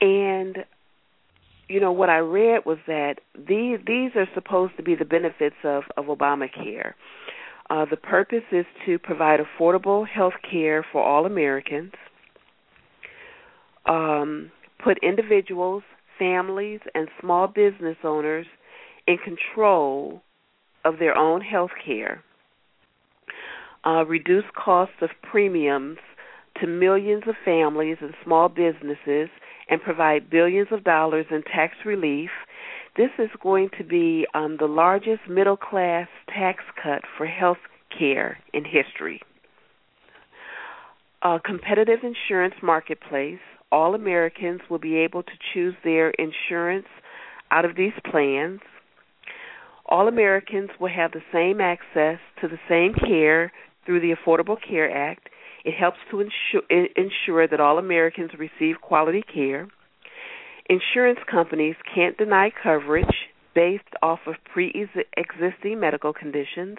And 0.00 0.64
you 1.68 1.80
know 1.80 1.92
what 1.92 2.10
I 2.10 2.18
read 2.18 2.66
was 2.66 2.78
that 2.86 3.16
these 3.36 3.78
these 3.86 4.10
are 4.16 4.26
supposed 4.34 4.76
to 4.78 4.82
be 4.82 4.94
the 4.94 5.04
benefits 5.04 5.56
of 5.64 5.84
of 5.96 6.06
Obamacare. 6.06 6.94
Uh, 7.70 7.86
the 7.88 7.96
purpose 7.96 8.42
is 8.50 8.66
to 8.84 8.98
provide 8.98 9.40
affordable 9.40 10.06
health 10.06 10.34
care 10.50 10.84
for 10.90 11.02
all 11.02 11.24
Americans 11.24 11.92
um, 13.86 14.50
put 14.82 14.98
individuals, 15.02 15.82
families, 16.18 16.80
and 16.94 17.08
small 17.20 17.46
business 17.46 17.96
owners 18.04 18.46
in 19.06 19.16
control 19.18 20.22
of 20.84 20.98
their 20.98 21.16
own 21.16 21.40
health 21.40 21.70
care, 21.84 22.22
uh, 23.84 24.04
reduce 24.06 24.44
costs 24.56 24.96
of 25.00 25.10
premiums 25.22 25.98
to 26.60 26.66
millions 26.66 27.24
of 27.26 27.34
families 27.44 27.96
and 28.00 28.14
small 28.24 28.48
businesses, 28.48 29.28
and 29.70 29.80
provide 29.80 30.28
billions 30.28 30.68
of 30.70 30.84
dollars 30.84 31.26
in 31.30 31.42
tax 31.42 31.74
relief. 31.84 32.30
This 32.96 33.10
is 33.18 33.30
going 33.42 33.70
to 33.78 33.84
be 33.84 34.26
um, 34.34 34.58
the 34.60 34.66
largest 34.66 35.22
middle 35.28 35.56
class 35.56 36.08
tax 36.28 36.62
cut 36.82 37.02
for 37.16 37.26
health 37.26 37.58
care 37.96 38.38
in 38.52 38.64
history. 38.64 39.20
A 41.22 41.38
competitive 41.42 42.00
insurance 42.02 42.54
marketplace, 42.62 43.38
all 43.72 43.94
Americans 43.94 44.60
will 44.70 44.78
be 44.78 44.98
able 44.98 45.22
to 45.22 45.32
choose 45.52 45.74
their 45.82 46.10
insurance 46.10 46.86
out 47.50 47.64
of 47.64 47.74
these 47.74 47.92
plans. 48.08 48.60
All 49.86 50.06
Americans 50.06 50.70
will 50.78 50.90
have 50.94 51.12
the 51.12 51.22
same 51.32 51.60
access 51.60 52.18
to 52.40 52.48
the 52.48 52.58
same 52.68 52.94
care 52.94 53.50
through 53.84 54.00
the 54.00 54.14
Affordable 54.14 54.56
Care 54.56 54.94
Act. 54.94 55.28
It 55.64 55.74
helps 55.74 55.98
to 56.10 56.20
ensure, 56.20 56.62
ensure 56.70 57.48
that 57.48 57.60
all 57.60 57.78
Americans 57.78 58.30
receive 58.38 58.80
quality 58.80 59.22
care. 59.22 59.68
Insurance 60.68 61.18
companies 61.30 61.76
can't 61.94 62.16
deny 62.16 62.50
coverage 62.62 63.06
based 63.54 63.82
off 64.02 64.20
of 64.26 64.34
pre 64.52 64.88
existing 65.16 65.80
medical 65.80 66.12
conditions. 66.12 66.78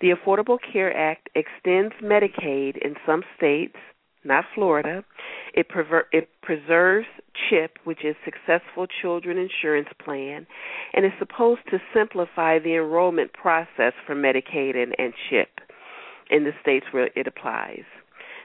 The 0.00 0.10
Affordable 0.10 0.58
Care 0.72 0.94
Act 0.94 1.30
extends 1.34 1.94
Medicaid 2.02 2.76
in 2.84 2.94
some 3.06 3.22
states, 3.36 3.76
not 4.24 4.44
Florida. 4.54 5.04
It, 5.54 5.66
it 6.12 6.28
preserves 6.42 7.06
CHIP, 7.48 7.78
which 7.84 8.04
is 8.04 8.16
Successful 8.24 8.86
Children 9.02 9.38
Insurance 9.38 9.88
Plan, 10.04 10.46
and 10.92 11.04
is 11.04 11.12
supposed 11.18 11.62
to 11.70 11.78
simplify 11.94 12.58
the 12.58 12.74
enrollment 12.74 13.32
process 13.32 13.92
for 14.06 14.14
Medicaid 14.14 14.76
and, 14.76 14.94
and 14.98 15.12
CHIP 15.28 15.48
in 16.30 16.44
the 16.44 16.52
states 16.62 16.86
where 16.90 17.10
it 17.14 17.26
applies. 17.26 17.84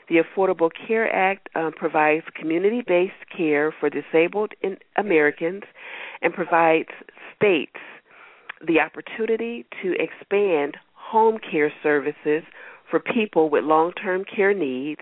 The 0.09 0.17
Affordable 0.17 0.71
Care 0.87 1.13
Act 1.13 1.49
um, 1.55 1.71
provides 1.71 2.25
community 2.35 2.81
based 2.85 3.13
care 3.35 3.73
for 3.79 3.89
disabled 3.89 4.53
Americans 4.97 5.63
and 6.21 6.33
provides 6.33 6.89
states 7.35 7.77
the 8.65 8.79
opportunity 8.79 9.65
to 9.83 9.93
expand 9.99 10.77
home 10.93 11.37
care 11.51 11.71
services 11.83 12.43
for 12.89 12.99
people 12.99 13.49
with 13.49 13.63
long 13.63 13.91
term 13.93 14.23
care 14.25 14.53
needs. 14.53 15.01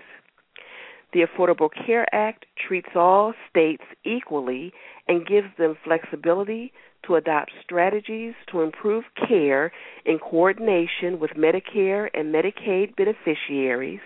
The 1.12 1.24
Affordable 1.24 1.70
Care 1.86 2.06
Act 2.14 2.44
treats 2.66 2.90
all 2.94 3.32
states 3.48 3.84
equally 4.04 4.72
and 5.06 5.26
gives 5.26 5.48
them 5.56 5.76
flexibility 5.82 6.72
to 7.06 7.14
adopt 7.14 7.52
strategies 7.62 8.34
to 8.52 8.60
improve 8.60 9.04
care 9.26 9.72
in 10.04 10.18
coordination 10.18 11.18
with 11.18 11.30
Medicare 11.30 12.08
and 12.12 12.34
Medicaid 12.34 12.94
beneficiaries. 12.96 14.00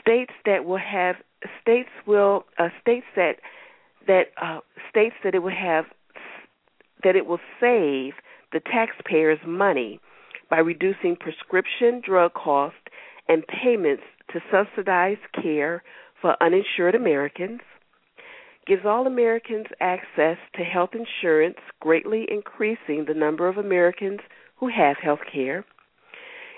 States 0.00 0.32
that 0.44 0.64
will 0.64 0.78
have 0.78 1.16
states 1.60 1.90
will 2.06 2.44
uh, 2.58 2.68
states 2.80 3.06
that 3.14 3.36
that 4.06 4.26
uh, 4.42 4.60
states 4.90 5.14
that 5.22 5.34
it 5.34 5.38
will 5.38 5.50
have 5.50 5.84
that 7.04 7.14
it 7.14 7.26
will 7.26 7.40
save 7.60 8.14
the 8.52 8.60
taxpayers 8.60 9.38
money 9.46 10.00
by 10.50 10.58
reducing 10.58 11.14
prescription 11.14 12.02
drug 12.04 12.32
costs 12.34 12.78
and 13.28 13.44
payments 13.46 14.02
to 14.32 14.40
subsidize 14.50 15.18
care 15.40 15.82
for 16.20 16.36
uninsured 16.40 16.94
Americans, 16.94 17.60
gives 18.66 18.84
all 18.84 19.06
Americans 19.06 19.66
access 19.80 20.36
to 20.54 20.62
health 20.62 20.90
insurance, 20.92 21.56
greatly 21.80 22.26
increasing 22.30 23.06
the 23.06 23.14
number 23.14 23.48
of 23.48 23.56
Americans 23.56 24.20
who 24.56 24.68
have 24.68 24.96
health 25.02 25.20
care, 25.32 25.64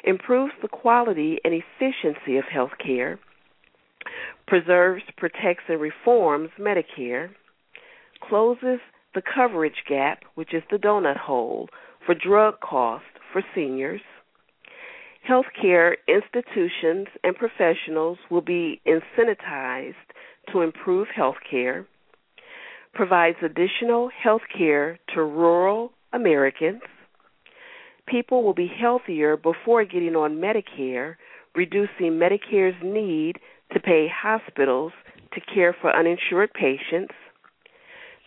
improves 0.05 0.53
the 0.63 0.69
quality 0.69 1.39
and 1.45 1.55
efficiency 1.55 2.37
of 2.37 2.45
health 2.45 2.73
care, 2.85 3.19
preserves, 4.47 5.03
protects, 5.17 5.65
and 5.69 5.81
reforms 5.81 6.51
Medicare, 6.59 7.31
closes 8.23 8.81
the 9.15 9.23
coverage 9.23 9.85
gap, 9.89 10.21
which 10.35 10.55
is 10.55 10.63
the 10.71 10.79
donut 10.79 11.17
hole, 11.17 11.69
for 12.05 12.15
drug 12.15 12.61
costs 12.61 13.07
for 13.33 13.43
seniors. 13.55 14.01
Healthcare 15.31 15.95
institutions 16.09 17.07
and 17.23 17.37
professionals 17.37 18.19
will 18.31 18.41
be 18.41 18.81
incentivized 18.85 19.95
to 20.51 20.63
improve 20.63 21.07
healthcare, 21.17 21.87
provides 22.95 23.37
additional 23.41 24.11
healthcare 24.25 24.99
to 25.15 25.23
rural 25.23 25.93
Americans. 26.13 26.81
People 28.09 28.43
will 28.43 28.55
be 28.55 28.67
healthier 28.67 29.37
before 29.37 29.85
getting 29.85 30.17
on 30.17 30.41
Medicare, 30.41 31.15
reducing 31.55 32.19
Medicare's 32.19 32.83
need 32.83 33.37
to 33.73 33.79
pay 33.79 34.09
hospitals 34.13 34.91
to 35.35 35.41
care 35.55 35.77
for 35.81 35.95
uninsured 35.95 36.53
patients. 36.55 37.15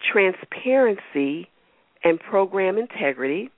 Transparency 0.10 1.50
and 2.02 2.18
program 2.18 2.78
integrity 2.78 3.50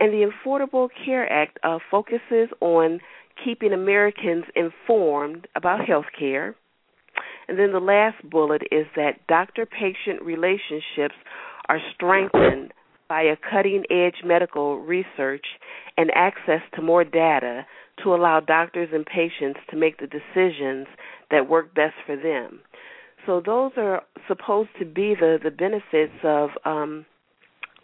and 0.00 0.12
the 0.12 0.30
Affordable 0.30 0.88
Care 1.04 1.30
Act 1.30 1.58
uh, 1.62 1.78
focuses 1.90 2.48
on 2.60 3.00
keeping 3.44 3.72
Americans 3.72 4.44
informed 4.56 5.46
about 5.54 5.86
health 5.86 6.06
care. 6.18 6.56
And 7.48 7.58
then 7.58 7.72
the 7.72 7.80
last 7.80 8.16
bullet 8.28 8.62
is 8.70 8.86
that 8.96 9.26
doctor 9.28 9.66
patient 9.66 10.22
relationships 10.22 11.14
are 11.68 11.78
strengthened 11.94 12.72
by 13.08 13.22
a 13.22 13.36
cutting 13.50 13.84
edge 13.90 14.22
medical 14.24 14.78
research 14.78 15.44
and 15.96 16.10
access 16.14 16.60
to 16.74 16.82
more 16.82 17.04
data 17.04 17.66
to 18.02 18.14
allow 18.14 18.40
doctors 18.40 18.88
and 18.92 19.04
patients 19.04 19.60
to 19.68 19.76
make 19.76 19.98
the 19.98 20.06
decisions 20.06 20.86
that 21.30 21.48
work 21.48 21.74
best 21.74 21.94
for 22.06 22.16
them. 22.16 22.60
So 23.26 23.42
those 23.44 23.72
are 23.76 24.02
supposed 24.28 24.70
to 24.78 24.86
be 24.86 25.14
the 25.14 25.38
the 25.42 25.50
benefits 25.50 26.14
of 26.24 26.50
um, 26.64 27.04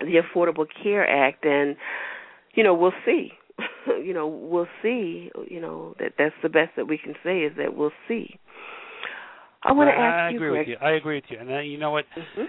the 0.01 0.21
Affordable 0.23 0.67
Care 0.83 1.09
Act, 1.09 1.45
and 1.45 1.77
you 2.55 2.63
know 2.63 2.75
we'll 2.75 2.93
see. 3.05 3.31
you 4.05 4.13
know 4.13 4.27
we'll 4.27 4.69
see. 4.83 5.31
You 5.49 5.61
know 5.61 5.95
that 5.99 6.13
that's 6.19 6.35
the 6.43 6.49
best 6.49 6.73
that 6.77 6.87
we 6.87 6.99
can 6.99 7.15
say 7.25 7.41
is 7.41 7.53
that 7.57 7.77
we'll 7.77 7.93
see. 8.09 8.39
I 9.63 9.73
want 9.73 9.89
to 9.89 9.95
ask 9.95 10.15
I 10.15 10.31
you, 10.31 10.37
agree 10.37 10.49
Greg. 10.51 10.61
with 10.61 10.69
you. 10.69 10.87
I 10.87 10.91
agree 10.93 11.17
with 11.17 11.25
you. 11.29 11.39
And 11.39 11.51
uh, 11.51 11.61
you 11.61 11.79
know 11.79 11.91
what? 11.91 12.05
Mm-hmm. 12.17 12.43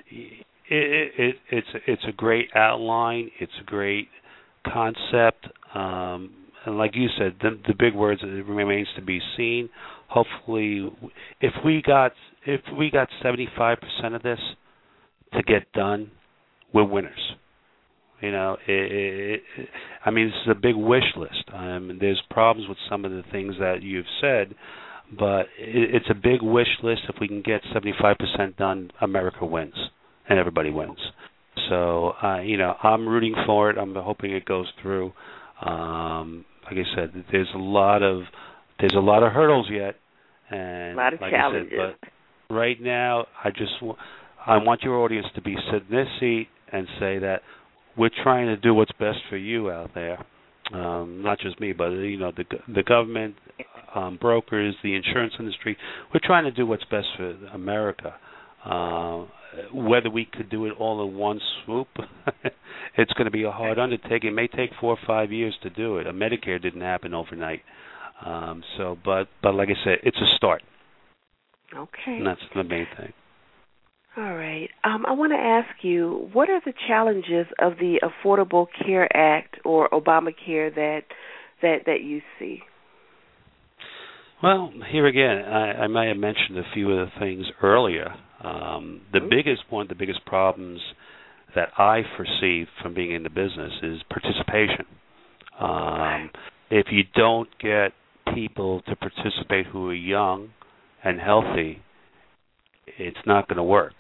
It, 0.70 1.12
it, 1.18 1.36
it's 1.50 1.68
it's 1.88 2.04
a 2.08 2.12
great 2.12 2.50
outline. 2.56 3.32
It's 3.40 3.54
a 3.62 3.64
great 3.64 4.10
concept. 4.72 5.48
Um, 5.74 6.32
and 6.66 6.78
like 6.78 6.92
you 6.96 7.08
said, 7.18 7.36
the, 7.42 7.58
the 7.68 7.74
big 7.78 7.96
words 7.96 8.22
it 8.24 8.46
remains 8.46 8.88
to 8.98 9.02
be 9.02 9.20
seen. 9.38 9.70
Hopefully, 10.10 10.90
if 11.42 11.54
we 11.66 11.82
got 11.86 12.12
if 12.46 12.62
we 12.78 12.92
got 12.92 13.08
seventy 13.24 13.48
five 13.58 13.78
percent 13.80 14.16
of 14.16 14.24
this 14.24 14.40
to 15.34 15.44
get 15.44 15.72
done, 15.74 16.12
we're 16.78 16.86
winners. 16.86 17.34
You 18.22 18.32
know, 18.32 18.58
it, 18.68 19.42
it, 19.58 19.70
I 20.06 20.12
mean, 20.12 20.28
this 20.28 20.36
is 20.46 20.52
a 20.52 20.60
big 20.60 20.76
wish 20.76 21.04
list. 21.16 21.50
Um, 21.54 21.98
there's 22.00 22.22
problems 22.30 22.68
with 22.68 22.78
some 22.90 23.06
of 23.06 23.12
the 23.12 23.24
things 23.32 23.56
that 23.60 23.82
you've 23.82 24.06
said, 24.22 24.56
but 25.18 25.42
it, 25.60 25.96
it's 25.96 26.08
a 26.10 26.16
big 26.16 26.42
wish 26.42 26.68
list. 26.84 27.02
If 27.10 27.16
we 27.22 27.28
can 27.28 27.42
get 27.42 27.62
75% 27.76 28.58
done, 28.58 28.92
America 29.02 29.46
wins, 29.46 29.76
and 30.30 30.40
everybody 30.40 30.72
wins. 30.72 30.98
So, 31.70 32.14
uh, 32.24 32.42
you 32.42 32.58
know, 32.58 32.76
I'm 32.82 33.08
rooting 33.08 33.36
for 33.46 33.70
it. 33.70 33.78
I'm 33.78 33.96
hoping 33.96 34.32
it 34.32 34.46
goes 34.46 34.68
through. 34.82 35.14
Um, 35.64 36.46
like 36.66 36.76
I 36.76 36.96
said, 36.96 37.24
there's 37.32 37.50
a 37.56 37.60
lot 37.60 38.04
of 38.04 38.22
there's 38.80 38.94
a 38.96 39.00
lot 39.00 39.24
of 39.24 39.32
hurdles 39.32 39.68
yet, 39.72 39.96
and 40.52 40.94
A 40.94 40.98
lot 40.98 41.14
of 41.14 41.22
like 41.22 41.32
challenges. 41.32 41.72
I 41.74 41.86
said, 41.92 41.96
but 42.50 42.56
right 42.56 42.80
now, 42.80 43.26
I 43.44 43.50
just 43.50 43.74
w- 43.80 43.96
I 44.46 44.58
want 44.58 44.84
your 44.84 44.98
audience 44.98 45.26
to 45.36 45.42
be 45.42 45.56
sit 45.72 45.84
in 45.90 45.96
this 45.96 46.08
seat 46.20 46.48
and 46.72 46.88
say 47.00 47.20
that 47.20 47.42
we're 47.98 48.10
trying 48.24 48.48
to 48.48 48.58
do 48.58 48.74
what's 48.74 48.92
best 48.94 49.20
for 49.30 49.38
you 49.38 49.72
out 49.72 49.92
there. 49.96 50.24
Um, 50.74 51.22
not 51.24 51.40
just 51.40 51.60
me, 51.62 51.72
but 51.74 51.90
you 51.92 52.18
know 52.18 52.32
the 52.36 52.44
the 52.74 52.84
government, 52.84 53.36
um, 53.96 54.18
brokers, 54.20 54.76
the 54.84 54.96
insurance 54.96 55.34
industry. 55.40 55.78
We're 56.14 56.20
trying 56.24 56.44
to 56.44 56.52
do 56.52 56.66
what's 56.66 56.84
best 56.86 57.08
for 57.16 57.30
America. 57.54 58.16
Uh, 58.66 59.26
whether 59.74 60.10
we 60.10 60.26
could 60.26 60.50
do 60.50 60.66
it 60.66 60.74
all 60.78 61.08
in 61.08 61.16
one 61.16 61.40
swoop, 61.64 61.88
it's 62.98 63.14
going 63.14 63.26
to 63.26 63.32
be 63.32 63.44
a 63.44 63.52
hard 63.52 63.80
undertaking. 63.80 64.32
It 64.32 64.34
may 64.34 64.48
take 64.48 64.72
four 64.82 64.92
or 64.92 64.98
five 65.08 65.32
years 65.32 65.56
to 65.64 65.70
do 65.70 65.98
it. 65.98 66.06
A 66.08 66.12
Medicare 66.12 66.62
didn't 66.62 66.82
happen 66.82 67.14
overnight. 67.14 67.62
Um, 68.26 68.62
so, 68.78 68.98
but 69.06 69.30
but 69.42 69.56
like 69.56 69.70
I 69.70 69.84
said, 69.86 70.00
it's 70.04 70.18
a 70.18 70.36
start, 70.36 70.64
Okay. 71.74 72.18
and 72.18 72.28
that's 72.28 72.42
the 72.56 72.64
main 72.64 72.88
thing. 72.98 73.14
All 74.18 74.36
right. 74.36 74.70
Um, 74.84 75.06
I 75.06 75.12
want 75.12 75.32
to 75.32 75.38
ask 75.38 75.84
you, 75.84 76.28
what 76.34 76.50
are 76.50 76.60
the 76.66 76.74
challenges 76.88 77.46
of 77.60 77.74
the 77.78 78.02
Affordable 78.02 78.66
Care 78.84 79.08
Act 79.16 79.58
or 79.64 79.88
Obamacare 79.90 80.74
that 80.74 81.02
that 81.62 81.78
that 81.86 82.02
you 82.02 82.22
see? 82.40 82.60
Well, 84.42 84.72
here 84.92 85.06
again, 85.06 85.46
I, 85.46 85.84
I 85.84 85.88
may 85.88 86.08
have 86.08 86.18
mentioned 86.18 86.58
a 86.58 86.64
few 86.74 86.92
of 86.92 87.10
the 87.10 87.20
things 87.20 87.46
earlier. 87.62 88.14
Um, 88.44 89.02
the 89.12 89.20
Mhm. 89.20 89.30
biggest 89.30 89.64
one, 89.70 89.88
the 89.88 89.96
biggest 89.96 90.26
problems 90.26 90.80
that 91.56 91.70
I 91.78 92.04
foresee 92.16 92.66
from 92.82 92.94
being 92.96 93.12
in 93.12 93.24
the 93.24 93.30
business 93.30 93.74
is 93.84 94.02
participation. 94.04 94.86
Um, 95.60 96.32
if 96.70 96.92
you 96.92 97.04
don't 97.16 97.50
get 97.60 97.94
people 98.34 98.82
to 98.82 98.96
participate 98.96 99.68
who 99.68 99.90
are 99.90 99.94
young 99.94 100.50
and 101.04 101.20
healthy, 101.20 101.82
it's 102.98 103.18
not 103.26 103.48
going 103.48 103.58
to 103.58 103.64
work. 103.64 103.94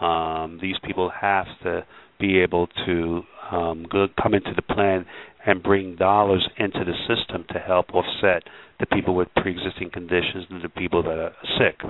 Um, 0.00 0.58
these 0.62 0.76
people 0.84 1.10
have 1.20 1.46
to 1.64 1.84
be 2.20 2.40
able 2.40 2.68
to 2.86 3.22
um, 3.50 3.86
go, 3.90 4.06
come 4.20 4.34
into 4.34 4.52
the 4.54 4.62
plan 4.62 5.06
and 5.46 5.62
bring 5.62 5.96
dollars 5.96 6.48
into 6.58 6.80
the 6.84 6.92
system 7.08 7.44
to 7.52 7.58
help 7.58 7.86
offset 7.94 8.42
the 8.80 8.86
people 8.86 9.14
with 9.14 9.28
pre-existing 9.36 9.90
conditions 9.90 10.46
and 10.50 10.62
the 10.62 10.68
people 10.68 11.02
that 11.02 11.18
are 11.18 11.32
sick. 11.58 11.80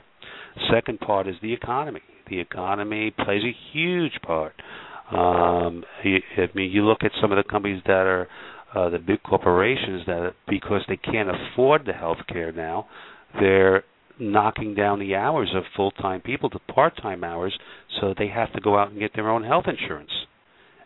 Second 0.73 1.01
part 1.01 1.27
is 1.27 1.35
the 1.43 1.53
economy. 1.53 2.01
The 2.29 2.41
economy 2.41 3.11
plays 3.11 3.43
a 3.43 3.57
huge 3.73 4.21
part. 4.23 4.55
Um, 5.11 5.85
I 6.05 6.49
mean, 6.55 6.71
you 6.71 6.85
look 6.85 6.99
at 7.03 7.13
some 7.21 7.33
of 7.33 7.37
the 7.37 7.49
companies 7.49 7.83
that 7.87 8.07
are 8.07 8.29
uh, 8.75 8.91
the 8.91 8.99
big 8.99 9.23
corporations 9.23 10.03
that 10.07 10.35
because 10.49 10.83
they 10.89 10.97
can't 10.97 11.29
afford 11.31 11.87
the 11.87 11.93
health 11.93 12.19
care 12.31 12.53
now, 12.53 12.87
they're 13.41 13.85
knocking 14.21 14.75
down 14.75 14.99
the 14.99 15.15
hours 15.15 15.53
of 15.55 15.65
full-time 15.77 16.21
people 16.21 16.51
to 16.51 16.59
part-time 16.59 17.25
hours, 17.25 17.57
so 18.01 18.15
they 18.17 18.29
have 18.29 18.53
to 18.53 18.61
go 18.61 18.79
out 18.79 18.91
and 18.91 18.99
get 18.99 19.13
their 19.15 19.31
own 19.31 19.45
health 19.45 19.65
insurance. 19.67 20.11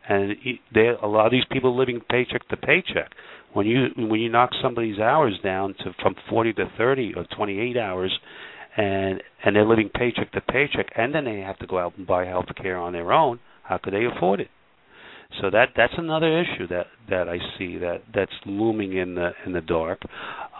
And 0.08 0.34
they, 0.74 0.88
a 1.00 1.06
lot 1.06 1.26
of 1.26 1.32
these 1.32 1.44
people 1.50 1.76
living 1.76 2.00
paycheck 2.10 2.46
to 2.48 2.56
paycheck. 2.56 3.12
When 3.52 3.66
you 3.66 3.88
when 3.96 4.20
you 4.20 4.30
knock 4.30 4.50
somebody's 4.62 4.98
hours 4.98 5.38
down 5.44 5.74
to 5.84 5.92
from 6.02 6.16
40 6.28 6.54
to 6.54 6.64
30 6.76 7.12
or 7.14 7.24
28 7.36 7.76
hours, 7.76 8.18
and 8.76 9.22
and 9.44 9.54
they're 9.54 9.66
living 9.66 9.90
paycheck 9.94 10.32
to 10.32 10.40
paycheck, 10.40 10.86
and 10.96 11.14
then 11.14 11.24
they 11.24 11.40
have 11.40 11.58
to 11.58 11.66
go 11.66 11.78
out 11.78 11.96
and 11.96 12.06
buy 12.06 12.24
health 12.24 12.46
care 12.60 12.78
on 12.78 12.92
their 12.92 13.12
own, 13.12 13.38
how 13.62 13.78
could 13.78 13.92
they 13.92 14.04
afford 14.04 14.40
it? 14.40 14.48
So 15.40 15.50
that 15.50 15.70
that's 15.76 15.94
another 15.96 16.40
issue 16.40 16.66
that 16.68 16.86
that 17.08 17.28
I 17.28 17.38
see 17.58 17.78
that 17.78 18.02
that's 18.14 18.32
looming 18.44 18.96
in 18.96 19.14
the 19.14 19.30
in 19.46 19.52
the 19.52 19.60
dark. 19.60 20.00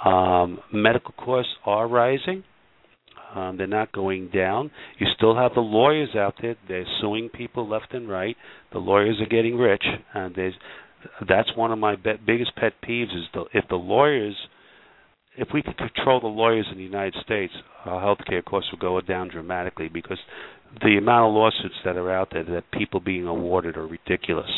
Um, 0.04 0.60
medical 0.72 1.12
costs 1.12 1.52
are 1.64 1.86
rising. 1.86 2.44
Um, 3.34 3.56
they're 3.56 3.66
not 3.66 3.92
going 3.92 4.28
down. 4.28 4.70
You 4.98 5.06
still 5.16 5.36
have 5.36 5.54
the 5.54 5.60
lawyers 5.60 6.10
out 6.14 6.34
there. 6.40 6.56
They're 6.68 6.86
suing 7.00 7.30
people 7.30 7.68
left 7.68 7.94
and 7.94 8.08
right. 8.08 8.36
The 8.72 8.78
lawyers 8.78 9.20
are 9.20 9.26
getting 9.26 9.56
rich, 9.56 9.84
and 10.14 10.34
there's 10.34 10.54
that's 11.28 11.56
one 11.56 11.72
of 11.72 11.78
my 11.78 11.96
be- 11.96 12.20
biggest 12.24 12.54
pet 12.56 12.74
peeves 12.86 13.16
is 13.16 13.24
the, 13.34 13.44
if 13.52 13.64
the 13.68 13.76
lawyers 13.76 14.36
if 15.36 15.48
we 15.54 15.62
could 15.62 15.78
control 15.78 16.20
the 16.20 16.26
lawyers 16.26 16.66
in 16.70 16.76
the 16.76 16.84
United 16.84 17.14
States, 17.24 17.52
our 17.84 18.02
healthcare 18.02 18.44
costs 18.44 18.70
would 18.70 18.80
go 18.80 19.00
down 19.00 19.28
dramatically 19.28 19.88
because 19.88 20.18
the 20.82 20.98
amount 20.98 21.28
of 21.28 21.34
lawsuits 21.34 21.74
that 21.84 21.96
are 21.96 22.10
out 22.10 22.28
there 22.32 22.44
that 22.44 22.70
people 22.72 23.00
being 23.00 23.26
awarded 23.26 23.76
are 23.76 23.86
ridiculous 23.86 24.50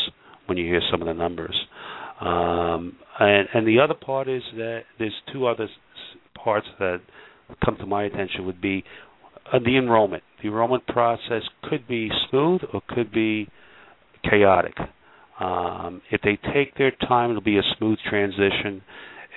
when 0.47 0.57
you 0.57 0.65
hear 0.65 0.81
some 0.91 1.01
of 1.01 1.07
the 1.07 1.13
numbers. 1.13 1.55
Um, 2.19 2.97
and, 3.19 3.47
and 3.53 3.67
the 3.67 3.79
other 3.79 3.93
part 3.93 4.27
is 4.27 4.43
that 4.55 4.81
there's 4.99 5.15
two 5.31 5.47
other 5.47 5.67
parts 6.41 6.67
that 6.79 7.01
come 7.63 7.77
to 7.77 7.85
my 7.85 8.03
attention 8.03 8.45
would 8.45 8.61
be 8.61 8.83
uh, 9.51 9.59
the 9.59 9.77
enrollment. 9.77 10.23
The 10.41 10.49
enrollment 10.49 10.85
process 10.87 11.43
could 11.63 11.87
be 11.87 12.09
smooth 12.29 12.61
or 12.73 12.81
could 12.89 13.11
be 13.11 13.47
chaotic. 14.29 14.75
Um, 15.39 16.01
if 16.11 16.21
they 16.21 16.39
take 16.53 16.77
their 16.77 16.91
time, 16.91 17.29
it'll 17.29 17.41
be 17.41 17.57
a 17.57 17.75
smooth 17.77 17.97
transition. 18.09 18.81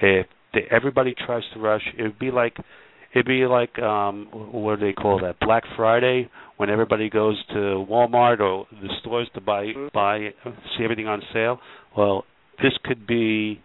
If 0.00 0.26
they, 0.54 0.60
everybody 0.70 1.14
tries 1.26 1.42
to 1.54 1.60
rush, 1.60 1.82
it 1.98 2.02
would 2.02 2.18
be 2.18 2.30
like 2.30 2.56
it'd 3.14 3.26
be 3.26 3.46
like 3.46 3.78
um 3.78 4.28
what 4.32 4.78
do 4.78 4.86
they 4.86 4.92
call 4.92 5.20
that 5.20 5.38
black 5.40 5.62
friday 5.76 6.28
when 6.56 6.68
everybody 6.68 7.08
goes 7.08 7.42
to 7.48 7.54
walmart 7.88 8.40
or 8.40 8.66
the 8.82 8.88
stores 9.00 9.28
to 9.34 9.40
buy 9.40 9.72
buy 9.94 10.28
see 10.76 10.84
everything 10.84 11.06
on 11.06 11.22
sale 11.32 11.58
well 11.96 12.24
this 12.62 12.72
could 12.84 13.06
be 13.06 13.60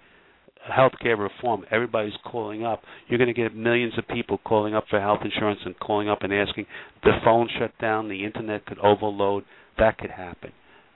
healthcare 0.71 1.17
reform 1.17 1.63
everybody's 1.71 2.13
calling 2.25 2.63
up 2.65 2.81
you're 3.07 3.17
going 3.17 3.33
to 3.33 3.33
get 3.33 3.55
millions 3.55 3.93
of 3.97 4.07
people 4.07 4.39
calling 4.45 4.73
up 4.73 4.85
for 4.89 4.99
health 4.99 5.19
insurance 5.23 5.59
and 5.65 5.77
calling 5.79 6.09
up 6.09 6.19
and 6.21 6.33
asking 6.33 6.65
the 7.03 7.11
phone 7.23 7.49
shut 7.59 7.71
down 7.79 8.07
the 8.07 8.23
internet 8.23 8.65
could 8.65 8.79
overload 8.79 9.43
that 9.77 9.97
could 9.97 10.11
happen 10.11 10.51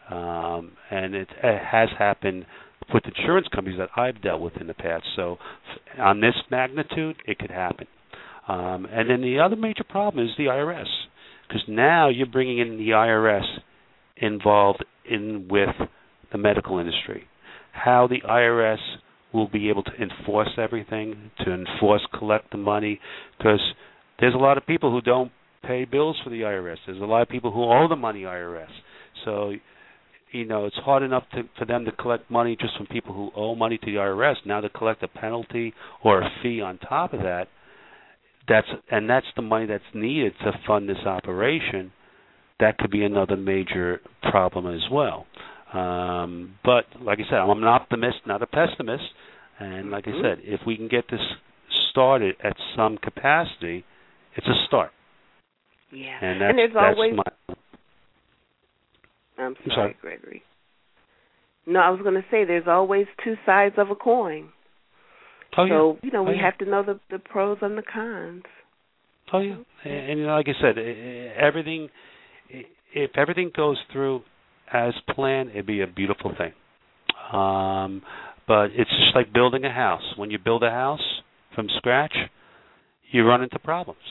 um 0.10 0.72
and 0.90 1.16
it, 1.16 1.28
it 1.44 1.62
has 1.64 1.90
happened 1.98 2.46
with 2.94 3.04
insurance 3.06 3.48
companies 3.54 3.78
that 3.80 3.90
I've 3.96 4.22
dealt 4.22 4.42
with 4.42 4.56
in 4.60 4.68
the 4.68 4.74
past. 4.74 5.04
So, 5.16 5.38
on 6.00 6.22
this 6.22 6.36
magnitude, 6.50 7.18
it 7.26 7.38
could 7.40 7.52
happen. 7.52 7.88
Um, 8.48 8.88
and 8.90 9.10
then 9.10 9.22
the 9.22 9.40
other 9.40 9.56
major 9.56 9.84
problem 9.84 10.26
is 10.26 10.32
the 10.38 10.46
IRS, 10.46 10.88
because 11.48 11.64
now 11.68 12.10
you're 12.10 12.28
bringing 12.28 12.60
in 12.60 12.78
the 12.78 12.90
IRS 12.90 13.46
involved 14.18 14.86
in 15.10 15.48
with 15.50 15.76
the 16.32 16.38
medical 16.38 16.80
industry. 16.80 17.26
How 17.74 18.08
the 18.08 18.22
IRS 18.28 18.78
will 19.38 19.48
be 19.50 19.70
able 19.70 19.84
to 19.84 19.92
enforce 20.02 20.50
everything, 20.58 21.32
to 21.46 21.54
enforce 21.54 22.06
collect 22.18 22.52
the 22.52 22.58
money, 22.58 23.00
because 23.38 23.62
there's 24.20 24.34
a 24.34 24.38
lot 24.38 24.58
of 24.58 24.66
people 24.66 24.92
who 24.92 25.02
don't 25.02 25.32
pay 25.64 25.86
bills 25.86 26.18
for 26.24 26.30
the 26.30 26.42
IRS. 26.42 26.78
There's 26.86 27.02
a 27.02 27.06
lot 27.06 27.22
of 27.22 27.30
people 27.30 27.52
who 27.52 27.64
owe 27.64 27.88
the 27.88 27.96
money 27.96 28.22
IRS. 28.22 28.70
So 29.26 29.54
you 30.32 30.46
know, 30.46 30.66
it's 30.66 30.76
hard 30.78 31.04
enough 31.04 31.24
to, 31.34 31.44
for 31.58 31.66
them 31.66 31.86
to 31.86 31.92
collect 31.92 32.30
money 32.30 32.58
just 32.60 32.76
from 32.78 32.88
people 32.88 33.14
who 33.14 33.32
owe 33.36 33.56
money 33.56 33.78
to 33.78 33.86
the 33.86 33.98
IRS. 33.98 34.36
Now 34.46 34.62
to 34.62 34.70
collect 34.70 35.04
a 35.04 35.08
penalty 35.08 35.74
or 36.04 36.22
a 36.22 36.30
fee 36.42 36.62
on 36.62 36.78
top 36.80 37.14
of 37.14 37.22
that, 37.22 37.48
that's 38.48 38.68
and 38.90 39.10
that's 39.10 39.26
the 39.36 39.42
money 39.42 39.66
that's 39.66 39.84
needed 39.94 40.34
to 40.44 40.52
fund 40.66 40.88
this 40.88 40.98
operation. 41.06 41.92
That 42.60 42.78
could 42.78 42.92
be 42.92 43.04
another 43.04 43.36
major 43.36 44.02
problem 44.30 44.74
as 44.74 44.82
well. 44.92 45.26
Um, 45.74 46.56
but 46.64 46.86
like 47.02 47.20
I 47.20 47.30
said, 47.30 47.36
I'm 47.40 47.58
an 47.58 47.66
optimist, 47.66 48.18
not 48.26 48.42
a 48.42 48.48
pessimist. 48.48 49.04
And 49.60 49.90
like 49.92 50.06
mm-hmm. 50.06 50.26
I 50.26 50.30
said, 50.30 50.40
if 50.44 50.62
we 50.66 50.76
can 50.78 50.88
get 50.88 51.06
this 51.10 51.20
started 51.92 52.36
at 52.44 52.56
some 52.76 52.98
capacity, 52.98 53.84
it's 54.36 54.48
a 54.48 54.66
start. 54.68 54.92
Yeah, 55.92 56.18
and, 56.22 56.42
that's, 56.42 56.50
and 56.50 56.60
there's 56.60 56.76
always 56.76 57.14
my, 57.16 57.56
I'm 59.38 59.56
sorry, 59.56 59.76
sorry. 59.76 59.96
Gregory. 60.02 60.44
No, 61.66 61.80
I 61.80 61.90
was 61.90 62.02
going 62.02 62.16
to 62.16 62.26
say 62.30 62.46
there's 62.46 62.68
always 62.68 63.08
two 63.24 63.36
sides 63.46 63.76
of 63.78 63.90
a 63.90 63.96
coin. 63.96 64.50
Oh, 65.58 65.68
so 65.68 65.98
yeah. 66.02 66.08
you 66.08 66.12
know 66.12 66.20
oh, 66.20 66.30
we 66.30 66.36
yeah. 66.36 66.46
have 66.46 66.58
to 66.60 66.66
know 66.66 66.84
the 66.84 67.00
the 67.10 67.20
pros 67.20 67.58
and 67.62 67.78
the 67.78 67.84
cons. 67.84 68.44
Oh 69.34 69.40
yeah, 69.40 69.56
and, 69.86 70.20
and 70.20 70.26
like 70.28 70.48
I 70.48 70.62
said, 70.62 70.78
everything 70.78 71.90
if 72.94 73.12
everything 73.16 73.52
goes 73.56 73.78
through 73.92 74.22
as 74.72 74.94
planned, 75.10 75.52
it'd 75.52 75.66
be 75.66 75.82
a 75.82 75.88
beautiful 75.88 76.34
thing. 76.38 76.54
Um, 77.34 78.02
but 78.48 78.72
it's 78.74 78.90
just 78.90 79.16
like 79.16 79.34
building 79.34 79.66
a 79.66 79.74
house. 79.74 80.14
When 80.16 80.32
you 80.32 80.40
build 80.40 80.64
a 80.64 80.70
house 80.70 81.22
from 81.56 81.68
scratch, 81.78 82.14
you 83.12 83.26
run 83.26 83.42
into 83.42 83.60
problems. 83.60 84.02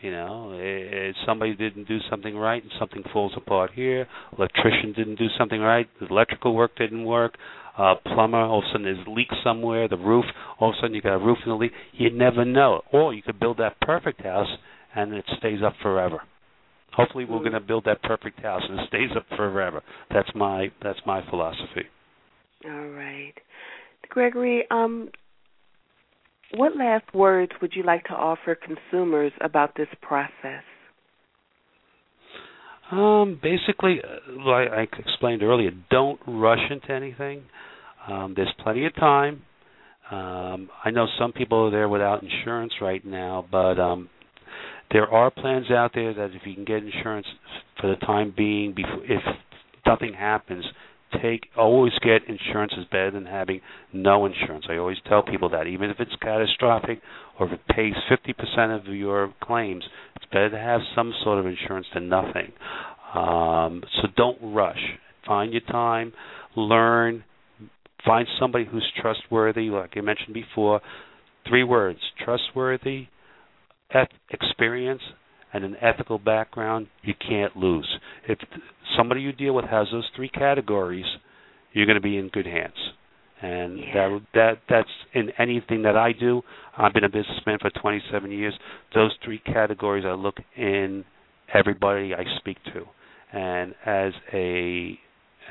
You 0.00 0.10
know, 0.10 0.52
if 0.54 1.16
somebody 1.26 1.54
didn't 1.54 1.88
do 1.88 1.98
something 2.10 2.36
right 2.36 2.62
and 2.62 2.70
something 2.78 3.02
falls 3.10 3.32
apart 3.36 3.70
here. 3.74 4.06
Electrician 4.36 4.92
didn't 4.94 5.18
do 5.18 5.28
something 5.38 5.60
right. 5.60 5.88
The 5.98 6.08
electrical 6.08 6.54
work 6.54 6.76
didn't 6.76 7.04
work. 7.04 7.38
Uh, 7.78 7.94
plumber, 8.14 8.38
all 8.38 8.58
of 8.58 8.64
a 8.64 8.68
sudden 8.68 8.84
there's 8.84 9.06
a 9.06 9.10
leak 9.10 9.28
somewhere. 9.42 9.88
The 9.88 9.96
roof, 9.96 10.26
all 10.60 10.70
of 10.70 10.74
a 10.74 10.80
sudden 10.82 10.94
you 10.94 11.00
got 11.00 11.14
a 11.14 11.24
roof 11.24 11.38
in 11.44 11.50
the 11.50 11.56
leak. 11.56 11.72
You 11.92 12.10
never 12.10 12.44
know. 12.44 12.82
Or 12.92 13.14
you 13.14 13.22
could 13.22 13.40
build 13.40 13.56
that 13.58 13.80
perfect 13.80 14.22
house 14.22 14.48
and 14.94 15.14
it 15.14 15.24
stays 15.38 15.60
up 15.64 15.72
forever. 15.82 16.20
Hopefully, 16.92 17.24
we're 17.24 17.40
going 17.40 17.52
to 17.52 17.60
build 17.60 17.84
that 17.86 18.02
perfect 18.02 18.40
house 18.40 18.62
and 18.68 18.78
it 18.78 18.88
stays 18.88 19.10
up 19.16 19.24
forever. 19.36 19.82
That's 20.12 20.28
my 20.34 20.68
that's 20.82 21.00
my 21.06 21.28
philosophy. 21.28 21.88
All 22.64 22.88
right, 22.88 23.34
Gregory. 24.08 24.64
Um, 24.70 25.10
what 26.54 26.76
last 26.76 27.12
words 27.14 27.52
would 27.60 27.72
you 27.74 27.82
like 27.82 28.04
to 28.04 28.12
offer 28.12 28.54
consumers 28.54 29.32
about 29.40 29.74
this 29.76 29.88
process? 30.00 30.62
Um, 32.90 33.40
basically, 33.42 34.00
uh, 34.02 34.32
like 34.44 34.68
I 34.70 34.86
explained 34.98 35.42
earlier, 35.42 35.70
don't 35.90 36.20
rush 36.26 36.70
into 36.70 36.92
anything. 36.92 37.42
Um, 38.06 38.34
there's 38.36 38.52
plenty 38.62 38.86
of 38.86 38.94
time. 38.94 39.42
Um, 40.10 40.68
I 40.84 40.90
know 40.90 41.06
some 41.18 41.32
people 41.32 41.66
are 41.66 41.70
there 41.70 41.88
without 41.88 42.22
insurance 42.22 42.74
right 42.80 43.04
now, 43.04 43.46
but 43.50 43.80
um, 43.80 44.10
there 44.92 45.08
are 45.08 45.30
plans 45.30 45.70
out 45.70 45.92
there 45.94 46.12
that 46.12 46.30
if 46.34 46.42
you 46.44 46.54
can 46.54 46.64
get 46.64 46.84
insurance 46.84 47.26
for 47.80 47.88
the 47.88 47.96
time 47.96 48.34
being, 48.36 48.74
before, 48.74 49.02
if 49.04 49.22
nothing 49.86 50.12
happens, 50.12 50.64
take 51.22 51.46
always 51.56 51.92
get 52.02 52.22
insurance 52.28 52.72
is 52.78 52.84
better 52.90 53.10
than 53.10 53.26
having 53.26 53.60
no 53.92 54.26
insurance. 54.26 54.66
I 54.68 54.76
always 54.76 54.98
tell 55.08 55.22
people 55.22 55.48
that 55.50 55.66
even 55.66 55.90
if 55.90 56.00
it's 56.00 56.14
catastrophic 56.20 57.00
or 57.38 57.46
if 57.46 57.52
it 57.52 57.60
pays 57.68 57.94
50% 58.10 58.76
of 58.78 58.92
your 58.94 59.32
claims, 59.42 59.84
it's 60.16 60.26
better 60.26 60.50
to 60.50 60.58
have 60.58 60.80
some 60.94 61.12
sort 61.22 61.38
of 61.38 61.46
insurance 61.46 61.86
than 61.94 62.08
nothing. 62.08 62.52
Um, 63.14 63.82
so 63.96 64.08
don't 64.16 64.38
rush. 64.42 64.80
Find 65.26 65.52
your 65.52 65.62
time, 65.62 66.12
learn, 66.56 67.24
find 68.04 68.26
somebody 68.38 68.64
who's 68.64 68.86
trustworthy. 69.00 69.70
Like 69.70 69.92
I 69.96 70.00
mentioned 70.00 70.34
before, 70.34 70.80
three 71.48 71.64
words: 71.64 71.98
trustworthy, 72.24 73.06
experience, 74.30 75.02
and 75.54 75.64
an 75.64 75.76
ethical 75.80 76.18
background, 76.18 76.88
you 77.02 77.14
can't 77.26 77.56
lose. 77.56 77.88
If 78.28 78.38
somebody 78.98 79.22
you 79.22 79.32
deal 79.32 79.54
with 79.54 79.64
has 79.66 79.86
those 79.92 80.08
three 80.14 80.28
categories, 80.28 81.06
you're 81.72 81.86
going 81.86 81.96
to 81.96 82.02
be 82.02 82.18
in 82.18 82.28
good 82.28 82.46
hands. 82.46 82.74
and 83.40 83.78
yeah. 83.78 83.94
that 83.94 84.20
that 84.34 84.58
that's 84.68 84.88
in 85.14 85.30
anything 85.38 85.82
that 85.82 85.96
I 85.96 86.12
do. 86.12 86.42
I've 86.76 86.92
been 86.92 87.04
a 87.04 87.08
businessman 87.08 87.58
for 87.60 87.70
27 87.70 88.30
years. 88.32 88.54
Those 88.94 89.12
three 89.24 89.38
categories 89.38 90.04
I 90.06 90.12
look 90.14 90.36
in 90.56 91.04
everybody 91.52 92.14
I 92.14 92.24
speak 92.38 92.58
to, 92.72 92.84
and 93.32 93.74
as 93.86 94.12
a 94.32 94.98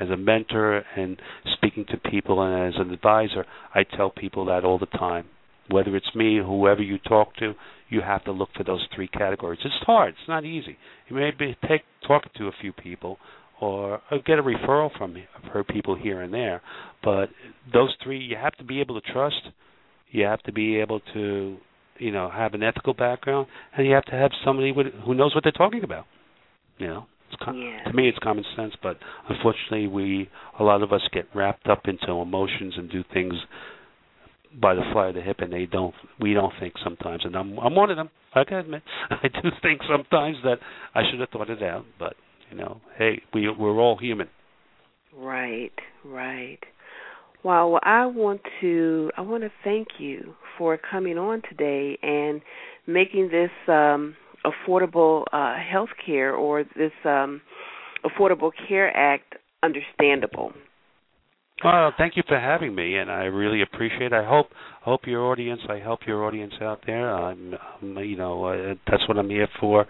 as 0.00 0.10
a 0.10 0.16
mentor 0.16 0.82
and 0.96 1.20
speaking 1.54 1.84
to 1.88 2.10
people 2.10 2.42
and 2.42 2.74
as 2.74 2.80
an 2.80 2.90
advisor, 2.92 3.46
I 3.74 3.84
tell 3.84 4.10
people 4.10 4.44
that 4.46 4.64
all 4.64 4.78
the 4.78 4.86
time. 4.86 5.26
Whether 5.70 5.96
it's 5.96 6.14
me, 6.14 6.38
whoever 6.38 6.82
you 6.82 6.98
talk 6.98 7.34
to, 7.36 7.54
you 7.88 8.00
have 8.00 8.24
to 8.24 8.32
look 8.32 8.50
for 8.56 8.64
those 8.64 8.86
three 8.94 9.08
categories. 9.08 9.60
It's 9.64 9.74
hard. 9.86 10.10
It's 10.10 10.28
not 10.28 10.44
easy. 10.44 10.76
You 11.08 11.16
may 11.16 11.30
be 11.30 11.56
take 11.68 11.82
talking 12.06 12.32
to 12.38 12.48
a 12.48 12.52
few 12.60 12.72
people, 12.72 13.18
or, 13.60 14.00
or 14.10 14.18
get 14.26 14.38
a 14.38 14.42
referral 14.42 14.90
from 14.98 15.16
her 15.52 15.64
people 15.64 15.96
here 15.96 16.20
and 16.20 16.32
there. 16.34 16.60
But 17.02 17.30
those 17.72 17.94
three, 18.02 18.18
you 18.18 18.36
have 18.36 18.54
to 18.56 18.64
be 18.64 18.80
able 18.80 19.00
to 19.00 19.12
trust. 19.12 19.40
You 20.10 20.24
have 20.24 20.42
to 20.42 20.52
be 20.52 20.76
able 20.80 21.00
to, 21.14 21.56
you 21.98 22.12
know, 22.12 22.30
have 22.30 22.54
an 22.54 22.62
ethical 22.62 22.94
background, 22.94 23.46
and 23.76 23.86
you 23.86 23.94
have 23.94 24.04
to 24.06 24.12
have 24.12 24.30
somebody 24.44 24.72
with, 24.72 24.88
who 25.04 25.14
knows 25.14 25.34
what 25.34 25.44
they're 25.44 25.52
talking 25.52 25.84
about. 25.84 26.06
You 26.78 26.88
know, 26.88 27.06
it's 27.30 27.42
com- 27.42 27.56
yeah. 27.56 27.90
to 27.90 27.96
me 27.96 28.08
it's 28.08 28.18
common 28.18 28.44
sense, 28.56 28.74
but 28.82 28.98
unfortunately, 29.28 29.86
we 29.86 30.28
a 30.58 30.64
lot 30.64 30.82
of 30.82 30.92
us 30.92 31.02
get 31.12 31.26
wrapped 31.34 31.68
up 31.68 31.82
into 31.86 32.12
emotions 32.12 32.74
and 32.76 32.90
do 32.90 33.04
things 33.12 33.34
by 34.60 34.74
the 34.74 34.82
fly 34.92 35.08
of 35.08 35.14
the 35.14 35.20
hip, 35.20 35.38
and 35.40 35.52
they 35.52 35.66
don't. 35.66 35.94
We 36.20 36.34
don't 36.34 36.52
think 36.60 36.74
sometimes, 36.82 37.22
and 37.24 37.36
I'm 37.36 37.58
I'm 37.58 37.74
one 37.74 37.90
of 37.90 37.96
them. 37.96 38.10
I 38.34 38.44
can 38.44 38.58
admit, 38.58 38.82
I 39.10 39.28
do 39.28 39.50
think 39.62 39.80
sometimes 39.88 40.36
that 40.44 40.56
I 40.94 41.02
should 41.10 41.20
have 41.20 41.28
thought 41.30 41.50
it 41.50 41.62
out, 41.62 41.84
but 41.98 42.14
you 42.50 42.56
know, 42.56 42.80
hey, 42.98 43.22
we 43.32 43.48
we're 43.50 43.78
all 43.78 43.96
human. 43.96 44.28
Right, 45.16 45.72
right. 46.04 46.58
Well, 47.44 47.78
I 47.82 48.06
want 48.06 48.40
to 48.60 49.10
I 49.16 49.20
want 49.20 49.42
to 49.44 49.50
thank 49.62 49.88
you 49.98 50.34
for 50.58 50.78
coming 50.78 51.18
on 51.18 51.42
today 51.48 51.98
and 52.02 52.40
making 52.86 53.28
this 53.28 53.50
um, 53.68 54.16
affordable 54.44 55.24
uh, 55.32 55.56
health 55.70 55.90
care 56.04 56.34
or 56.34 56.64
this 56.64 56.92
um, 57.04 57.40
Affordable 58.04 58.50
Care 58.68 58.94
Act 58.96 59.34
understandable. 59.62 60.52
Well, 61.64 61.92
thank 61.96 62.14
you 62.18 62.22
for 62.28 62.38
having 62.38 62.74
me, 62.74 62.96
and 62.96 63.10
I 63.10 63.24
really 63.24 63.62
appreciate. 63.62 64.02
it. 64.02 64.12
I 64.12 64.22
hope 64.22 64.48
hope 64.82 65.06
your 65.06 65.22
audience. 65.32 65.62
I 65.66 65.78
help 65.78 66.00
your 66.06 66.24
audience 66.24 66.52
out 66.60 66.82
there. 66.84 67.10
I'm, 67.10 67.54
I'm 67.80 67.96
you 68.04 68.18
know, 68.18 68.44
uh, 68.44 68.74
that's 68.86 69.08
what 69.08 69.16
I'm 69.16 69.30
here 69.30 69.48
for. 69.58 69.86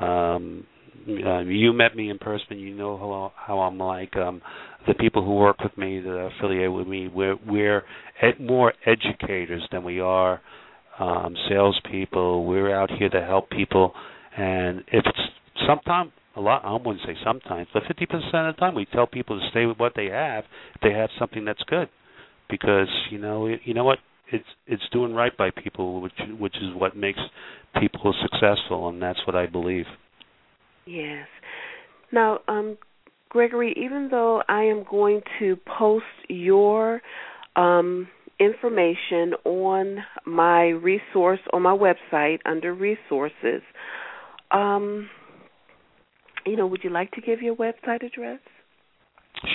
Um, 0.00 0.66
uh, 1.08 1.40
you 1.40 1.72
met 1.72 1.96
me 1.96 2.10
in 2.10 2.18
person. 2.18 2.58
You 2.58 2.74
know 2.74 2.98
how 2.98 3.32
how 3.36 3.60
I'm 3.60 3.78
like. 3.78 4.14
Um, 4.16 4.42
the 4.86 4.92
people 4.92 5.24
who 5.24 5.36
work 5.36 5.60
with 5.60 5.76
me, 5.78 5.98
that 6.00 6.10
are 6.10 6.26
affiliated 6.26 6.70
with 6.70 6.86
me, 6.86 7.08
we're 7.08 7.36
we're 7.46 7.82
more 8.38 8.74
educators 8.84 9.66
than 9.72 9.82
we 9.82 10.00
are 10.00 10.42
um, 10.98 11.34
salespeople. 11.48 12.44
We're 12.44 12.74
out 12.74 12.90
here 12.98 13.08
to 13.08 13.22
help 13.22 13.48
people, 13.48 13.94
and 14.36 14.80
if 14.88 15.04
it's 15.06 15.66
sometimes 15.66 16.12
a 16.36 16.40
lot, 16.40 16.64
I 16.64 16.72
wouldn't 16.72 17.00
say 17.06 17.16
sometimes, 17.24 17.68
but 17.72 17.84
50% 17.84 18.48
of 18.48 18.56
the 18.56 18.60
time, 18.60 18.74
we 18.74 18.86
tell 18.86 19.06
people 19.06 19.38
to 19.38 19.48
stay 19.50 19.66
with 19.66 19.78
what 19.78 19.92
they 19.94 20.06
have 20.06 20.44
if 20.74 20.80
they 20.82 20.92
have 20.92 21.10
something 21.18 21.44
that's 21.44 21.62
good, 21.66 21.88
because 22.50 22.88
you 23.10 23.18
know 23.18 23.46
you 23.46 23.74
know 23.74 23.84
what 23.84 23.98
it's 24.32 24.44
it's 24.66 24.82
doing 24.92 25.14
right 25.14 25.36
by 25.36 25.50
people, 25.50 26.00
which 26.00 26.12
which 26.38 26.56
is 26.56 26.74
what 26.74 26.96
makes 26.96 27.20
people 27.80 28.14
successful, 28.22 28.88
and 28.88 29.00
that's 29.00 29.20
what 29.26 29.36
I 29.36 29.46
believe. 29.46 29.86
Yes. 30.86 31.26
Now, 32.12 32.40
um, 32.48 32.78
Gregory, 33.28 33.74
even 33.76 34.08
though 34.10 34.42
I 34.48 34.64
am 34.64 34.84
going 34.88 35.22
to 35.38 35.56
post 35.78 36.04
your 36.28 37.00
um, 37.56 38.08
information 38.38 39.34
on 39.44 39.98
my 40.26 40.68
resource 40.68 41.40
on 41.52 41.62
my 41.62 41.76
website 41.76 42.38
under 42.44 42.74
resources, 42.74 43.62
um, 44.50 45.08
you 46.46 46.56
know, 46.56 46.66
would 46.66 46.84
you 46.84 46.90
like 46.90 47.10
to 47.12 47.20
give 47.20 47.42
your 47.42 47.56
website 47.56 48.04
address? 48.04 48.40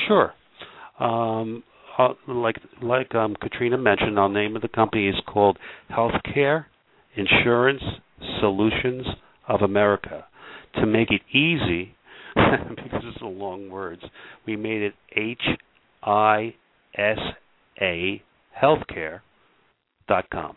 Sure. 0.08 0.34
Um, 1.00 1.64
uh, 1.98 2.14
like 2.28 2.58
like 2.82 3.14
um, 3.16 3.36
Katrina 3.42 3.78
mentioned, 3.78 4.18
our 4.18 4.30
name 4.30 4.56
of 4.56 4.62
the 4.62 4.68
company 4.68 5.08
is 5.08 5.16
called 5.28 5.58
Healthcare 5.92 6.66
Insurance 7.16 7.84
Solutions 8.40 9.06
of 9.48 9.62
America. 9.62 10.26
To 10.76 10.86
make 10.86 11.10
it 11.10 11.22
easy, 11.36 11.96
because 12.36 13.02
it's 13.04 13.22
a 13.22 13.26
long 13.26 13.70
words, 13.70 14.04
we 14.46 14.56
made 14.56 14.82
it 14.84 14.94
H 15.16 15.42
I 16.04 16.54
S 16.96 17.18
A 17.82 18.22
healthcare 18.62 19.22
dot 20.08 20.30
com. 20.32 20.56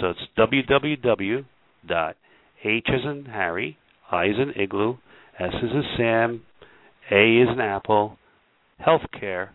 So 0.00 0.10
it's 0.10 0.20
www 0.38 1.44
dot 1.86 2.16
H 2.64 2.86
as 2.88 3.00
in 3.04 3.26
Harry, 3.26 3.76
I 4.10 4.26
as 4.26 4.36
in 4.38 4.60
igloo, 4.60 4.96
S 5.38 5.52
is 5.62 5.70
in 5.70 5.82
Sam, 5.96 6.42
A 7.10 7.42
is 7.42 7.48
an 7.48 7.60
Apple, 7.60 8.18
healthcare 8.84 9.48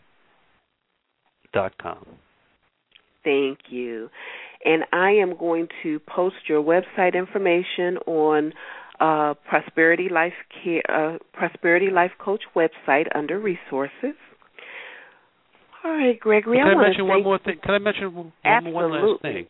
dot 1.54 1.74
com. 1.82 2.06
Thank 3.24 3.60
you. 3.70 4.10
And 4.66 4.84
I 4.92 5.12
am 5.12 5.38
going 5.38 5.68
to 5.84 6.00
post 6.00 6.36
your 6.48 6.64
website 6.64 7.14
information 7.14 7.98
on 8.08 8.54
uh, 9.00 9.36
Prosperity 9.48 10.08
Life 10.12 10.34
Care, 10.64 10.82
uh, 10.90 11.18
Prosperity 11.34 11.90
Life 11.92 12.12
Coach 12.20 12.42
website 12.56 13.06
under 13.14 13.40
resources. 13.40 14.16
All 15.84 15.92
right, 15.92 16.20
Gregory. 16.20 16.58
Can 16.58 16.68
I, 16.68 16.72
I, 16.72 16.88
mention 16.88 17.08
one 17.08 17.24
more 17.24 17.40
thing? 17.40 17.60
Can 17.64 17.76
I 17.76 17.78
mention 17.78 18.14
one, 18.14 18.34
Absolutely. 18.44 18.74
one 18.74 19.12
last 19.12 19.22
thing? 19.22 19.48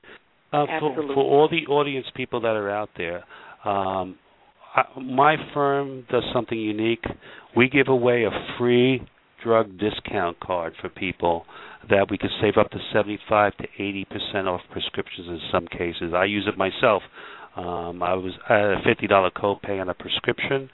Uh, 0.51 0.65
for, 0.79 0.95
for 1.13 1.23
all 1.23 1.49
the 1.49 1.71
audience 1.71 2.05
people 2.15 2.41
that 2.41 2.55
are 2.55 2.69
out 2.69 2.89
there, 2.97 3.23
um, 3.65 4.17
my 5.01 5.35
firm 5.53 6.05
does 6.11 6.23
something 6.33 6.57
unique. 6.59 7.03
We 7.55 7.69
give 7.69 7.87
away 7.87 8.23
a 8.25 8.57
free 8.57 9.01
drug 9.43 9.77
discount 9.77 10.39
card 10.39 10.73
for 10.81 10.89
people 10.89 11.45
that 11.89 12.07
we 12.09 12.17
could 12.17 12.31
save 12.41 12.57
up 12.57 12.69
to 12.71 12.77
75 12.93 13.55
to 13.57 13.63
80 13.77 14.05
percent 14.05 14.47
off 14.47 14.61
prescriptions 14.71 15.27
in 15.27 15.39
some 15.51 15.67
cases. 15.67 16.13
I 16.15 16.25
use 16.25 16.47
it 16.47 16.57
myself. 16.57 17.01
Um, 17.55 18.03
I 18.03 18.13
was 18.13 18.33
I 18.47 18.53
had 18.53 18.71
a 18.71 18.81
fifty 18.85 19.07
dollar 19.07 19.31
copay 19.31 19.81
on 19.81 19.89
a 19.89 19.93
prescription, 19.95 20.69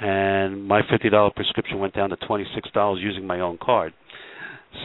and 0.00 0.66
my 0.66 0.80
fifty 0.90 1.08
dollar 1.08 1.30
prescription 1.30 1.78
went 1.78 1.94
down 1.94 2.10
to 2.10 2.16
twenty 2.26 2.44
six 2.56 2.68
dollars 2.72 3.00
using 3.00 3.24
my 3.24 3.38
own 3.38 3.56
card. 3.62 3.92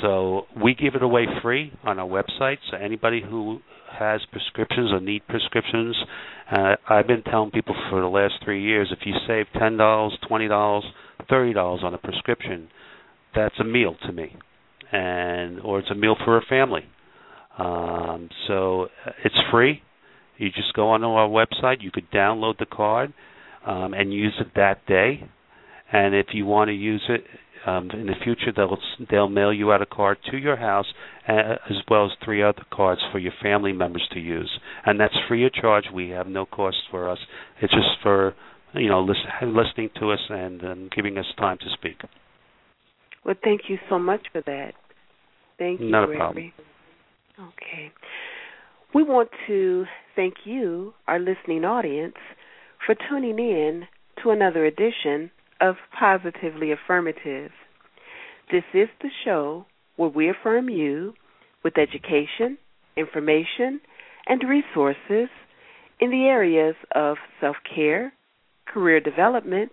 So 0.02 0.44
we 0.64 0.76
give 0.76 0.94
it 0.94 1.02
away 1.02 1.26
free 1.42 1.74
on 1.84 1.98
our 1.98 2.08
website. 2.08 2.58
So 2.70 2.78
anybody 2.78 3.24
who 3.28 3.62
has 3.92 4.22
prescriptions 4.32 4.92
or 4.92 5.00
need 5.00 5.22
prescriptions, 5.28 5.96
uh, 6.52 6.76
I've 6.90 7.08
been 7.08 7.24
telling 7.24 7.52
people 7.52 7.76
for 7.90 8.02
the 8.02 8.08
last 8.08 8.36
three 8.44 8.64
years, 8.64 8.90
if 8.92 9.00
you 9.06 9.14
save 9.28 9.46
ten 9.58 9.78
dollars, 9.78 10.18
twenty 10.28 10.48
dollars, 10.48 10.84
thirty 11.30 11.54
dollars 11.54 11.82
on 11.84 11.94
a 11.94 11.98
prescription, 11.98 12.70
that's 13.36 13.56
a 13.60 13.64
meal 13.64 13.96
to 14.06 14.12
me, 14.12 14.36
and 14.92 15.60
or 15.61 15.80
it's 15.80 15.91
a 15.91 15.95
meal 15.95 16.16
for 16.26 16.38
a 16.38 16.41
family. 16.49 16.86
Um, 17.57 18.30
so 18.48 18.84
uh, 19.06 19.11
it's 19.24 19.36
free. 19.52 19.82
You 20.38 20.49
just 20.49 20.74
go 20.74 20.90
onto 20.90 21.07
our 21.07 21.28
website. 21.28 21.82
You 21.82 21.91
could 21.91 22.10
download 22.11 22.57
the 22.57 22.66
card 22.66 23.14
um, 23.66 23.94
and 23.94 24.14
use 24.14 24.34
it 24.40 24.48
that 24.56 24.86
day. 24.86 25.30
And 25.91 26.16
if 26.16 26.28
you 26.34 26.45
want 26.45 26.70
to 26.70 26.74
use 26.74 27.02
it 27.10 27.24
um, 27.70 27.90
in 27.91 28.08
the 28.08 28.14
future, 28.24 28.52
they'll 28.56 28.78
they'll 29.10 29.30
mail 29.30 29.54
you 29.54 29.72
out 29.72 29.82
a 29.82 29.86
card 29.86 30.18
to 30.32 30.38
your 30.38 30.58
house, 30.58 30.86
uh, 31.28 31.56
as 31.70 31.78
well 31.90 32.06
as 32.06 32.12
three 32.24 32.41
other 32.41 32.64
cards 32.72 33.02
for 33.12 33.20
your 33.20 33.34
family 33.41 33.74
members 33.74 34.08
to 34.14 34.20
use. 34.20 34.52
And 34.86 35.00
that's 35.00 35.14
free 35.28 35.46
of 35.46 35.54
charge. 35.54 35.86
We 35.94 36.10
have 36.10 36.28
no 36.28 36.46
cost 36.46 36.78
for 36.90 37.10
us. 37.10 37.20
It's 37.62 37.74
just 37.74 38.02
for 38.02 38.36
you 38.74 38.90
know 38.90 39.02
listen, 39.02 39.56
listening 39.56 39.90
to 40.00 40.12
us 40.12 40.20
and 40.30 40.64
um, 40.64 40.90
giving 40.96 41.18
us 41.18 41.26
time 41.38 41.58
to 41.60 41.66
speak. 41.74 41.98
Well, 43.26 43.36
thank 43.44 43.62
you 43.68 43.78
so 43.90 44.00
much 44.00 44.22
for 44.32 44.41
that. 44.46 44.74
Thank 45.58 45.82
you, 45.82 45.90
Not 45.90 46.10
a 46.10 46.16
problem. 46.16 46.54
Okay. 47.40 47.91
We 48.94 49.04
want 49.04 49.30
to 49.48 49.86
thank 50.16 50.34
you, 50.46 50.94
our 51.08 51.20
listening 51.20 51.64
audience, 51.64 52.16
for 52.86 52.96
tuning 53.10 53.38
in 53.38 53.84
to 54.24 54.32
another 54.32 54.66
edition 54.66 55.30
of 55.61 55.76
Positively 55.98 56.72
Affirmative. 56.72 57.52
This 58.52 58.64
is 58.73 58.90
the 59.02 59.10
show 59.23 59.65
where 59.95 60.10
we 60.10 60.30
affirm 60.30 60.69
you 60.69 61.14
with 61.64 61.77
education, 61.77 62.57
information, 62.95 63.81
and 64.27 64.44
resources 64.48 65.30
in 65.99 66.11
the 66.11 66.26
areas 66.26 66.76
of 66.95 67.18
self 67.41 67.57
care, 67.76 68.14
career 68.65 68.99
development, 68.99 69.72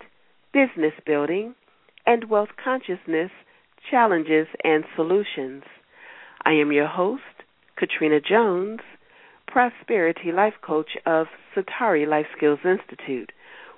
business 0.52 0.92
building, 1.06 1.54
and 2.06 2.28
wealth 2.28 2.50
consciousness 2.62 3.30
challenges 3.90 4.46
and 4.64 4.84
solutions. 4.96 5.62
I 6.44 6.52
am 6.52 6.72
your 6.72 6.88
host, 6.88 7.22
Katrina 7.76 8.20
Jones, 8.20 8.80
Prosperity 9.46 10.32
Life 10.32 10.54
Coach 10.62 10.90
of 11.06 11.26
Satari 11.54 12.06
Life 12.06 12.26
Skills 12.36 12.58
Institute, 12.64 13.32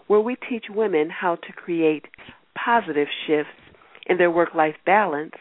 where 0.09 0.21
we 0.21 0.37
teach 0.49 0.65
women 0.69 1.11
how 1.11 1.37
to 1.37 1.53
create 1.53 2.07
positive 2.55 3.09
shifts 3.27 3.53
in 4.07 4.19
their 4.19 4.31
work 4.31 4.55
life 4.55 4.77
balance 4.85 5.35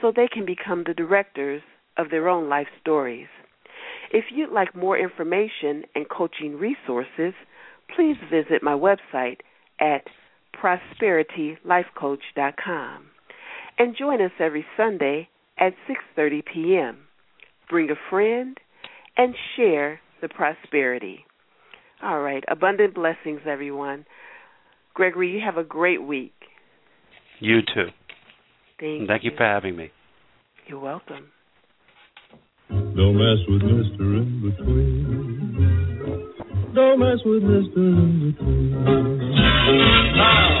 so 0.00 0.10
they 0.10 0.26
can 0.28 0.46
become 0.46 0.84
the 0.86 0.94
directors 0.94 1.62
of 1.96 2.10
their 2.10 2.28
own 2.28 2.48
life 2.48 2.66
stories. 2.80 3.28
If 4.12 4.24
you'd 4.32 4.52
like 4.52 4.74
more 4.74 4.98
information 4.98 5.84
and 5.94 6.08
coaching 6.08 6.58
resources, 6.58 7.34
please 7.94 8.16
visit 8.30 8.62
my 8.62 8.72
website 8.72 9.40
at 9.80 10.06
prosperitylifecoach.com 10.62 13.06
and 13.78 13.96
join 13.96 14.20
us 14.22 14.30
every 14.38 14.64
Sunday 14.76 15.28
at 15.58 15.74
6:30 15.88 16.44
p.m. 16.52 16.98
Bring 17.68 17.90
a 17.90 17.96
friend 18.10 18.56
and 19.16 19.34
share 19.56 20.00
the 20.20 20.28
prosperity. 20.28 21.24
All 22.04 22.20
right. 22.20 22.44
Abundant 22.48 22.94
blessings, 22.94 23.40
everyone. 23.48 24.04
Gregory, 24.92 25.30
you 25.32 25.40
have 25.44 25.56
a 25.56 25.64
great 25.64 26.02
week. 26.02 26.34
You 27.40 27.62
too. 27.62 27.86
Thank, 28.78 29.08
Thank 29.08 29.24
you. 29.24 29.30
you 29.30 29.36
for 29.36 29.44
having 29.44 29.74
me. 29.76 29.90
You're 30.66 30.80
welcome. 30.80 31.30
Don't 32.68 33.16
mess 33.16 33.38
with 33.48 33.62
Mr. 33.62 34.00
In 34.00 34.42
Between. 34.50 35.04
Don't 36.74 36.98
mess 36.98 37.18
with 37.24 37.42
Mr. 37.42 37.76
In 37.76 38.32
Between. 38.32 38.74
Oh. 40.16 40.54